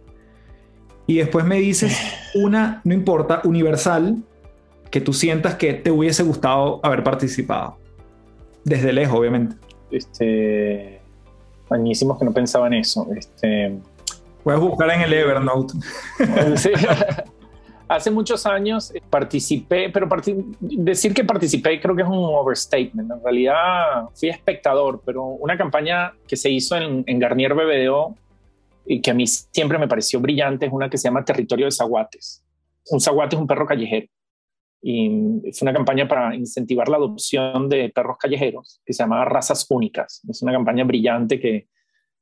y 1.08 1.18
después 1.18 1.46
me 1.46 1.56
dices 1.56 1.98
una, 2.36 2.82
no 2.84 2.94
importa, 2.94 3.42
universal, 3.46 4.18
que 4.92 5.02
tú 5.02 5.14
sientas 5.14 5.56
que 5.56 5.74
te 5.74 5.92
hubiese 5.92 6.24
gustado 6.24 6.80
haber 6.84 7.04
participado. 7.04 7.78
Desde 8.64 8.92
lejos, 8.92 9.18
obviamente. 9.18 9.56
Este, 9.90 11.00
buenísimos 11.70 12.20
que 12.20 12.26
no 12.26 12.34
pensaba 12.34 12.68
en 12.68 12.74
eso. 12.74 13.08
Este, 13.16 13.80
Puedes 14.44 14.60
buscar 14.60 14.92
en 14.92 15.02
el 15.02 15.14
Evernote. 15.14 15.74
Sí. 16.58 16.72
hace 17.90 18.12
muchos 18.12 18.46
años 18.46 18.94
participé, 19.10 19.90
pero 19.90 20.08
decir 20.62 21.14
que 21.14 21.24
participé 21.24 21.82
creo 21.82 21.96
que 21.96 22.04
es 22.04 22.08
un 22.08 22.18
overstatement. 22.18 23.12
En 23.12 23.24
realidad 23.24 24.08
fui 24.14 24.30
espectador, 24.30 25.02
pero 25.04 25.24
una 25.26 25.58
campaña 25.58 26.14
que 26.28 26.38
se 26.38 26.50
hizo 26.52 26.78
en, 26.78 27.04
Garnier 27.20 27.56
BBDO 27.56 28.16
y 28.86 29.02
que 29.02 29.12
a 29.12 29.14
mí 29.14 29.26
siempre 29.28 29.78
me 29.80 29.88
pareció 29.88 30.20
brillante 30.20 30.68
es 30.68 30.72
una 30.72 30.90
que 30.90 30.98
se 30.98 31.08
llama 31.08 31.26
Territorio 31.26 31.66
de 31.66 31.72
Zaguates. 31.72 32.46
Un 32.92 33.02
zaguate 33.02 33.36
es 33.36 33.42
un 33.42 33.48
perro 33.48 33.66
callejero. 33.66 34.08
Y 34.82 35.42
fue 35.52 35.66
una 35.66 35.74
campaña 35.74 36.08
para 36.08 36.34
incentivar 36.36 36.88
la 36.88 36.98
adopción 36.98 37.68
de 37.68 37.90
perros 37.90 38.18
callejeros 38.18 38.82
que 38.86 38.94
se 38.94 39.04
llama 39.04 39.26
Razas 39.26 39.66
Únicas. 39.70 40.22
Es 40.30 40.42
una 40.42 40.54
campaña 40.54 40.86
brillante 40.86 41.40
que 41.40 41.68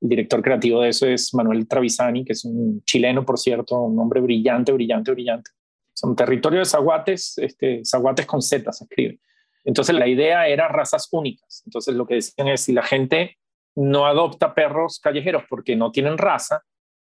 el 0.01 0.09
director 0.09 0.41
creativo 0.41 0.81
de 0.81 0.89
eso 0.89 1.07
es 1.07 1.33
Manuel 1.33 1.67
Travisani, 1.67 2.23
que 2.23 2.33
es 2.33 2.45
un 2.45 2.83
chileno, 2.83 3.25
por 3.25 3.37
cierto, 3.37 3.81
un 3.81 3.99
hombre 3.99 4.21
brillante, 4.21 4.71
brillante, 4.71 5.11
brillante. 5.11 5.51
Son 5.93 6.15
territorio 6.15 6.59
de 6.59 6.65
zaguates, 6.65 7.37
este, 7.39 7.81
zaguates 7.83 8.25
con 8.25 8.41
Z 8.41 8.71
se 8.71 8.83
escribe. 8.83 9.19
Entonces 9.63 9.95
la 9.95 10.07
idea 10.07 10.47
era 10.47 10.67
razas 10.67 11.07
únicas. 11.11 11.63
Entonces 11.65 11.95
lo 11.95 12.05
que 12.05 12.15
decían 12.15 12.47
es, 12.47 12.61
si 12.61 12.73
la 12.73 12.83
gente 12.83 13.37
no 13.75 14.05
adopta 14.05 14.53
perros 14.53 14.99
callejeros 14.99 15.43
porque 15.49 15.75
no 15.75 15.91
tienen 15.91 16.17
raza, 16.17 16.63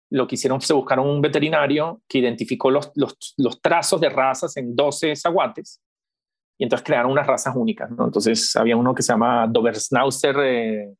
lo 0.09 0.27
que 0.27 0.35
hicieron 0.35 0.59
fue 0.59 0.67
se 0.67 0.73
buscaron 0.73 1.07
un 1.07 1.21
veterinario 1.21 2.01
que 2.07 2.19
identificó 2.19 2.69
los, 2.69 2.91
los, 2.95 3.33
los 3.37 3.61
trazos 3.61 3.99
de 3.99 4.09
razas 4.09 4.55
en 4.57 4.75
12 4.75 5.15
zaguates 5.15 5.81
y 6.57 6.63
entonces 6.63 6.85
crearon 6.85 7.11
unas 7.11 7.25
razas 7.25 7.55
únicas. 7.55 7.89
Entonces 7.89 8.55
había 8.55 8.77
uno 8.77 8.93
que 8.93 9.01
se 9.01 9.11
llama 9.11 9.47
Doberschnauzer, 9.47 10.35
eh, 10.43 10.93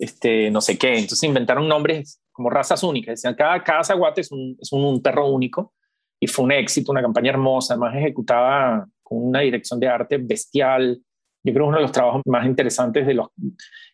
este, 0.00 0.50
no 0.50 0.60
sé 0.62 0.78
qué. 0.78 0.94
Entonces 0.94 1.22
inventaron 1.24 1.68
nombres 1.68 2.20
como 2.32 2.48
razas 2.48 2.82
únicas. 2.82 3.12
Decían, 3.12 3.34
cada, 3.34 3.62
cada 3.62 3.84
zaguate 3.84 4.22
es 4.22 4.32
un, 4.32 4.56
es 4.58 4.72
un 4.72 5.02
perro 5.02 5.28
único 5.28 5.74
y 6.18 6.26
fue 6.26 6.46
un 6.46 6.52
éxito, 6.52 6.90
una 6.90 7.02
campaña 7.02 7.30
hermosa, 7.30 7.74
además 7.74 7.94
ejecutada 7.96 8.88
con 9.02 9.26
una 9.26 9.40
dirección 9.40 9.78
de 9.78 9.88
arte 9.88 10.16
bestial. 10.16 11.02
Yo 11.44 11.52
creo 11.52 11.66
uno 11.66 11.76
de 11.76 11.82
los 11.82 11.92
trabajos 11.92 12.22
más 12.24 12.46
interesantes 12.46 13.06
de 13.06 13.14
los 13.14 13.28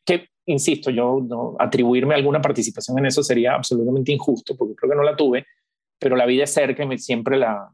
que, 0.04 0.28
insisto, 0.46 0.90
yo 0.90 1.56
atribuirme 1.58 2.14
alguna 2.14 2.40
participación 2.40 2.98
en 2.98 3.06
eso 3.06 3.24
sería 3.24 3.54
absolutamente 3.54 4.12
injusto, 4.12 4.56
porque 4.56 4.76
creo 4.76 4.90
que 4.90 4.96
no 4.96 5.02
la 5.02 5.16
tuve, 5.16 5.44
pero 5.98 6.14
la 6.14 6.26
vi 6.26 6.36
de 6.36 6.46
cerca 6.46 6.84
y 6.84 6.98
siempre 6.98 7.36
la, 7.36 7.68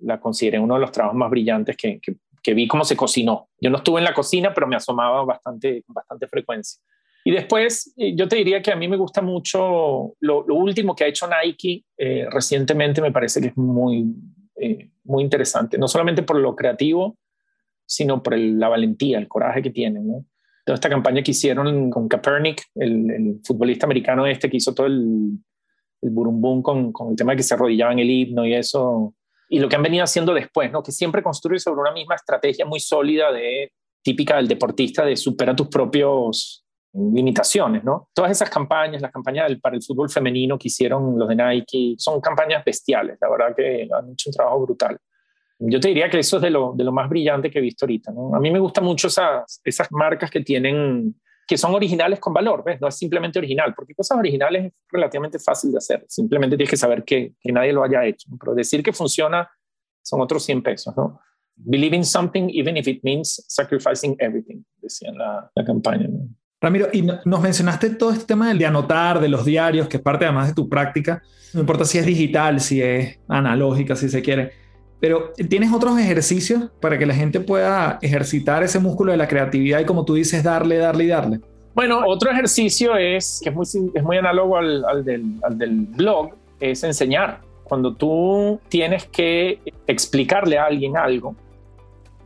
la 0.00 0.18
consideré 0.18 0.58
uno 0.58 0.74
de 0.74 0.80
los 0.80 0.90
trabajos 0.90 1.16
más 1.16 1.30
brillantes 1.30 1.76
que, 1.76 2.00
que, 2.00 2.16
que, 2.42 2.54
vi 2.54 2.66
cómo 2.66 2.84
se 2.84 2.96
cocinó. 2.96 3.48
Yo 3.60 3.70
no 3.70 3.78
estuve 3.78 4.00
en 4.00 4.04
la 4.04 4.14
cocina, 4.14 4.52
pero 4.52 4.66
me 4.66 4.74
asomaba 4.74 5.24
bastante, 5.24 5.84
bastante 5.86 6.26
frecuencia. 6.26 6.80
Y 7.28 7.30
después, 7.30 7.92
eh, 7.98 8.16
yo 8.16 8.26
te 8.26 8.36
diría 8.36 8.62
que 8.62 8.72
a 8.72 8.76
mí 8.76 8.88
me 8.88 8.96
gusta 8.96 9.20
mucho 9.20 10.14
lo, 10.18 10.46
último 10.46 10.96
que 10.96 11.04
ha 11.04 11.08
hecho 11.08 11.28
Nike 11.28 11.84
eh, 11.98 12.26
recientemente, 12.30 13.02
me 13.02 13.12
parece 13.12 13.42
que 13.42 13.48
es 13.48 13.56
muy, 13.58 14.06
eh, 14.56 14.88
muy 15.04 15.24
interesante, 15.24 15.76
no 15.76 15.88
solamente 15.88 16.22
por 16.22 16.38
lo 16.38 16.56
creativo, 16.56 17.18
sino 17.84 18.22
por 18.22 18.34
la 18.38 18.70
valentía, 18.70 19.18
el 19.18 19.28
coraje 19.28 19.60
que 19.60 19.68
tienen. 19.68 20.26
Toda 20.64 20.76
esta 20.76 20.88
campaña 20.88 21.22
que 21.22 21.32
hicieron 21.32 21.90
con 21.90 22.08
Kaepernick, 22.08 22.62
el, 22.76 23.40
futbolista 23.44 23.84
americano 23.84 24.26
este 24.26 24.48
que 24.48 24.56
hizo 24.56 24.72
todo 24.72 24.86
el, 24.86 25.32
burumbum 26.00 26.62
con, 26.62 26.94
el 27.10 27.16
tema 27.16 27.32
de 27.32 27.36
que 27.36 27.42
se 27.42 27.52
arrodillaba 27.52 27.92
en 27.92 27.98
el 27.98 28.10
himno 28.10 28.46
y 28.46 28.54
eso, 28.54 29.14
y 29.50 29.58
lo 29.58 29.68
que 29.68 29.76
han 29.76 29.82
venido 29.82 30.02
haciendo 30.02 30.32
después, 30.32 30.72
¿no? 30.72 30.82
que 30.82 30.92
siempre 30.92 31.22
construye 31.22 31.58
sobre 31.58 31.82
una 31.82 31.92
misma 31.92 32.14
estrategia 32.14 32.64
muy 32.64 32.80
sólida 32.80 33.30
de 33.32 33.70
típica 34.02 34.36
del 34.36 34.48
deportista 34.48 35.04
de 35.04 35.14
supera 35.14 35.54
tus 35.54 35.68
propios 35.68 36.64
limitaciones, 36.92 37.84
¿no? 37.84 38.08
Todas 38.14 38.30
esas 38.30 38.50
campañas, 38.50 39.02
las 39.02 39.12
campañas 39.12 39.50
para 39.60 39.76
el 39.76 39.82
fútbol 39.82 40.08
femenino 40.08 40.58
que 40.58 40.68
hicieron 40.68 41.18
los 41.18 41.28
de 41.28 41.36
Nike, 41.36 41.94
son 41.98 42.20
campañas 42.20 42.64
bestiales, 42.64 43.18
la 43.20 43.30
verdad 43.30 43.54
que 43.54 43.88
han 43.92 44.12
hecho 44.12 44.30
un 44.30 44.34
trabajo 44.34 44.60
brutal. 44.64 44.98
Yo 45.60 45.80
te 45.80 45.88
diría 45.88 46.08
que 46.08 46.20
eso 46.20 46.36
es 46.36 46.42
de 46.42 46.50
lo, 46.50 46.72
de 46.74 46.84
lo 46.84 46.92
más 46.92 47.08
brillante 47.08 47.50
que 47.50 47.58
he 47.58 47.62
visto 47.62 47.84
ahorita, 47.84 48.12
¿no? 48.12 48.34
A 48.34 48.40
mí 48.40 48.50
me 48.50 48.60
gustan 48.60 48.84
mucho 48.84 49.08
esas, 49.08 49.60
esas 49.64 49.88
marcas 49.90 50.30
que 50.30 50.40
tienen, 50.40 51.16
que 51.46 51.58
son 51.58 51.74
originales 51.74 52.20
con 52.20 52.32
valor, 52.32 52.62
¿ves? 52.64 52.80
No 52.80 52.88
es 52.88 52.96
simplemente 52.96 53.38
original, 53.38 53.74
porque 53.74 53.94
cosas 53.94 54.18
originales 54.18 54.66
es 54.66 54.72
relativamente 54.90 55.38
fácil 55.38 55.72
de 55.72 55.78
hacer, 55.78 56.04
simplemente 56.08 56.56
tienes 56.56 56.70
que 56.70 56.76
saber 56.76 57.04
que, 57.04 57.34
que 57.40 57.52
nadie 57.52 57.72
lo 57.72 57.82
haya 57.82 58.04
hecho, 58.04 58.28
pero 58.38 58.54
decir 58.54 58.82
que 58.82 58.92
funciona 58.92 59.50
son 60.02 60.20
otros 60.20 60.44
100 60.44 60.62
pesos, 60.62 60.96
¿no? 60.96 61.20
Believe 61.60 61.96
in 61.96 62.04
something 62.04 62.48
even 62.50 62.76
if 62.76 62.86
it 62.86 63.02
means 63.02 63.44
sacrificing 63.48 64.16
everything, 64.20 64.62
decía 64.80 65.10
la, 65.12 65.50
la 65.54 65.64
campaña, 65.64 66.06
¿no? 66.06 66.28
Ramiro, 66.60 66.88
y 66.92 67.02
nos 67.02 67.40
mencionaste 67.40 67.90
todo 67.90 68.10
este 68.10 68.24
tema 68.24 68.52
de 68.52 68.66
anotar, 68.66 69.20
de 69.20 69.28
los 69.28 69.44
diarios, 69.44 69.86
que 69.86 69.98
es 69.98 70.02
parte 70.02 70.24
además 70.24 70.48
de 70.48 70.54
tu 70.54 70.68
práctica. 70.68 71.22
No 71.54 71.60
importa 71.60 71.84
si 71.84 71.98
es 71.98 72.06
digital, 72.06 72.60
si 72.60 72.82
es 72.82 73.20
analógica, 73.28 73.94
si 73.94 74.08
se 74.08 74.20
quiere. 74.22 74.50
Pero 74.98 75.32
¿tienes 75.48 75.72
otros 75.72 75.96
ejercicios 76.00 76.68
para 76.80 76.98
que 76.98 77.06
la 77.06 77.14
gente 77.14 77.38
pueda 77.38 78.00
ejercitar 78.02 78.64
ese 78.64 78.80
músculo 78.80 79.12
de 79.12 79.18
la 79.18 79.28
creatividad 79.28 79.78
y 79.78 79.84
como 79.84 80.04
tú 80.04 80.14
dices, 80.14 80.42
darle, 80.42 80.78
darle 80.78 81.04
y 81.04 81.06
darle? 81.06 81.40
Bueno, 81.76 82.02
otro 82.04 82.28
ejercicio 82.32 82.96
es, 82.96 83.40
que 83.40 83.50
es 83.50 83.54
muy, 83.54 83.66
es 83.94 84.02
muy 84.02 84.16
análogo 84.16 84.58
del, 84.60 84.84
al 85.44 85.58
del 85.58 85.82
blog, 85.82 86.30
es 86.58 86.82
enseñar. 86.82 87.40
Cuando 87.62 87.94
tú 87.94 88.58
tienes 88.68 89.06
que 89.06 89.60
explicarle 89.86 90.58
a 90.58 90.64
alguien 90.64 90.96
algo, 90.96 91.36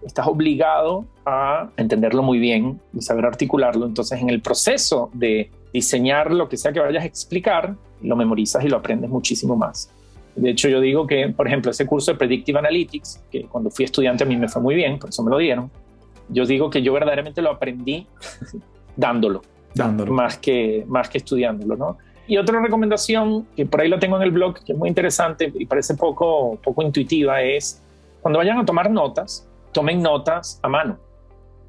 estás 0.05 0.27
obligado 0.27 1.05
a 1.25 1.71
entenderlo 1.77 2.23
muy 2.23 2.39
bien 2.39 2.81
y 2.93 3.03
saber 3.03 3.27
articularlo. 3.27 3.87
Entonces, 3.87 4.21
en 4.21 4.31
el 4.31 4.41
proceso 4.41 5.11
de 5.13 5.51
diseñar 5.73 6.33
lo 6.33 6.49
que 6.49 6.57
sea 6.57 6.73
que 6.73 6.81
vayas 6.81 7.03
a 7.03 7.07
explicar, 7.07 7.75
lo 8.03 8.17
memorizas 8.17 8.65
y 8.65 8.69
lo 8.69 8.77
aprendes 8.77 9.11
muchísimo 9.11 9.57
más. 9.57 9.91
De 10.35 10.51
hecho, 10.51 10.69
yo 10.69 10.81
digo 10.81 11.07
que, 11.07 11.29
por 11.29 11.47
ejemplo, 11.47 11.71
ese 11.71 11.87
curso 11.87 12.13
de 12.13 12.19
Predictive 12.19 12.59
Analytics, 12.59 13.23
que 13.31 13.45
cuando 13.45 13.71
fui 13.71 13.85
estudiante 13.85 14.25
a 14.25 14.27
mí 14.27 14.37
me 14.37 14.49
fue 14.49 14.63
muy 14.63 14.75
bien, 14.75 14.99
por 14.99 15.11
eso 15.11 15.23
me 15.23 15.31
lo 15.31 15.39
dieron, 15.39 15.71
yo 16.29 16.47
digo 16.47 16.71
que 16.71 16.83
yo 16.83 16.93
verdaderamente 16.93 17.43
lo 17.43 17.51
aprendí 17.51 18.07
dándolo, 18.97 19.43
dándolo. 19.75 20.13
Más, 20.13 20.39
que, 20.39 20.85
más 20.89 21.09
que 21.09 21.19
estudiándolo, 21.19 21.77
¿no? 21.77 21.99
Y 22.27 22.39
otra 22.39 22.63
recomendación, 22.63 23.47
que 23.57 23.67
por 23.67 23.81
ahí 23.81 23.89
lo 23.89 23.99
tengo 23.99 24.17
en 24.17 24.23
el 24.23 24.31
blog, 24.31 24.65
que 24.65 24.73
es 24.73 24.79
muy 24.79 24.89
interesante 24.89 25.53
y 25.55 25.67
parece 25.67 25.95
poco, 25.95 26.59
poco 26.63 26.83
intuitiva, 26.83 27.43
es 27.43 27.83
cuando 28.23 28.39
vayan 28.39 28.59
a 28.59 28.65
tomar 28.65 28.91
notas, 28.91 29.47
tomen 29.73 30.03
notas 30.03 30.61
a 30.63 30.69
mano, 30.69 30.99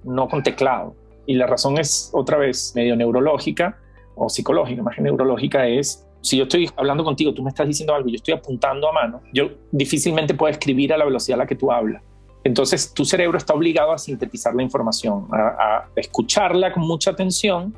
no 0.03 0.27
con 0.27 0.43
teclado. 0.43 0.95
Y 1.25 1.35
la 1.35 1.47
razón 1.47 1.77
es 1.77 2.09
otra 2.13 2.37
vez 2.37 2.73
medio 2.75 2.95
neurológica 2.95 3.77
o 4.15 4.29
psicológica, 4.29 4.83
más 4.83 4.95
que 4.95 5.01
neurológica, 5.01 5.67
es 5.67 6.05
si 6.23 6.37
yo 6.37 6.43
estoy 6.43 6.69
hablando 6.77 7.03
contigo, 7.03 7.33
tú 7.33 7.43
me 7.43 7.49
estás 7.49 7.67
diciendo 7.67 7.93
algo, 7.93 8.07
yo 8.07 8.15
estoy 8.15 8.33
apuntando 8.33 8.87
a 8.87 8.93
mano, 8.93 9.21
yo 9.33 9.49
difícilmente 9.71 10.33
puedo 10.33 10.51
escribir 10.51 10.93
a 10.93 10.97
la 10.97 11.03
velocidad 11.03 11.37
a 11.37 11.43
la 11.43 11.47
que 11.47 11.55
tú 11.55 11.71
hablas. 11.71 12.01
Entonces 12.45 12.93
tu 12.93 13.03
cerebro 13.03 13.37
está 13.37 13.53
obligado 13.53 13.91
a 13.91 13.97
sintetizar 13.97 14.55
la 14.55 14.63
información, 14.63 15.27
a, 15.31 15.85
escucharla 15.95 16.71
con 16.71 16.83
mucha 16.83 17.11
atención 17.11 17.75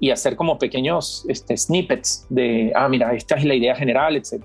y 0.00 0.10
hacer 0.10 0.36
como 0.36 0.58
pequeños 0.58 1.24
este, 1.28 1.56
snippets 1.56 2.26
de, 2.28 2.72
ah, 2.74 2.88
mira, 2.88 3.14
esta 3.14 3.36
es 3.36 3.44
la 3.44 3.54
idea 3.54 3.74
general, 3.74 4.16
etc. 4.16 4.42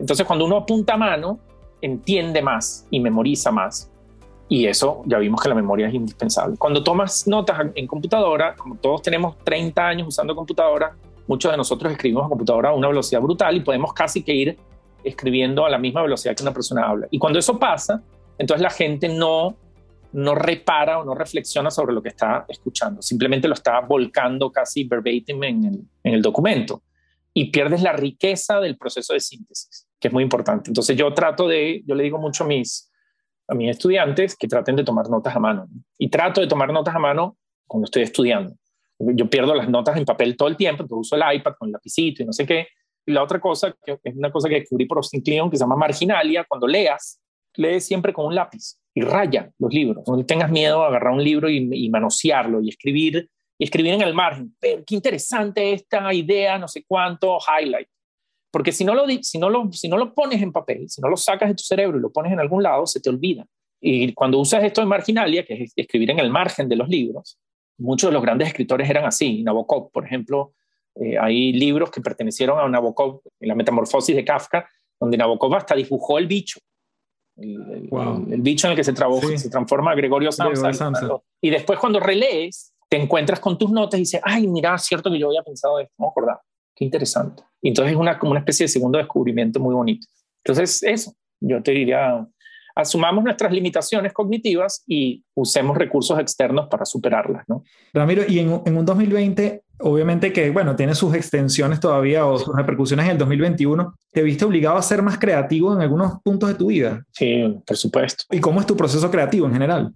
Entonces 0.00 0.26
cuando 0.26 0.44
uno 0.44 0.56
apunta 0.56 0.94
a 0.94 0.96
mano, 0.96 1.38
entiende 1.82 2.42
más 2.42 2.86
y 2.90 2.98
memoriza 2.98 3.52
más. 3.52 3.92
Y 4.48 4.66
eso 4.66 5.02
ya 5.06 5.18
vimos 5.18 5.40
que 5.40 5.48
la 5.48 5.54
memoria 5.54 5.88
es 5.88 5.94
indispensable. 5.94 6.56
Cuando 6.58 6.82
tomas 6.82 7.26
notas 7.26 7.66
en 7.74 7.86
computadora, 7.86 8.54
como 8.54 8.76
todos 8.76 9.02
tenemos 9.02 9.38
30 9.38 9.86
años 9.86 10.08
usando 10.08 10.34
computadora, 10.34 10.94
muchos 11.26 11.50
de 11.50 11.56
nosotros 11.56 11.90
escribimos 11.92 12.26
a 12.26 12.28
computadora 12.28 12.70
a 12.70 12.74
una 12.74 12.88
velocidad 12.88 13.20
brutal 13.20 13.56
y 13.56 13.60
podemos 13.60 13.92
casi 13.92 14.22
que 14.22 14.34
ir 14.34 14.58
escribiendo 15.02 15.64
a 15.64 15.70
la 15.70 15.78
misma 15.78 16.02
velocidad 16.02 16.34
que 16.34 16.42
una 16.42 16.52
persona 16.52 16.86
habla. 16.86 17.06
Y 17.10 17.18
cuando 17.18 17.38
eso 17.38 17.58
pasa, 17.58 18.02
entonces 18.38 18.62
la 18.62 18.70
gente 18.70 19.08
no, 19.08 19.56
no 20.12 20.34
repara 20.34 20.98
o 20.98 21.04
no 21.04 21.14
reflexiona 21.14 21.70
sobre 21.70 21.94
lo 21.94 22.02
que 22.02 22.10
está 22.10 22.44
escuchando, 22.48 23.02
simplemente 23.02 23.48
lo 23.48 23.54
está 23.54 23.80
volcando 23.80 24.50
casi 24.50 24.84
verbatim 24.84 25.42
en 25.44 25.64
el, 25.64 25.80
en 26.02 26.14
el 26.14 26.22
documento 26.22 26.82
y 27.32 27.50
pierdes 27.50 27.82
la 27.82 27.92
riqueza 27.92 28.60
del 28.60 28.76
proceso 28.76 29.12
de 29.12 29.20
síntesis, 29.20 29.88
que 29.98 30.08
es 30.08 30.14
muy 30.14 30.22
importante. 30.22 30.70
Entonces 30.70 30.96
yo 30.96 31.12
trato 31.12 31.48
de, 31.48 31.82
yo 31.86 31.94
le 31.94 32.04
digo 32.04 32.18
mucho 32.18 32.44
a 32.44 32.46
mis, 32.46 32.90
a 33.48 33.54
mis 33.54 33.70
estudiantes 33.70 34.36
que 34.36 34.48
traten 34.48 34.76
de 34.76 34.84
tomar 34.84 35.08
notas 35.08 35.34
a 35.36 35.38
mano 35.38 35.66
y 35.98 36.08
trato 36.08 36.40
de 36.40 36.46
tomar 36.46 36.72
notas 36.72 36.94
a 36.94 36.98
mano 36.98 37.36
cuando 37.66 37.84
estoy 37.84 38.02
estudiando 38.02 38.54
yo 38.98 39.28
pierdo 39.28 39.54
las 39.54 39.68
notas 39.68 39.96
en 39.96 40.04
papel 40.04 40.36
todo 40.36 40.48
el 40.48 40.56
tiempo, 40.56 40.82
entonces 40.82 41.12
uso 41.12 41.16
el 41.16 41.36
iPad 41.36 41.54
con 41.58 41.68
el 41.68 41.72
lapicito 41.72 42.22
y 42.22 42.26
no 42.26 42.32
sé 42.32 42.46
qué. 42.46 42.68
Y 43.06 43.12
la 43.12 43.22
otra 43.22 43.40
cosa, 43.40 43.74
que 43.84 43.98
es 44.02 44.16
una 44.16 44.30
cosa 44.30 44.48
que 44.48 44.60
descubrí 44.60 44.86
por 44.86 44.98
Austin 44.98 45.20
Kleon, 45.20 45.50
que 45.50 45.56
se 45.56 45.64
llama 45.64 45.76
marginalia, 45.76 46.44
cuando 46.48 46.66
leas, 46.66 47.20
lees 47.56 47.84
siempre 47.84 48.12
con 48.12 48.26
un 48.26 48.34
lápiz 48.34 48.78
y 48.94 49.02
raya 49.02 49.50
los 49.58 49.72
libros. 49.72 50.04
No 50.06 50.24
tengas 50.24 50.50
miedo 50.50 50.82
a 50.82 50.88
agarrar 50.88 51.12
un 51.12 51.22
libro 51.22 51.50
y, 51.50 51.88
manosearlo 51.90 52.62
y 52.62 52.70
escribir, 52.70 53.28
y 53.58 53.64
escribir 53.64 53.94
en 53.94 54.02
el 54.02 54.14
margen. 54.14 54.54
Pero 54.58 54.82
qué 54.86 54.94
interesante 54.94 55.72
esta 55.72 56.12
idea, 56.14 56.58
no 56.58 56.68
sé 56.68 56.84
cuánto, 56.86 57.36
highlight. 57.38 57.88
Porque 58.54 58.70
si 58.70 58.84
no, 58.84 58.94
lo, 58.94 59.04
si, 59.20 59.36
no 59.36 59.50
lo, 59.50 59.72
si 59.72 59.88
no 59.88 59.96
lo 59.96 60.14
pones 60.14 60.40
en 60.40 60.52
papel, 60.52 60.88
si 60.88 61.00
no 61.00 61.08
lo 61.08 61.16
sacas 61.16 61.48
de 61.48 61.56
tu 61.56 61.64
cerebro 61.64 61.98
y 61.98 62.00
lo 62.00 62.12
pones 62.12 62.32
en 62.32 62.38
algún 62.38 62.62
lado, 62.62 62.86
se 62.86 63.00
te 63.00 63.10
olvida. 63.10 63.44
Y 63.80 64.12
cuando 64.14 64.38
usas 64.38 64.62
esto 64.62 64.80
de 64.80 64.86
marginalia, 64.86 65.44
que 65.44 65.64
es 65.64 65.72
escribir 65.74 66.12
en 66.12 66.20
el 66.20 66.30
margen 66.30 66.68
de 66.68 66.76
los 66.76 66.88
libros, 66.88 67.36
muchos 67.78 68.10
de 68.10 68.14
los 68.14 68.22
grandes 68.22 68.46
escritores 68.46 68.88
eran 68.88 69.06
así. 69.06 69.42
Nabokov, 69.42 69.90
por 69.90 70.06
ejemplo, 70.06 70.52
eh, 70.94 71.18
hay 71.20 71.52
libros 71.52 71.90
que 71.90 72.00
pertenecieron 72.00 72.60
a 72.60 72.68
Nabokov, 72.68 73.22
en 73.40 73.48
la 73.48 73.56
metamorfosis 73.56 74.14
de 74.14 74.24
Kafka, 74.24 74.70
donde 75.00 75.16
Nabokov 75.16 75.52
hasta 75.56 75.74
dibujó 75.74 76.18
el 76.18 76.28
bicho. 76.28 76.60
El, 77.36 77.88
bicho 78.38 78.68
en 78.68 78.70
el 78.70 78.76
que 78.76 78.84
se, 78.84 78.94
se 79.36 79.50
transforma 79.50 79.96
Gregorio 79.96 80.30
Samsa. 80.30 80.70
Y 81.40 81.50
después 81.50 81.80
cuando 81.80 81.98
relees, 81.98 82.72
te 82.88 82.98
encuentras 82.98 83.40
con 83.40 83.58
tus 83.58 83.72
notas 83.72 83.98
y 83.98 84.02
dices, 84.02 84.20
ay, 84.22 84.46
mira, 84.46 84.78
cierto 84.78 85.10
que 85.10 85.18
yo 85.18 85.26
había 85.26 85.42
pensado 85.42 85.80
esto, 85.80 85.92
no 85.98 86.06
acordaba. 86.06 86.40
Qué 86.74 86.84
interesante. 86.84 87.42
Y 87.62 87.68
entonces 87.68 87.92
es 87.92 87.98
una, 87.98 88.18
como 88.18 88.32
una 88.32 88.40
especie 88.40 88.64
de 88.64 88.68
segundo 88.68 88.98
descubrimiento 88.98 89.60
muy 89.60 89.74
bonito. 89.74 90.06
Entonces, 90.44 90.82
eso, 90.82 91.14
yo 91.40 91.62
te 91.62 91.72
diría, 91.72 92.26
asumamos 92.74 93.24
nuestras 93.24 93.52
limitaciones 93.52 94.12
cognitivas 94.12 94.82
y 94.86 95.24
usemos 95.34 95.76
recursos 95.76 96.18
externos 96.18 96.68
para 96.68 96.84
superarlas. 96.84 97.44
¿no? 97.48 97.62
Ramiro, 97.92 98.22
y 98.26 98.40
en, 98.40 98.50
un 98.50 98.84
2020, 98.84 99.62
obviamente 99.80 100.32
que, 100.32 100.50
bueno, 100.50 100.76
tiene 100.76 100.94
sus 100.94 101.14
extensiones 101.14 101.80
todavía 101.80 102.26
o 102.26 102.38
sus 102.38 102.54
repercusiones 102.54 103.06
en 103.06 103.12
el 103.12 103.18
2021, 103.18 103.94
¿te 104.12 104.22
viste 104.22 104.44
obligado 104.44 104.76
a 104.76 104.82
ser 104.82 105.02
más 105.02 105.18
creativo 105.18 105.72
en 105.72 105.80
algunos 105.80 106.20
puntos 106.22 106.48
de 106.48 106.56
tu 106.56 106.66
vida? 106.66 107.04
Sí, 107.12 107.44
por 107.66 107.76
supuesto. 107.76 108.24
¿Y 108.30 108.40
cómo 108.40 108.60
es 108.60 108.66
tu 108.66 108.76
proceso 108.76 109.10
creativo 109.10 109.46
en 109.46 109.52
general? 109.52 109.94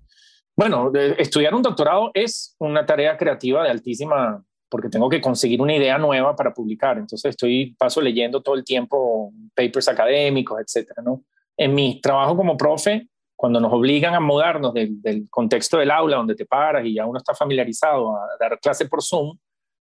Bueno, 0.56 0.90
estudiar 1.18 1.54
un 1.54 1.62
doctorado 1.62 2.10
es 2.14 2.56
una 2.58 2.84
tarea 2.84 3.16
creativa 3.16 3.62
de 3.62 3.70
altísima 3.70 4.42
porque 4.68 4.88
tengo 4.88 5.08
que 5.08 5.20
conseguir 5.20 5.60
una 5.60 5.74
idea 5.74 5.98
nueva 5.98 6.36
para 6.36 6.52
publicar. 6.52 6.98
Entonces 6.98 7.30
estoy 7.30 7.74
paso 7.78 8.00
leyendo 8.00 8.42
todo 8.42 8.54
el 8.54 8.64
tiempo 8.64 9.32
papers 9.54 9.88
académicos, 9.88 10.60
etcétera, 10.60 11.02
¿no? 11.02 11.22
en 11.58 11.74
mi 11.74 12.00
trabajo 12.00 12.36
como 12.36 12.56
profe, 12.56 13.08
cuando 13.36 13.60
nos 13.60 13.72
obligan 13.72 14.14
a 14.14 14.20
mudarnos 14.20 14.72
del, 14.72 15.28
contexto 15.28 15.76
del 15.78 15.90
aula 15.90 16.16
donde 16.16 16.34
te 16.34 16.46
paras 16.46 16.86
y 16.86 16.94
ya 16.94 17.04
uno 17.04 17.18
está 17.18 17.34
familiarizado 17.34 18.16
a 18.16 18.28
dar 18.40 18.58
clase 18.60 18.86
por 18.86 19.02
Zoom, 19.02 19.36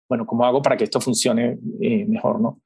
bueno, 0.09 0.26
¿cómo 0.26 0.43
hago 0.43 0.61
para 0.61 0.76
que 0.76 0.84
esto 0.84 0.99
funcione 0.99 1.57
eh, 1.80 2.05
mejor, 2.05 2.41
no? 2.41 2.59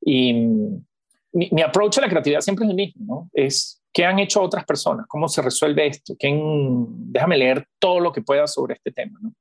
Y 0.00 0.32
mi, 0.34 1.48
mi, 1.50 1.62
approach 1.62 1.98
a 1.98 2.02
la 2.02 2.08
creatividad 2.08 2.40
siempre 2.40 2.64
es 2.66 2.70
el 2.70 2.76
mismo, 2.76 3.04
¿no? 3.04 3.30
Es 3.32 3.82
qué 3.92 4.04
han 4.04 4.18
hecho 4.18 4.42
otras 4.42 4.64
personas, 4.64 5.06
cómo 5.08 5.26
se 5.26 5.42
resuelve 5.42 5.86
esto, 5.86 6.14
¿Quién, 6.18 6.86
déjame 7.10 7.36
leer 7.36 7.66
todo 7.78 7.98
lo 7.98 8.12
que 8.12 8.22
pueda 8.22 8.46
sobre 8.46 8.74
este 8.74 8.92
tema, 8.92 9.18
¿no? 9.20 9.32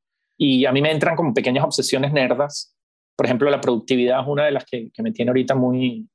Y 0.46 0.66
a 0.66 0.74
mí 0.74 0.82
me 0.82 0.92
entran 0.92 1.16
como 1.16 1.34
pequeñas 1.34 1.64
obsesiones 1.64 2.12
nerdas. 2.12 2.76
Por 3.16 3.26
ejemplo, 3.26 3.50
la 3.50 3.62
productividad 3.62 4.20
es 4.20 4.28
una 4.28 4.44
de 4.44 4.52
las 4.52 4.66
que, 4.66 4.92
que 4.94 5.02
me 5.02 5.14
tiene 5.14 5.30
ahorita 5.30 5.56
muy, 5.56 6.06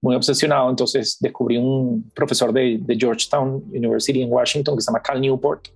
muy 0.00 0.16
obsesionado, 0.16 0.70
entonces 0.70 1.18
descubrí 1.20 1.58
un 1.58 2.10
profesor 2.14 2.54
de, 2.54 2.80
Georgetown 2.98 3.64
University 3.68 4.22
en 4.22 4.32
Washington 4.32 4.76
que 4.76 4.80
se 4.80 4.90
llama 4.90 5.02
Cal 5.02 5.20
Newport, 5.20 5.68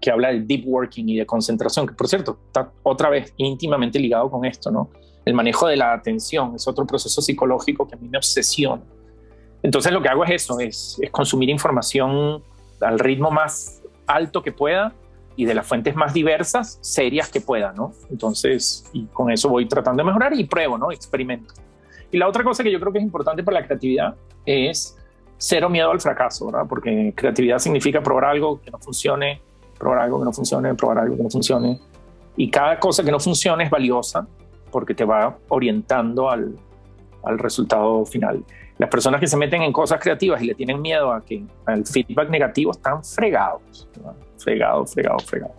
que 0.00 0.08
habla 0.08 0.28
de 0.28 0.42
deep 0.42 0.68
working 0.68 1.08
y 1.08 1.16
de 1.16 1.26
concentración, 1.26 1.84
que 1.84 1.94
por 1.94 2.06
cierto 2.06 2.38
está 2.46 2.70
otra 2.84 3.10
vez 3.10 3.34
íntimamente 3.38 3.98
ligado 3.98 4.30
con 4.30 4.44
esto, 4.44 4.70
¿no? 4.70 4.90
El 5.24 5.34
manejo 5.34 5.66
de 5.66 5.76
la 5.76 5.94
atención 5.94 6.54
es 6.54 6.68
otro 6.68 6.86
proceso 6.86 7.20
psicológico 7.20 7.88
que 7.88 7.96
a 7.96 7.98
mí 7.98 8.08
me 8.08 8.18
obsesiona. 8.18 8.84
Entonces 9.64 9.90
lo 9.90 10.00
que 10.00 10.08
hago 10.08 10.24
es 10.24 10.30
eso, 10.30 10.60
es, 10.60 10.96
es 11.02 11.10
consumir 11.10 11.50
información 11.50 12.40
al 12.80 13.00
ritmo 13.00 13.32
más 13.32 13.82
alto 14.06 14.44
que 14.44 14.52
pueda 14.52 14.94
y 15.38 15.44
de 15.44 15.54
las 15.54 15.64
fuentes 15.64 15.94
más 15.94 16.12
diversas, 16.12 16.80
serias 16.80 17.28
que 17.28 17.40
pueda, 17.40 17.72
¿no? 17.72 17.92
Entonces, 18.10 18.84
y 18.92 19.04
con 19.04 19.30
eso 19.30 19.48
voy 19.48 19.68
tratando 19.68 20.02
de 20.02 20.08
mejorar 20.08 20.34
y 20.34 20.42
pruebo, 20.42 20.76
¿no? 20.76 20.90
Experimento. 20.90 21.54
Y 22.10 22.18
la 22.18 22.26
otra 22.26 22.42
cosa 22.42 22.64
que 22.64 22.72
yo 22.72 22.80
creo 22.80 22.92
que 22.92 22.98
es 22.98 23.04
importante 23.04 23.44
para 23.44 23.60
la 23.60 23.66
creatividad 23.66 24.16
es 24.44 24.98
cero 25.36 25.70
miedo 25.70 25.92
al 25.92 26.00
fracaso, 26.00 26.46
¿verdad? 26.46 26.66
Porque 26.68 27.12
creatividad 27.14 27.60
significa 27.60 28.02
probar 28.02 28.24
algo 28.24 28.60
que 28.60 28.72
no 28.72 28.78
funcione, 28.80 29.40
probar 29.78 30.00
algo 30.00 30.18
que 30.18 30.24
no 30.24 30.32
funcione, 30.32 30.74
probar 30.74 30.98
algo 30.98 31.16
que 31.16 31.22
no 31.22 31.30
funcione. 31.30 31.78
Y 32.36 32.50
cada 32.50 32.80
cosa 32.80 33.04
que 33.04 33.12
no 33.12 33.20
funcione 33.20 33.62
es 33.62 33.70
valiosa 33.70 34.26
porque 34.72 34.92
te 34.92 35.04
va 35.04 35.38
orientando 35.50 36.28
al, 36.28 36.56
al 37.22 37.38
resultado 37.38 38.04
final. 38.04 38.42
Las 38.78 38.88
personas 38.88 39.20
que 39.20 39.26
se 39.26 39.36
meten 39.36 39.62
en 39.62 39.72
cosas 39.72 40.00
creativas 40.00 40.40
y 40.40 40.46
le 40.46 40.54
tienen 40.54 40.80
miedo 40.80 41.12
a 41.12 41.24
que 41.24 41.42
al 41.66 41.84
feedback 41.84 42.30
negativo 42.30 42.70
están 42.70 43.04
fregados, 43.04 43.88
fregados, 44.38 44.94
fregados, 44.94 45.24
fregados. 45.24 45.56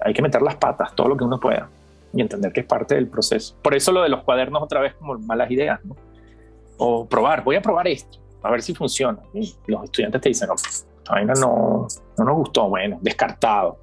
Hay 0.00 0.14
que 0.14 0.22
meter 0.22 0.42
las 0.42 0.56
patas 0.56 0.94
todo 0.94 1.08
lo 1.08 1.16
que 1.16 1.24
uno 1.24 1.40
pueda 1.40 1.68
y 2.12 2.20
entender 2.20 2.52
que 2.52 2.60
es 2.60 2.66
parte 2.66 2.94
del 2.94 3.08
proceso. 3.08 3.56
Por 3.62 3.74
eso 3.74 3.90
lo 3.90 4.02
de 4.02 4.08
los 4.08 4.22
cuadernos 4.22 4.62
otra 4.62 4.80
vez 4.80 4.94
como 4.94 5.18
malas 5.18 5.50
ideas, 5.50 5.84
¿no? 5.84 5.96
O 6.78 7.06
probar, 7.08 7.42
voy 7.42 7.56
a 7.56 7.62
probar 7.62 7.88
esto, 7.88 8.18
a 8.42 8.50
ver 8.50 8.62
si 8.62 8.74
funciona. 8.74 9.18
Y 9.34 9.54
los 9.66 9.84
estudiantes 9.84 10.20
te 10.20 10.28
dicen, 10.28 10.48
no, 10.48 10.54
esta 10.54 11.12
vaina 11.12 11.34
no, 11.34 11.86
no 12.18 12.24
nos 12.24 12.36
gustó, 12.36 12.68
bueno, 12.68 12.98
descartado. 13.00 13.78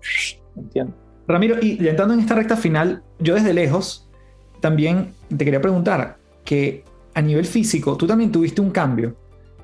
¿Entiendes? 0.56 0.96
Ramiro, 1.28 1.58
y 1.62 1.88
entrando 1.88 2.14
en 2.14 2.22
esta 2.22 2.34
recta 2.34 2.58
final, 2.58 3.04
yo 3.20 3.36
desde 3.36 3.54
lejos 3.54 4.10
también 4.62 5.14
te 5.36 5.46
quería 5.46 5.62
preguntar 5.62 6.18
que 6.44 6.84
a 7.14 7.22
nivel 7.22 7.46
físico, 7.46 7.98
tú 7.98 8.08
también 8.08 8.32
tuviste 8.32 8.62
un 8.62 8.72
cambio 8.72 9.16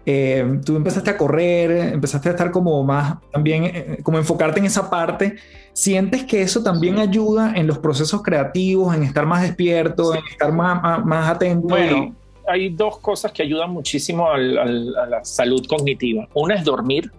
eh, 0.08 0.60
tú 0.64 0.76
empezaste 0.76 1.10
a 1.10 1.18
correr, 1.18 1.94
empezaste 1.94 2.30
a 2.30 2.32
estar 2.34 2.52
como 2.52 2.84
más, 2.84 3.16
también, 3.32 3.64
eh, 3.64 4.00
como 4.04 4.20
enfocarte 4.20 4.60
en 4.60 4.66
esa 4.66 4.90
parte. 4.90 5.36
¿Sientes 5.74 6.24
que 6.24 6.42
eso 6.42 6.62
también 6.62 7.00
ayuda 7.00 7.54
en 7.56 7.66
los 7.66 7.80
procesos 7.80 8.22
creativos, 8.22 8.96
en 8.96 9.04
estar 9.04 9.26
más 9.26 9.42
despierto, 9.42 10.14
en 10.14 10.22
estar 10.32 10.52
más, 10.54 11.04
más, 11.04 11.30
atento? 11.30 11.68
Bueno, 11.68 12.16
hay 12.48 12.70
dos 12.70 13.00
cosas 13.00 13.32
que 13.32 13.42
ayudan 13.42 13.72
muchísimo 13.72 14.30
a 14.30 14.38
la 14.38 15.26
salud 15.26 15.66
cognitiva. 15.68 16.28
Una 16.36 16.54
es 16.54 16.64
dormir, 16.64 17.12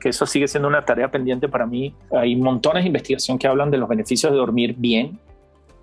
que 0.00 0.08
eso 0.08 0.26
sigue 0.26 0.48
siendo 0.48 0.68
una 0.68 0.84
tarea 0.84 1.08
pendiente 1.08 1.48
para 1.48 1.66
mí. 1.66 1.94
Hay 2.10 2.34
montones 2.34 2.82
de 2.82 2.88
investigación 2.88 3.38
que 3.38 3.46
hablan 3.46 3.70
de 3.70 3.78
los 3.78 3.88
beneficios 3.88 4.32
de 4.32 4.38
dormir 4.38 4.74
bien. 4.76 5.18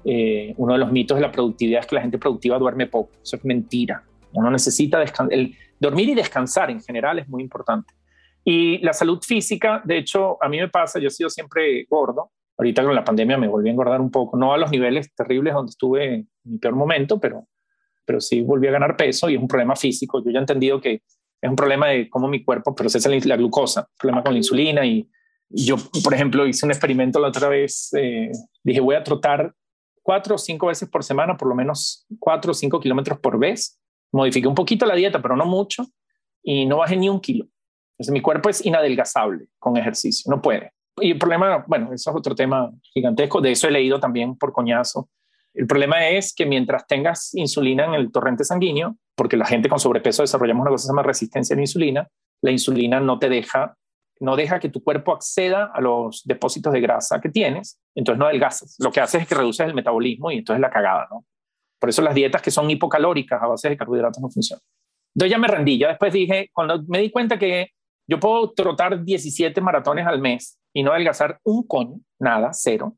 Eh, 0.03 0.53
uno 0.57 0.73
de 0.73 0.79
los 0.79 0.91
mitos 0.91 1.17
de 1.17 1.21
la 1.21 1.31
productividad 1.31 1.81
es 1.81 1.87
que 1.87 1.95
la 1.95 2.01
gente 2.01 2.17
productiva 2.17 2.57
duerme 2.57 2.87
poco. 2.87 3.11
Eso 3.21 3.35
es 3.35 3.45
mentira. 3.45 4.03
Uno 4.33 4.49
necesita. 4.49 5.03
El 5.29 5.55
dormir 5.79 6.09
y 6.09 6.15
descansar 6.15 6.69
en 6.69 6.81
general 6.81 7.19
es 7.19 7.27
muy 7.27 7.43
importante. 7.43 7.93
Y 8.43 8.79
la 8.79 8.93
salud 8.93 9.19
física, 9.21 9.81
de 9.85 9.99
hecho, 9.99 10.43
a 10.43 10.49
mí 10.49 10.59
me 10.59 10.69
pasa, 10.69 10.99
yo 10.99 11.07
he 11.07 11.11
sido 11.11 11.29
siempre 11.29 11.85
gordo. 11.89 12.31
Ahorita 12.57 12.83
con 12.83 12.95
la 12.95 13.03
pandemia 13.03 13.37
me 13.37 13.47
volví 13.47 13.69
a 13.69 13.71
engordar 13.71 14.01
un 14.01 14.11
poco, 14.11 14.37
no 14.37 14.53
a 14.53 14.57
los 14.57 14.71
niveles 14.71 15.13
terribles 15.15 15.53
donde 15.53 15.69
estuve 15.71 16.13
en 16.13 16.29
mi 16.43 16.57
peor 16.57 16.75
momento, 16.75 17.19
pero, 17.19 17.47
pero 18.05 18.19
sí 18.19 18.41
volví 18.41 18.67
a 18.67 18.71
ganar 18.71 18.95
peso 18.95 19.29
y 19.29 19.35
es 19.35 19.41
un 19.41 19.47
problema 19.47 19.75
físico. 19.75 20.23
Yo 20.23 20.31
ya 20.31 20.39
he 20.39 20.41
entendido 20.41 20.79
que 20.79 21.01
es 21.41 21.49
un 21.49 21.55
problema 21.55 21.87
de 21.87 22.09
cómo 22.09 22.27
mi 22.27 22.43
cuerpo 22.43 22.75
procesa 22.75 23.09
la, 23.09 23.35
glucosa, 23.35 23.87
problema 23.97 24.23
con 24.23 24.33
la 24.33 24.37
insulina. 24.37 24.85
Y, 24.85 25.09
yo, 25.53 25.75
por 26.01 26.13
ejemplo, 26.13 26.47
hice 26.47 26.65
un 26.65 26.71
experimento 26.71 27.19
la 27.19 27.27
otra 27.27 27.49
vez, 27.49 27.89
eh, 27.97 28.31
dije, 28.63 28.79
voy 28.79 28.95
a 28.95 29.03
trotar 29.03 29.53
cuatro 30.01 30.35
o 30.35 30.37
cinco 30.37 30.67
veces 30.67 30.89
por 30.89 31.03
semana, 31.03 31.37
por 31.37 31.47
lo 31.47 31.55
menos 31.55 32.05
cuatro 32.19 32.51
o 32.51 32.53
cinco 32.53 32.79
kilómetros 32.79 33.19
por 33.19 33.37
vez. 33.39 33.79
Modifiqué 34.11 34.47
un 34.47 34.55
poquito 34.55 34.85
la 34.85 34.95
dieta, 34.95 35.21
pero 35.21 35.35
no 35.35 35.45
mucho, 35.45 35.85
y 36.43 36.65
no 36.65 36.77
bajé 36.77 36.97
ni 36.97 37.09
un 37.09 37.19
kilo. 37.19 37.45
Entonces, 37.93 38.13
mi 38.13 38.21
cuerpo 38.21 38.49
es 38.49 38.65
inadelgazable 38.65 39.45
con 39.59 39.77
ejercicio, 39.77 40.29
no 40.29 40.41
puede. 40.41 40.71
Y 40.99 41.11
el 41.11 41.17
problema, 41.17 41.63
bueno, 41.67 41.93
eso 41.93 42.09
es 42.09 42.15
otro 42.15 42.35
tema 42.35 42.71
gigantesco, 42.81 43.41
de 43.41 43.51
eso 43.51 43.67
he 43.67 43.71
leído 43.71 43.99
también 43.99 44.35
por 44.35 44.51
coñazo. 44.51 45.09
El 45.53 45.67
problema 45.67 46.07
es 46.07 46.33
que 46.33 46.45
mientras 46.45 46.87
tengas 46.87 47.33
insulina 47.35 47.85
en 47.85 47.93
el 47.93 48.11
torrente 48.11 48.43
sanguíneo, 48.43 48.97
porque 49.15 49.37
la 49.37 49.45
gente 49.45 49.69
con 49.69 49.79
sobrepeso 49.79 50.23
desarrollamos 50.23 50.61
una 50.61 50.71
cosa 50.71 50.83
que 50.83 50.87
se 50.87 50.93
llama 50.93 51.03
resistencia 51.03 51.53
a 51.53 51.57
la 51.57 51.63
insulina, 51.63 52.07
la 52.41 52.51
insulina 52.51 52.99
no 52.99 53.19
te 53.19 53.29
deja, 53.29 53.77
no 54.21 54.35
deja 54.35 54.59
que 54.59 54.69
tu 54.69 54.83
cuerpo 54.83 55.13
acceda 55.13 55.71
a 55.73 55.81
los 55.81 56.21
depósitos 56.25 56.71
de 56.71 56.79
grasa 56.79 57.19
que 57.19 57.29
tienes, 57.29 57.79
entonces 57.95 58.19
no 58.19 58.25
adelgazas. 58.25 58.75
Lo 58.79 58.91
que 58.91 59.01
haces 59.01 59.23
es 59.23 59.27
que 59.27 59.35
reduces 59.35 59.67
el 59.67 59.73
metabolismo 59.73 60.31
y 60.31 60.37
entonces 60.37 60.61
la 60.61 60.69
cagada, 60.69 61.07
¿no? 61.09 61.25
Por 61.79 61.89
eso 61.89 62.03
las 62.03 62.13
dietas 62.13 62.41
que 62.41 62.51
son 62.51 62.69
hipocalóricas 62.69 63.41
a 63.41 63.47
base 63.47 63.69
de 63.69 63.77
carbohidratos 63.77 64.21
no 64.21 64.29
funcionan. 64.29 64.61
Entonces 65.15 65.31
ya 65.31 65.37
me 65.39 65.47
rendí, 65.47 65.79
ya 65.79 65.87
después 65.89 66.13
dije, 66.13 66.49
cuando 66.53 66.83
me 66.87 66.99
di 66.99 67.09
cuenta 67.09 67.39
que 67.39 67.71
yo 68.07 68.19
puedo 68.19 68.51
trotar 68.51 69.03
17 69.03 69.59
maratones 69.59 70.05
al 70.05 70.21
mes 70.21 70.59
y 70.73 70.83
no 70.83 70.91
adelgazar 70.91 71.39
un 71.43 71.65
coño, 71.65 71.99
nada, 72.19 72.51
cero, 72.53 72.95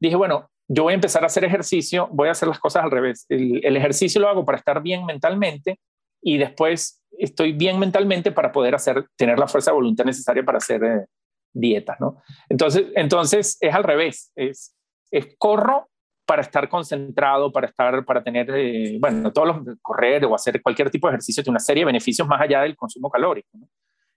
dije, 0.00 0.14
bueno, 0.14 0.48
yo 0.68 0.84
voy 0.84 0.92
a 0.92 0.94
empezar 0.94 1.24
a 1.24 1.26
hacer 1.26 1.44
ejercicio, 1.44 2.08
voy 2.12 2.28
a 2.28 2.32
hacer 2.32 2.48
las 2.48 2.60
cosas 2.60 2.84
al 2.84 2.90
revés. 2.90 3.26
El, 3.28 3.76
ejercicio 3.76 4.20
lo 4.20 4.28
hago 4.28 4.44
para 4.44 4.58
estar 4.58 4.80
bien 4.80 5.04
mentalmente 5.04 5.80
y 6.22 6.38
después 6.38 7.02
estoy 7.18 7.52
bien 7.52 7.78
mentalmente 7.78 8.32
para 8.32 8.52
poder 8.52 8.74
hacer, 8.74 9.06
tener 9.16 9.38
la 9.38 9.48
fuerza 9.48 9.70
de 9.70 9.76
voluntad 9.76 10.04
necesaria 10.04 10.42
para 10.44 10.58
hacer 10.58 10.82
eh, 10.84 11.06
dietas, 11.52 12.00
¿no? 12.00 12.22
Entonces, 12.48 12.86
entonces 12.94 13.58
es 13.60 13.74
al 13.74 13.84
revés, 13.84 14.32
es, 14.34 14.74
es 15.10 15.34
corro 15.36 15.88
para 16.24 16.42
estar 16.42 16.68
concentrado, 16.68 17.52
para 17.52 17.66
estar, 17.66 18.04
para 18.04 18.22
tener, 18.22 18.48
eh, 18.54 18.96
bueno, 19.00 19.32
todos 19.32 19.48
los 19.48 19.76
correr 19.82 20.24
o 20.24 20.34
hacer 20.34 20.62
cualquier 20.62 20.90
tipo 20.90 21.08
de 21.08 21.14
ejercicio 21.14 21.42
tiene 21.42 21.54
una 21.54 21.60
serie 21.60 21.82
de 21.82 21.86
beneficios 21.86 22.26
más 22.26 22.40
allá 22.40 22.62
del 22.62 22.76
consumo 22.76 23.10
calórico. 23.10 23.48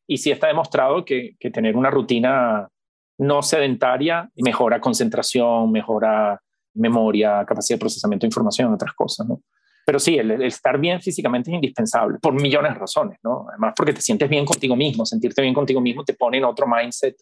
Y 0.07 0.17
sí 0.17 0.31
está 0.31 0.47
demostrado 0.47 1.03
que, 1.03 1.35
que 1.39 1.49
tener 1.49 1.75
una 1.75 1.89
rutina 1.89 2.69
no 3.17 3.41
sedentaria 3.41 4.29
mejora 4.35 4.79
concentración, 4.79 5.71
mejora 5.71 6.39
memoria, 6.73 7.43
capacidad 7.45 7.77
de 7.77 7.81
procesamiento 7.81 8.25
de 8.25 8.27
información, 8.27 8.73
otras 8.73 8.93
cosas, 8.93 9.27
¿no? 9.27 9.41
Pero 9.85 9.99
sí, 9.99 10.17
el, 10.17 10.41
estar 10.43 10.79
bien 10.79 10.99
físicamente 10.99 11.51
es 11.51 11.55
indispensable 11.55 12.17
por 12.19 12.33
millones 12.33 12.73
de 12.73 12.79
razones, 12.79 13.19
¿no? 13.23 13.45
Además, 13.49 13.73
porque 13.77 13.93
te 13.93 14.01
sientes 14.01 14.27
bien 14.27 14.43
contigo 14.43 14.75
mismo, 14.75 15.05
sentirte 15.05 15.41
bien 15.41 15.53
contigo 15.53 15.79
mismo 15.79 16.03
te 16.03 16.15
pone 16.15 16.39
en 16.39 16.45
otro 16.45 16.65
mindset 16.67 17.15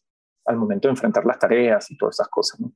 al 0.45 0.55
momento 0.55 0.87
de 0.87 0.93
enfrentar 0.93 1.25
las 1.25 1.37
tareas 1.37 1.91
y 1.91 1.97
todas 1.97 2.15
esas 2.15 2.29
cosas, 2.29 2.59
¿no? 2.61 2.71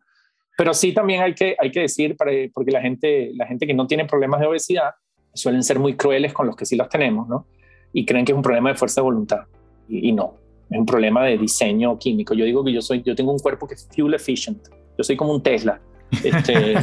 Pero 0.57 0.73
sí 0.73 0.93
también 0.93 1.21
hay 1.21 1.33
que, 1.33 1.55
hay 1.57 1.71
que 1.71 1.81
decir, 1.81 2.17
para, 2.17 2.31
porque 2.53 2.71
la 2.71 2.81
gente, 2.81 3.31
la 3.35 3.45
gente 3.45 3.65
que 3.65 3.73
no 3.73 3.87
tiene 3.87 4.05
problemas 4.05 4.41
de 4.41 4.47
obesidad 4.47 4.91
suelen 5.33 5.63
ser 5.63 5.79
muy 5.79 5.95
crueles 5.95 6.33
con 6.33 6.47
los 6.47 6.55
que 6.55 6.65
sí 6.65 6.75
los 6.75 6.89
tenemos, 6.89 7.27
¿no? 7.27 7.47
Y 7.93 8.05
creen 8.05 8.25
que 8.25 8.31
es 8.33 8.35
un 8.35 8.41
problema 8.41 8.69
de 8.69 8.75
fuerza 8.75 9.01
de 9.01 9.05
voluntad. 9.05 9.41
Y, 9.87 10.09
y 10.09 10.11
no, 10.11 10.33
es 10.69 10.77
un 10.77 10.85
problema 10.85 11.23
de 11.23 11.37
diseño 11.37 11.97
químico. 11.97 12.33
Yo 12.33 12.43
digo 12.43 12.63
que 12.65 12.73
yo, 12.73 12.81
soy, 12.81 13.03
yo 13.03 13.15
tengo 13.15 13.31
un 13.31 13.39
cuerpo 13.39 13.67
que 13.67 13.75
es 13.75 13.87
fuel 13.95 14.15
efficient. 14.15 14.67
Yo 14.97 15.03
soy 15.03 15.15
como 15.15 15.31
un 15.31 15.43
Tesla 15.43 15.79
este, 16.23 16.75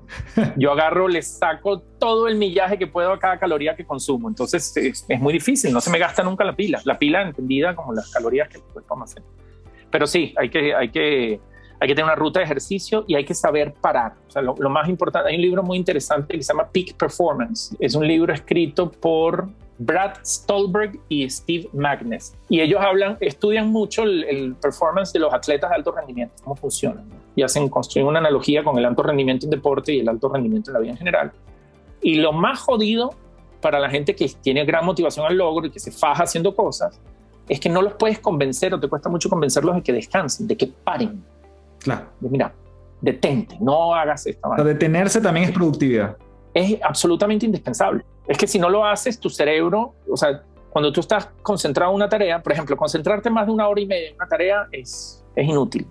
yo 0.56 0.72
agarro, 0.72 1.08
le 1.08 1.22
saco 1.22 1.80
todo 1.98 2.28
el 2.28 2.36
millaje 2.36 2.78
que 2.78 2.86
puedo 2.86 3.12
a 3.12 3.18
cada 3.18 3.38
caloría 3.38 3.76
que 3.76 3.84
consumo. 3.84 4.28
Entonces 4.28 4.76
es, 4.76 5.06
muy 5.20 5.32
difícil, 5.32 5.72
no 5.72 5.80
se 5.80 5.90
me 5.90 5.98
gasta 5.98 6.22
nunca 6.22 6.44
la 6.44 6.54
pila. 6.54 6.80
La 6.84 6.98
pila 6.98 7.22
entendida 7.22 7.74
como 7.74 7.92
las 7.92 8.10
calorías 8.10 8.48
que 8.48 8.58
el 8.58 8.62
cuerpo 8.64 9.02
hacer 9.02 9.22
Pero 9.90 10.06
sí, 10.06 10.34
hay 10.36 10.50
que, 10.50 10.74
hay, 10.74 10.90
que, 10.90 11.40
hay 11.80 11.88
que 11.88 11.94
tener 11.94 12.04
una 12.04 12.14
ruta 12.14 12.40
de 12.40 12.44
ejercicio 12.44 13.04
y 13.06 13.14
hay 13.14 13.24
que 13.24 13.34
saber 13.34 13.74
parar. 13.74 14.14
O 14.28 14.30
sea, 14.30 14.42
lo, 14.42 14.54
lo 14.58 14.70
más 14.70 14.88
importante, 14.88 15.30
hay 15.30 15.36
un 15.36 15.42
libro 15.42 15.62
muy 15.62 15.78
interesante 15.78 16.36
que 16.36 16.42
se 16.42 16.52
llama 16.52 16.68
Peak 16.70 16.94
Performance. 16.96 17.76
Es 17.78 17.94
un 17.94 18.06
libro 18.06 18.32
escrito 18.32 18.90
por 18.90 19.48
Brad 19.78 20.16
Stolberg 20.24 20.98
y 21.08 21.28
Steve 21.28 21.68
Magnus. 21.72 22.32
Y 22.48 22.60
ellos 22.60 22.80
hablan, 22.80 23.16
estudian 23.20 23.70
mucho 23.70 24.02
el, 24.02 24.56
performance 24.60 25.12
de 25.12 25.20
los 25.20 25.32
atletas 25.32 25.70
de 25.70 25.76
alto 25.76 25.92
rendimiento, 25.92 26.34
cómo 26.42 26.56
funcionan. 26.56 27.04
Y 27.36 27.42
hacen, 27.42 27.68
construyen 27.68 28.08
una 28.08 28.20
analogía 28.20 28.62
con 28.62 28.78
el 28.78 28.84
alto 28.84 29.02
rendimiento 29.02 29.46
en 29.46 29.50
deporte 29.50 29.92
y 29.92 30.00
el 30.00 30.08
alto 30.08 30.28
rendimiento 30.28 30.70
en 30.70 30.74
la 30.74 30.80
vida 30.80 30.90
en 30.92 30.98
general. 30.98 31.32
Y 32.00 32.16
lo 32.16 32.32
más 32.32 32.60
jodido 32.60 33.14
para 33.60 33.80
la 33.80 33.88
gente 33.88 34.14
que 34.14 34.30
tiene 34.42 34.64
gran 34.64 34.84
motivación 34.84 35.26
al 35.26 35.36
logro 35.36 35.66
y 35.66 35.70
que 35.70 35.80
se 35.80 35.90
faja 35.90 36.24
haciendo 36.24 36.54
cosas, 36.54 37.00
es 37.48 37.60
que 37.60 37.68
no 37.68 37.82
los 37.82 37.94
puedes 37.94 38.18
convencer 38.18 38.74
o 38.74 38.80
te 38.80 38.88
cuesta 38.88 39.08
mucho 39.08 39.28
convencerlos 39.28 39.76
de 39.76 39.82
que 39.82 39.92
descansen, 39.92 40.46
de 40.46 40.56
que 40.56 40.66
paren. 40.66 41.24
Claro. 41.80 42.06
mira, 42.20 42.54
detente, 43.00 43.56
no 43.60 43.94
hagas 43.94 44.26
esto. 44.26 44.48
detenerse 44.64 45.20
también 45.20 45.48
es 45.48 45.52
productividad. 45.52 46.16
Es 46.52 46.78
absolutamente 46.82 47.46
indispensable. 47.46 48.04
Es 48.26 48.38
que 48.38 48.46
si 48.46 48.58
no 48.58 48.70
lo 48.70 48.84
haces, 48.86 49.18
tu 49.18 49.28
cerebro, 49.28 49.94
o 50.10 50.16
sea, 50.16 50.42
cuando 50.70 50.92
tú 50.92 51.00
estás 51.00 51.30
concentrado 51.42 51.90
en 51.90 51.96
una 51.96 52.08
tarea, 52.08 52.42
por 52.42 52.52
ejemplo, 52.52 52.76
concentrarte 52.76 53.28
más 53.30 53.46
de 53.46 53.52
una 53.52 53.68
hora 53.68 53.80
y 53.80 53.86
media 53.86 54.08
en 54.08 54.14
una 54.16 54.26
tarea 54.26 54.66
es, 54.72 55.24
es 55.36 55.48
inútil. 55.48 55.86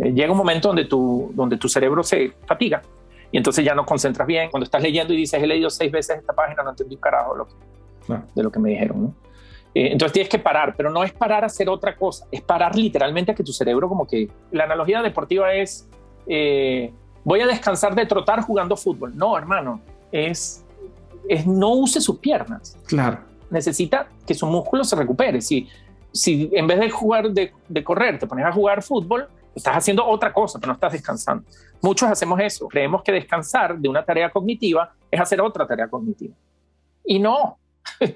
Eh, 0.00 0.12
llega 0.12 0.32
un 0.32 0.38
momento 0.38 0.68
donde 0.68 0.84
tu, 0.84 1.30
donde 1.34 1.56
tu 1.56 1.68
cerebro 1.68 2.02
se 2.02 2.32
fatiga 2.46 2.82
y 3.30 3.36
entonces 3.36 3.64
ya 3.64 3.74
no 3.74 3.84
concentras 3.84 4.26
bien. 4.26 4.50
Cuando 4.50 4.64
estás 4.64 4.82
leyendo 4.82 5.12
y 5.12 5.16
dices, 5.16 5.42
he 5.42 5.46
leído 5.46 5.70
seis 5.70 5.90
veces 5.90 6.18
esta 6.18 6.32
página, 6.32 6.62
no 6.62 6.70
entendí 6.70 6.94
un 6.94 7.00
carajo 7.00 7.36
lo 7.36 7.48
de 8.34 8.42
lo 8.42 8.50
que 8.50 8.58
me 8.58 8.70
dijeron. 8.70 9.02
¿no? 9.02 9.14
Eh, 9.74 9.92
entonces 9.92 10.12
tienes 10.12 10.30
que 10.30 10.38
parar, 10.38 10.74
pero 10.76 10.90
no 10.90 11.04
es 11.04 11.12
parar 11.12 11.44
a 11.44 11.46
hacer 11.46 11.68
otra 11.68 11.94
cosa, 11.94 12.26
es 12.32 12.40
parar 12.40 12.74
literalmente 12.74 13.32
a 13.32 13.34
que 13.34 13.44
tu 13.44 13.52
cerebro 13.52 13.88
como 13.88 14.06
que... 14.06 14.30
La 14.50 14.64
analogía 14.64 15.02
deportiva 15.02 15.52
es, 15.52 15.86
eh, 16.26 16.90
voy 17.22 17.40
a 17.40 17.46
descansar 17.46 17.94
de 17.94 18.06
trotar 18.06 18.40
jugando 18.40 18.76
fútbol. 18.76 19.14
No, 19.14 19.36
hermano, 19.36 19.82
es 20.10 20.64
es 21.28 21.46
no 21.46 21.74
use 21.74 22.00
sus 22.00 22.18
piernas. 22.18 22.76
Claro. 22.86 23.20
Necesita 23.50 24.08
que 24.26 24.34
su 24.34 24.46
músculo 24.46 24.82
se 24.82 24.96
recupere. 24.96 25.40
Si, 25.40 25.68
si 26.12 26.50
en 26.52 26.66
vez 26.66 26.80
de 26.80 26.90
jugar, 26.90 27.30
de, 27.30 27.52
correr, 27.84 28.18
te 28.18 28.26
pones 28.26 28.44
a 28.44 28.52
jugar 28.52 28.82
fútbol, 28.82 29.28
estás 29.54 29.76
haciendo 29.76 30.04
otra 30.06 30.32
cosa, 30.32 30.58
pero 30.58 30.68
no 30.68 30.74
estás 30.74 30.92
descansando. 30.92 31.44
Muchos 31.80 32.08
hacemos 32.08 32.40
eso. 32.40 32.68
Creemos 32.68 33.02
que 33.02 33.12
descansar 33.12 33.78
de 33.78 33.88
una 33.88 34.04
tarea 34.04 34.30
cognitiva 34.30 34.92
es 35.10 35.20
hacer 35.20 35.40
otra 35.40 35.66
tarea 35.66 35.88
cognitiva. 35.88 36.34
Y 37.04 37.18
no, 37.18 37.58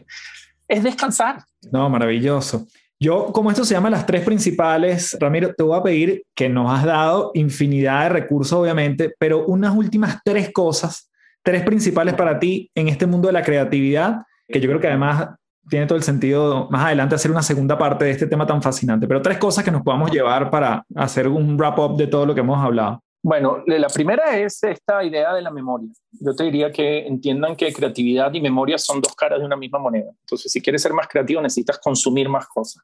es 0.68 0.83
descansar. 0.83 1.43
No, 1.70 1.89
maravilloso. 1.89 2.66
Yo, 2.99 3.33
como 3.33 3.51
esto 3.51 3.64
se 3.64 3.74
llama 3.74 3.91
las 3.91 4.07
tres 4.07 4.24
principales, 4.24 5.16
Ramiro, 5.18 5.53
te 5.55 5.64
voy 5.64 5.76
a 5.76 5.83
pedir 5.83 6.22
que 6.35 6.49
nos 6.49 6.70
has 6.70 6.85
dado 6.85 7.33
infinidad 7.35 8.05
de 8.05 8.09
recursos, 8.11 8.53
obviamente, 8.53 9.12
pero 9.18 9.45
unas 9.47 9.74
últimas 9.74 10.18
tres 10.24 10.53
cosas 10.53 11.09
tres 11.43 11.62
principales 11.62 12.14
para 12.14 12.39
ti 12.39 12.70
en 12.74 12.89
este 12.89 13.07
mundo 13.07 13.26
de 13.26 13.33
la 13.33 13.43
creatividad, 13.43 14.22
que 14.49 14.61
yo 14.61 14.68
creo 14.68 14.80
que 14.80 14.89
además 14.89 15.30
tiene 15.68 15.86
todo 15.86 15.96
el 15.96 16.02
sentido 16.04 16.68
más 16.70 16.86
adelante 16.86 17.14
hacer 17.14 17.30
una 17.30 17.42
segunda 17.42 17.78
parte 17.78 18.04
de 18.04 18.10
este 18.10 18.26
tema 18.26 18.46
tan 18.46 18.62
fascinante, 18.62 19.06
pero 19.06 19.22
tres 19.22 19.38
cosas 19.38 19.64
que 19.64 19.70
nos 19.70 19.82
podamos 19.82 20.10
llevar 20.10 20.50
para 20.50 20.84
hacer 20.96 21.28
un 21.28 21.56
wrap-up 21.56 21.96
de 21.96 22.06
todo 22.06 22.26
lo 22.26 22.34
que 22.34 22.40
hemos 22.40 22.62
hablado. 22.62 23.02
Bueno, 23.24 23.62
la 23.66 23.88
primera 23.88 24.36
es 24.36 24.64
esta 24.64 25.04
idea 25.04 25.32
de 25.32 25.42
la 25.42 25.52
memoria. 25.52 25.88
Yo 26.10 26.34
te 26.34 26.42
diría 26.42 26.72
que 26.72 27.06
entiendan 27.06 27.54
que 27.54 27.72
creatividad 27.72 28.34
y 28.34 28.40
memoria 28.40 28.76
son 28.78 29.00
dos 29.00 29.14
caras 29.14 29.38
de 29.38 29.46
una 29.46 29.54
misma 29.54 29.78
moneda. 29.78 30.10
Entonces, 30.22 30.50
si 30.50 30.60
quieres 30.60 30.82
ser 30.82 30.92
más 30.92 31.06
creativo, 31.06 31.40
necesitas 31.40 31.78
consumir 31.78 32.28
más 32.28 32.48
cosas. 32.48 32.82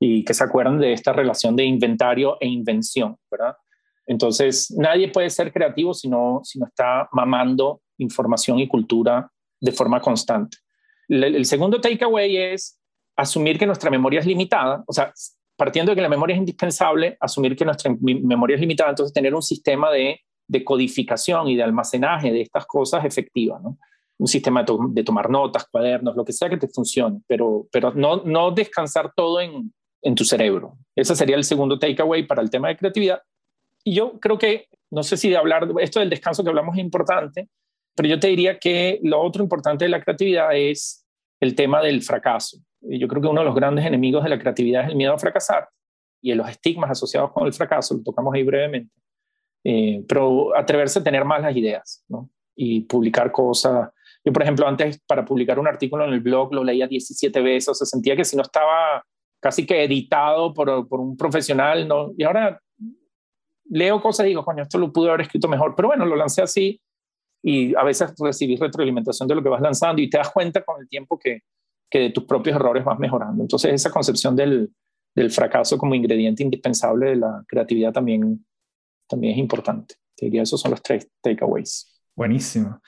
Y 0.00 0.24
que 0.24 0.34
se 0.34 0.42
acuerden 0.42 0.80
de 0.80 0.92
esta 0.92 1.12
relación 1.12 1.54
de 1.54 1.64
inventario 1.64 2.36
e 2.40 2.48
invención, 2.48 3.16
¿verdad? 3.30 3.56
Entonces, 4.06 4.74
nadie 4.76 5.12
puede 5.12 5.30
ser 5.30 5.52
creativo 5.52 5.94
si 5.94 6.08
no, 6.08 6.40
si 6.42 6.58
no 6.58 6.66
está 6.66 7.08
mamando 7.12 7.82
información 7.98 8.58
y 8.58 8.66
cultura 8.66 9.30
de 9.60 9.70
forma 9.70 10.00
constante. 10.00 10.56
El, 11.10 11.44
segundo 11.44 11.80
takeaway 11.80 12.36
es 12.36 12.78
asumir 13.16 13.58
que 13.58 13.66
nuestra 13.66 13.90
memoria 13.90 14.20
es 14.20 14.26
limitada, 14.26 14.84
o 14.86 14.92
sea, 14.92 15.12
partiendo 15.56 15.90
de 15.90 15.96
que 15.96 16.02
la 16.02 16.08
memoria 16.08 16.34
es 16.34 16.38
indispensable, 16.38 17.16
asumir 17.20 17.56
que 17.56 17.64
nuestra 17.64 17.92
memoria 18.00 18.54
es 18.54 18.60
limitada, 18.60 18.90
entonces 18.90 19.12
tener 19.12 19.34
un 19.34 19.42
sistema 19.42 19.90
de, 19.90 20.20
codificación 20.64 21.48
y 21.48 21.56
de 21.56 21.62
almacenaje 21.62 22.32
de 22.32 22.40
estas 22.42 22.66
cosas 22.66 23.04
efectiva, 23.04 23.60
¿no? 23.62 23.78
Un 24.18 24.26
sistema 24.26 24.64
de, 24.64 25.04
tomar 25.04 25.30
notas, 25.30 25.66
cuadernos, 25.70 26.14
lo 26.14 26.24
que 26.24 26.32
sea 26.32 26.48
que 26.48 26.56
te 26.56 26.68
funcione, 26.68 27.20
pero, 27.26 27.66
pero 27.72 27.92
no, 27.94 28.22
no 28.24 28.50
descansar 28.50 29.12
todo 29.14 29.40
en, 29.40 29.72
en 30.02 30.14
tu 30.14 30.24
cerebro. 30.24 30.76
Ese 30.94 31.16
sería 31.16 31.36
el 31.36 31.44
segundo 31.44 31.78
takeaway 31.78 32.26
para 32.26 32.42
el 32.42 32.50
tema 32.50 32.68
de 32.68 32.76
creatividad. 32.76 33.22
Y 33.84 33.94
yo 33.94 34.18
creo 34.20 34.38
que, 34.38 34.66
no 34.90 35.02
sé 35.02 35.16
si 35.16 35.30
de 35.30 35.36
hablar, 35.36 35.68
esto 35.80 36.00
del 36.00 36.10
descanso 36.10 36.42
que 36.42 36.50
hablamos 36.50 36.76
es 36.76 36.82
importante, 36.82 37.48
pero 37.94 38.08
yo 38.08 38.18
te 38.18 38.28
diría 38.28 38.58
que 38.58 39.00
lo 39.02 39.20
otro 39.20 39.42
importante 39.42 39.84
de 39.84 39.90
la 39.90 40.02
creatividad 40.02 40.56
es 40.56 40.99
el 41.40 41.54
tema 41.54 41.82
del 41.82 42.02
fracaso. 42.02 42.58
Yo 42.82 43.08
creo 43.08 43.22
que 43.22 43.28
uno 43.28 43.40
de 43.40 43.46
los 43.46 43.54
grandes 43.54 43.84
enemigos 43.84 44.22
de 44.22 44.30
la 44.30 44.38
creatividad 44.38 44.84
es 44.84 44.90
el 44.90 44.96
miedo 44.96 45.12
a 45.12 45.18
fracasar 45.18 45.68
y 46.22 46.34
los 46.34 46.48
estigmas 46.48 46.90
asociados 46.90 47.32
con 47.32 47.46
el 47.46 47.52
fracaso, 47.52 47.94
lo 47.94 48.02
tocamos 48.02 48.34
ahí 48.34 48.42
brevemente. 48.42 48.92
Eh, 49.64 50.02
pero 50.08 50.56
atreverse 50.56 50.98
a 50.98 51.02
tener 51.02 51.24
más 51.24 51.42
las 51.42 51.54
ideas 51.54 52.04
y 52.54 52.80
publicar 52.82 53.30
cosas. 53.30 53.90
Yo, 54.24 54.32
por 54.32 54.42
ejemplo, 54.42 54.66
antes 54.66 55.00
para 55.06 55.24
publicar 55.24 55.58
un 55.58 55.68
artículo 55.68 56.04
en 56.04 56.12
el 56.12 56.20
blog 56.20 56.54
lo 56.54 56.64
leía 56.64 56.86
17 56.86 57.40
veces, 57.40 57.68
o 57.68 57.74
sea, 57.74 57.86
sentía 57.86 58.16
que 58.16 58.24
si 58.24 58.36
no 58.36 58.42
estaba 58.42 59.04
casi 59.40 59.66
que 59.66 59.84
editado 59.84 60.52
por, 60.52 60.88
por 60.88 61.00
un 61.00 61.16
profesional, 61.16 61.88
¿no? 61.88 62.12
y 62.16 62.24
ahora 62.24 62.60
leo 63.70 64.00
cosas 64.02 64.26
y 64.26 64.30
digo, 64.30 64.44
coño, 64.44 64.64
esto 64.64 64.78
lo 64.78 64.92
pude 64.92 65.08
haber 65.08 65.22
escrito 65.22 65.48
mejor, 65.48 65.74
pero 65.76 65.88
bueno, 65.88 66.04
lo 66.04 66.16
lancé 66.16 66.42
así 66.42 66.80
y 67.42 67.74
a 67.74 67.82
veces 67.84 68.14
recibís 68.18 68.60
retroalimentación 68.60 69.28
de 69.28 69.34
lo 69.34 69.42
que 69.42 69.48
vas 69.48 69.60
lanzando 69.60 70.02
y 70.02 70.10
te 70.10 70.18
das 70.18 70.30
cuenta 70.30 70.62
con 70.62 70.80
el 70.80 70.88
tiempo 70.88 71.18
que, 71.18 71.40
que 71.88 71.98
de 71.98 72.10
tus 72.10 72.24
propios 72.24 72.56
errores 72.56 72.84
vas 72.84 72.98
mejorando. 72.98 73.42
Entonces 73.42 73.72
esa 73.72 73.90
concepción 73.90 74.36
del, 74.36 74.70
del 75.14 75.30
fracaso 75.30 75.78
como 75.78 75.94
ingrediente 75.94 76.42
indispensable 76.42 77.10
de 77.10 77.16
la 77.16 77.44
creatividad 77.46 77.92
también, 77.92 78.44
también 79.08 79.34
es 79.34 79.38
importante. 79.38 79.94
Te 80.16 80.26
diría, 80.26 80.42
esos 80.42 80.60
son 80.60 80.72
los 80.72 80.82
tres 80.82 81.08
takeaways. 81.22 82.02
Buenísimo. 82.14 82.80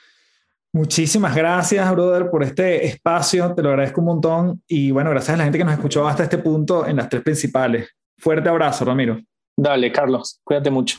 Muchísimas 0.75 1.35
gracias, 1.37 1.91
brother, 1.93 2.31
por 2.31 2.43
este 2.43 2.87
espacio. 2.87 3.55
Te 3.55 3.63
lo 3.63 3.71
agradezco 3.71 4.01
un 4.01 4.07
montón. 4.07 4.63
Y 4.67 4.91
bueno, 4.91 5.11
gracias 5.11 5.35
a 5.35 5.37
la 5.37 5.45
gente 5.45 5.59
que 5.59 5.65
nos 5.65 5.75
escuchó 5.75 6.07
hasta 6.09 6.23
este 6.23 6.39
punto 6.39 6.87
en 6.87 6.97
las 6.97 7.09
tres 7.09 7.23
principales. 7.23 7.91
Fuerte 8.17 8.49
abrazo, 8.49 8.85
Ramiro. 8.85 9.21
Dale, 9.55 9.93
Carlos. 9.93 10.41
Cuídate 10.45 10.71
mucho. 10.71 10.99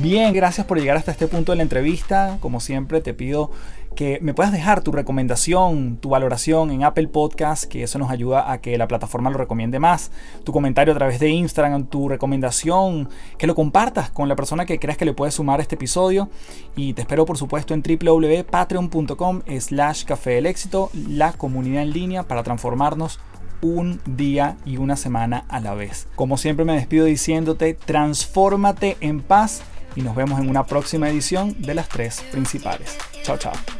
Bien, 0.00 0.32
gracias 0.32 0.66
por 0.66 0.78
llegar 0.78 0.96
hasta 0.96 1.10
este 1.10 1.26
punto 1.26 1.52
de 1.52 1.56
la 1.56 1.62
entrevista. 1.62 2.38
Como 2.40 2.60
siempre, 2.60 3.02
te 3.02 3.12
pido 3.12 3.50
que 3.94 4.18
me 4.22 4.32
puedas 4.32 4.50
dejar 4.50 4.82
tu 4.82 4.92
recomendación, 4.92 5.98
tu 5.98 6.08
valoración 6.08 6.70
en 6.70 6.84
Apple 6.84 7.08
Podcast, 7.08 7.64
que 7.64 7.82
eso 7.82 7.98
nos 7.98 8.10
ayuda 8.10 8.50
a 8.50 8.62
que 8.62 8.78
la 8.78 8.88
plataforma 8.88 9.28
lo 9.28 9.36
recomiende 9.36 9.78
más. 9.78 10.10
Tu 10.42 10.52
comentario 10.52 10.94
a 10.94 10.96
través 10.96 11.20
de 11.20 11.28
Instagram, 11.28 11.84
tu 11.84 12.08
recomendación, 12.08 13.10
que 13.36 13.46
lo 13.46 13.54
compartas 13.54 14.08
con 14.10 14.26
la 14.26 14.36
persona 14.36 14.64
que 14.64 14.78
creas 14.78 14.96
que 14.96 15.04
le 15.04 15.12
puede 15.12 15.32
sumar 15.32 15.60
este 15.60 15.74
episodio. 15.74 16.30
Y 16.76 16.94
te 16.94 17.02
espero, 17.02 17.26
por 17.26 17.36
supuesto, 17.36 17.74
en 17.74 17.82
www.patreon.com 17.82 19.42
slash 19.58 20.04
café 20.04 20.30
del 20.30 20.46
éxito, 20.46 20.88
la 20.94 21.34
comunidad 21.34 21.82
en 21.82 21.90
línea 21.90 22.22
para 22.22 22.42
transformarnos 22.42 23.20
un 23.60 24.00
día 24.06 24.56
y 24.64 24.78
una 24.78 24.96
semana 24.96 25.44
a 25.48 25.60
la 25.60 25.74
vez. 25.74 26.08
Como 26.14 26.38
siempre 26.38 26.64
me 26.64 26.72
despido 26.72 27.04
diciéndote, 27.04 27.74
transfórmate 27.74 28.96
en 29.00 29.20
paz 29.20 29.62
y 29.96 30.02
nos 30.02 30.14
vemos 30.14 30.40
en 30.40 30.48
una 30.48 30.64
próxima 30.64 31.08
edición 31.08 31.54
de 31.58 31.74
las 31.74 31.88
tres 31.88 32.22
principales. 32.30 32.96
Chao, 33.22 33.36
chao. 33.36 33.79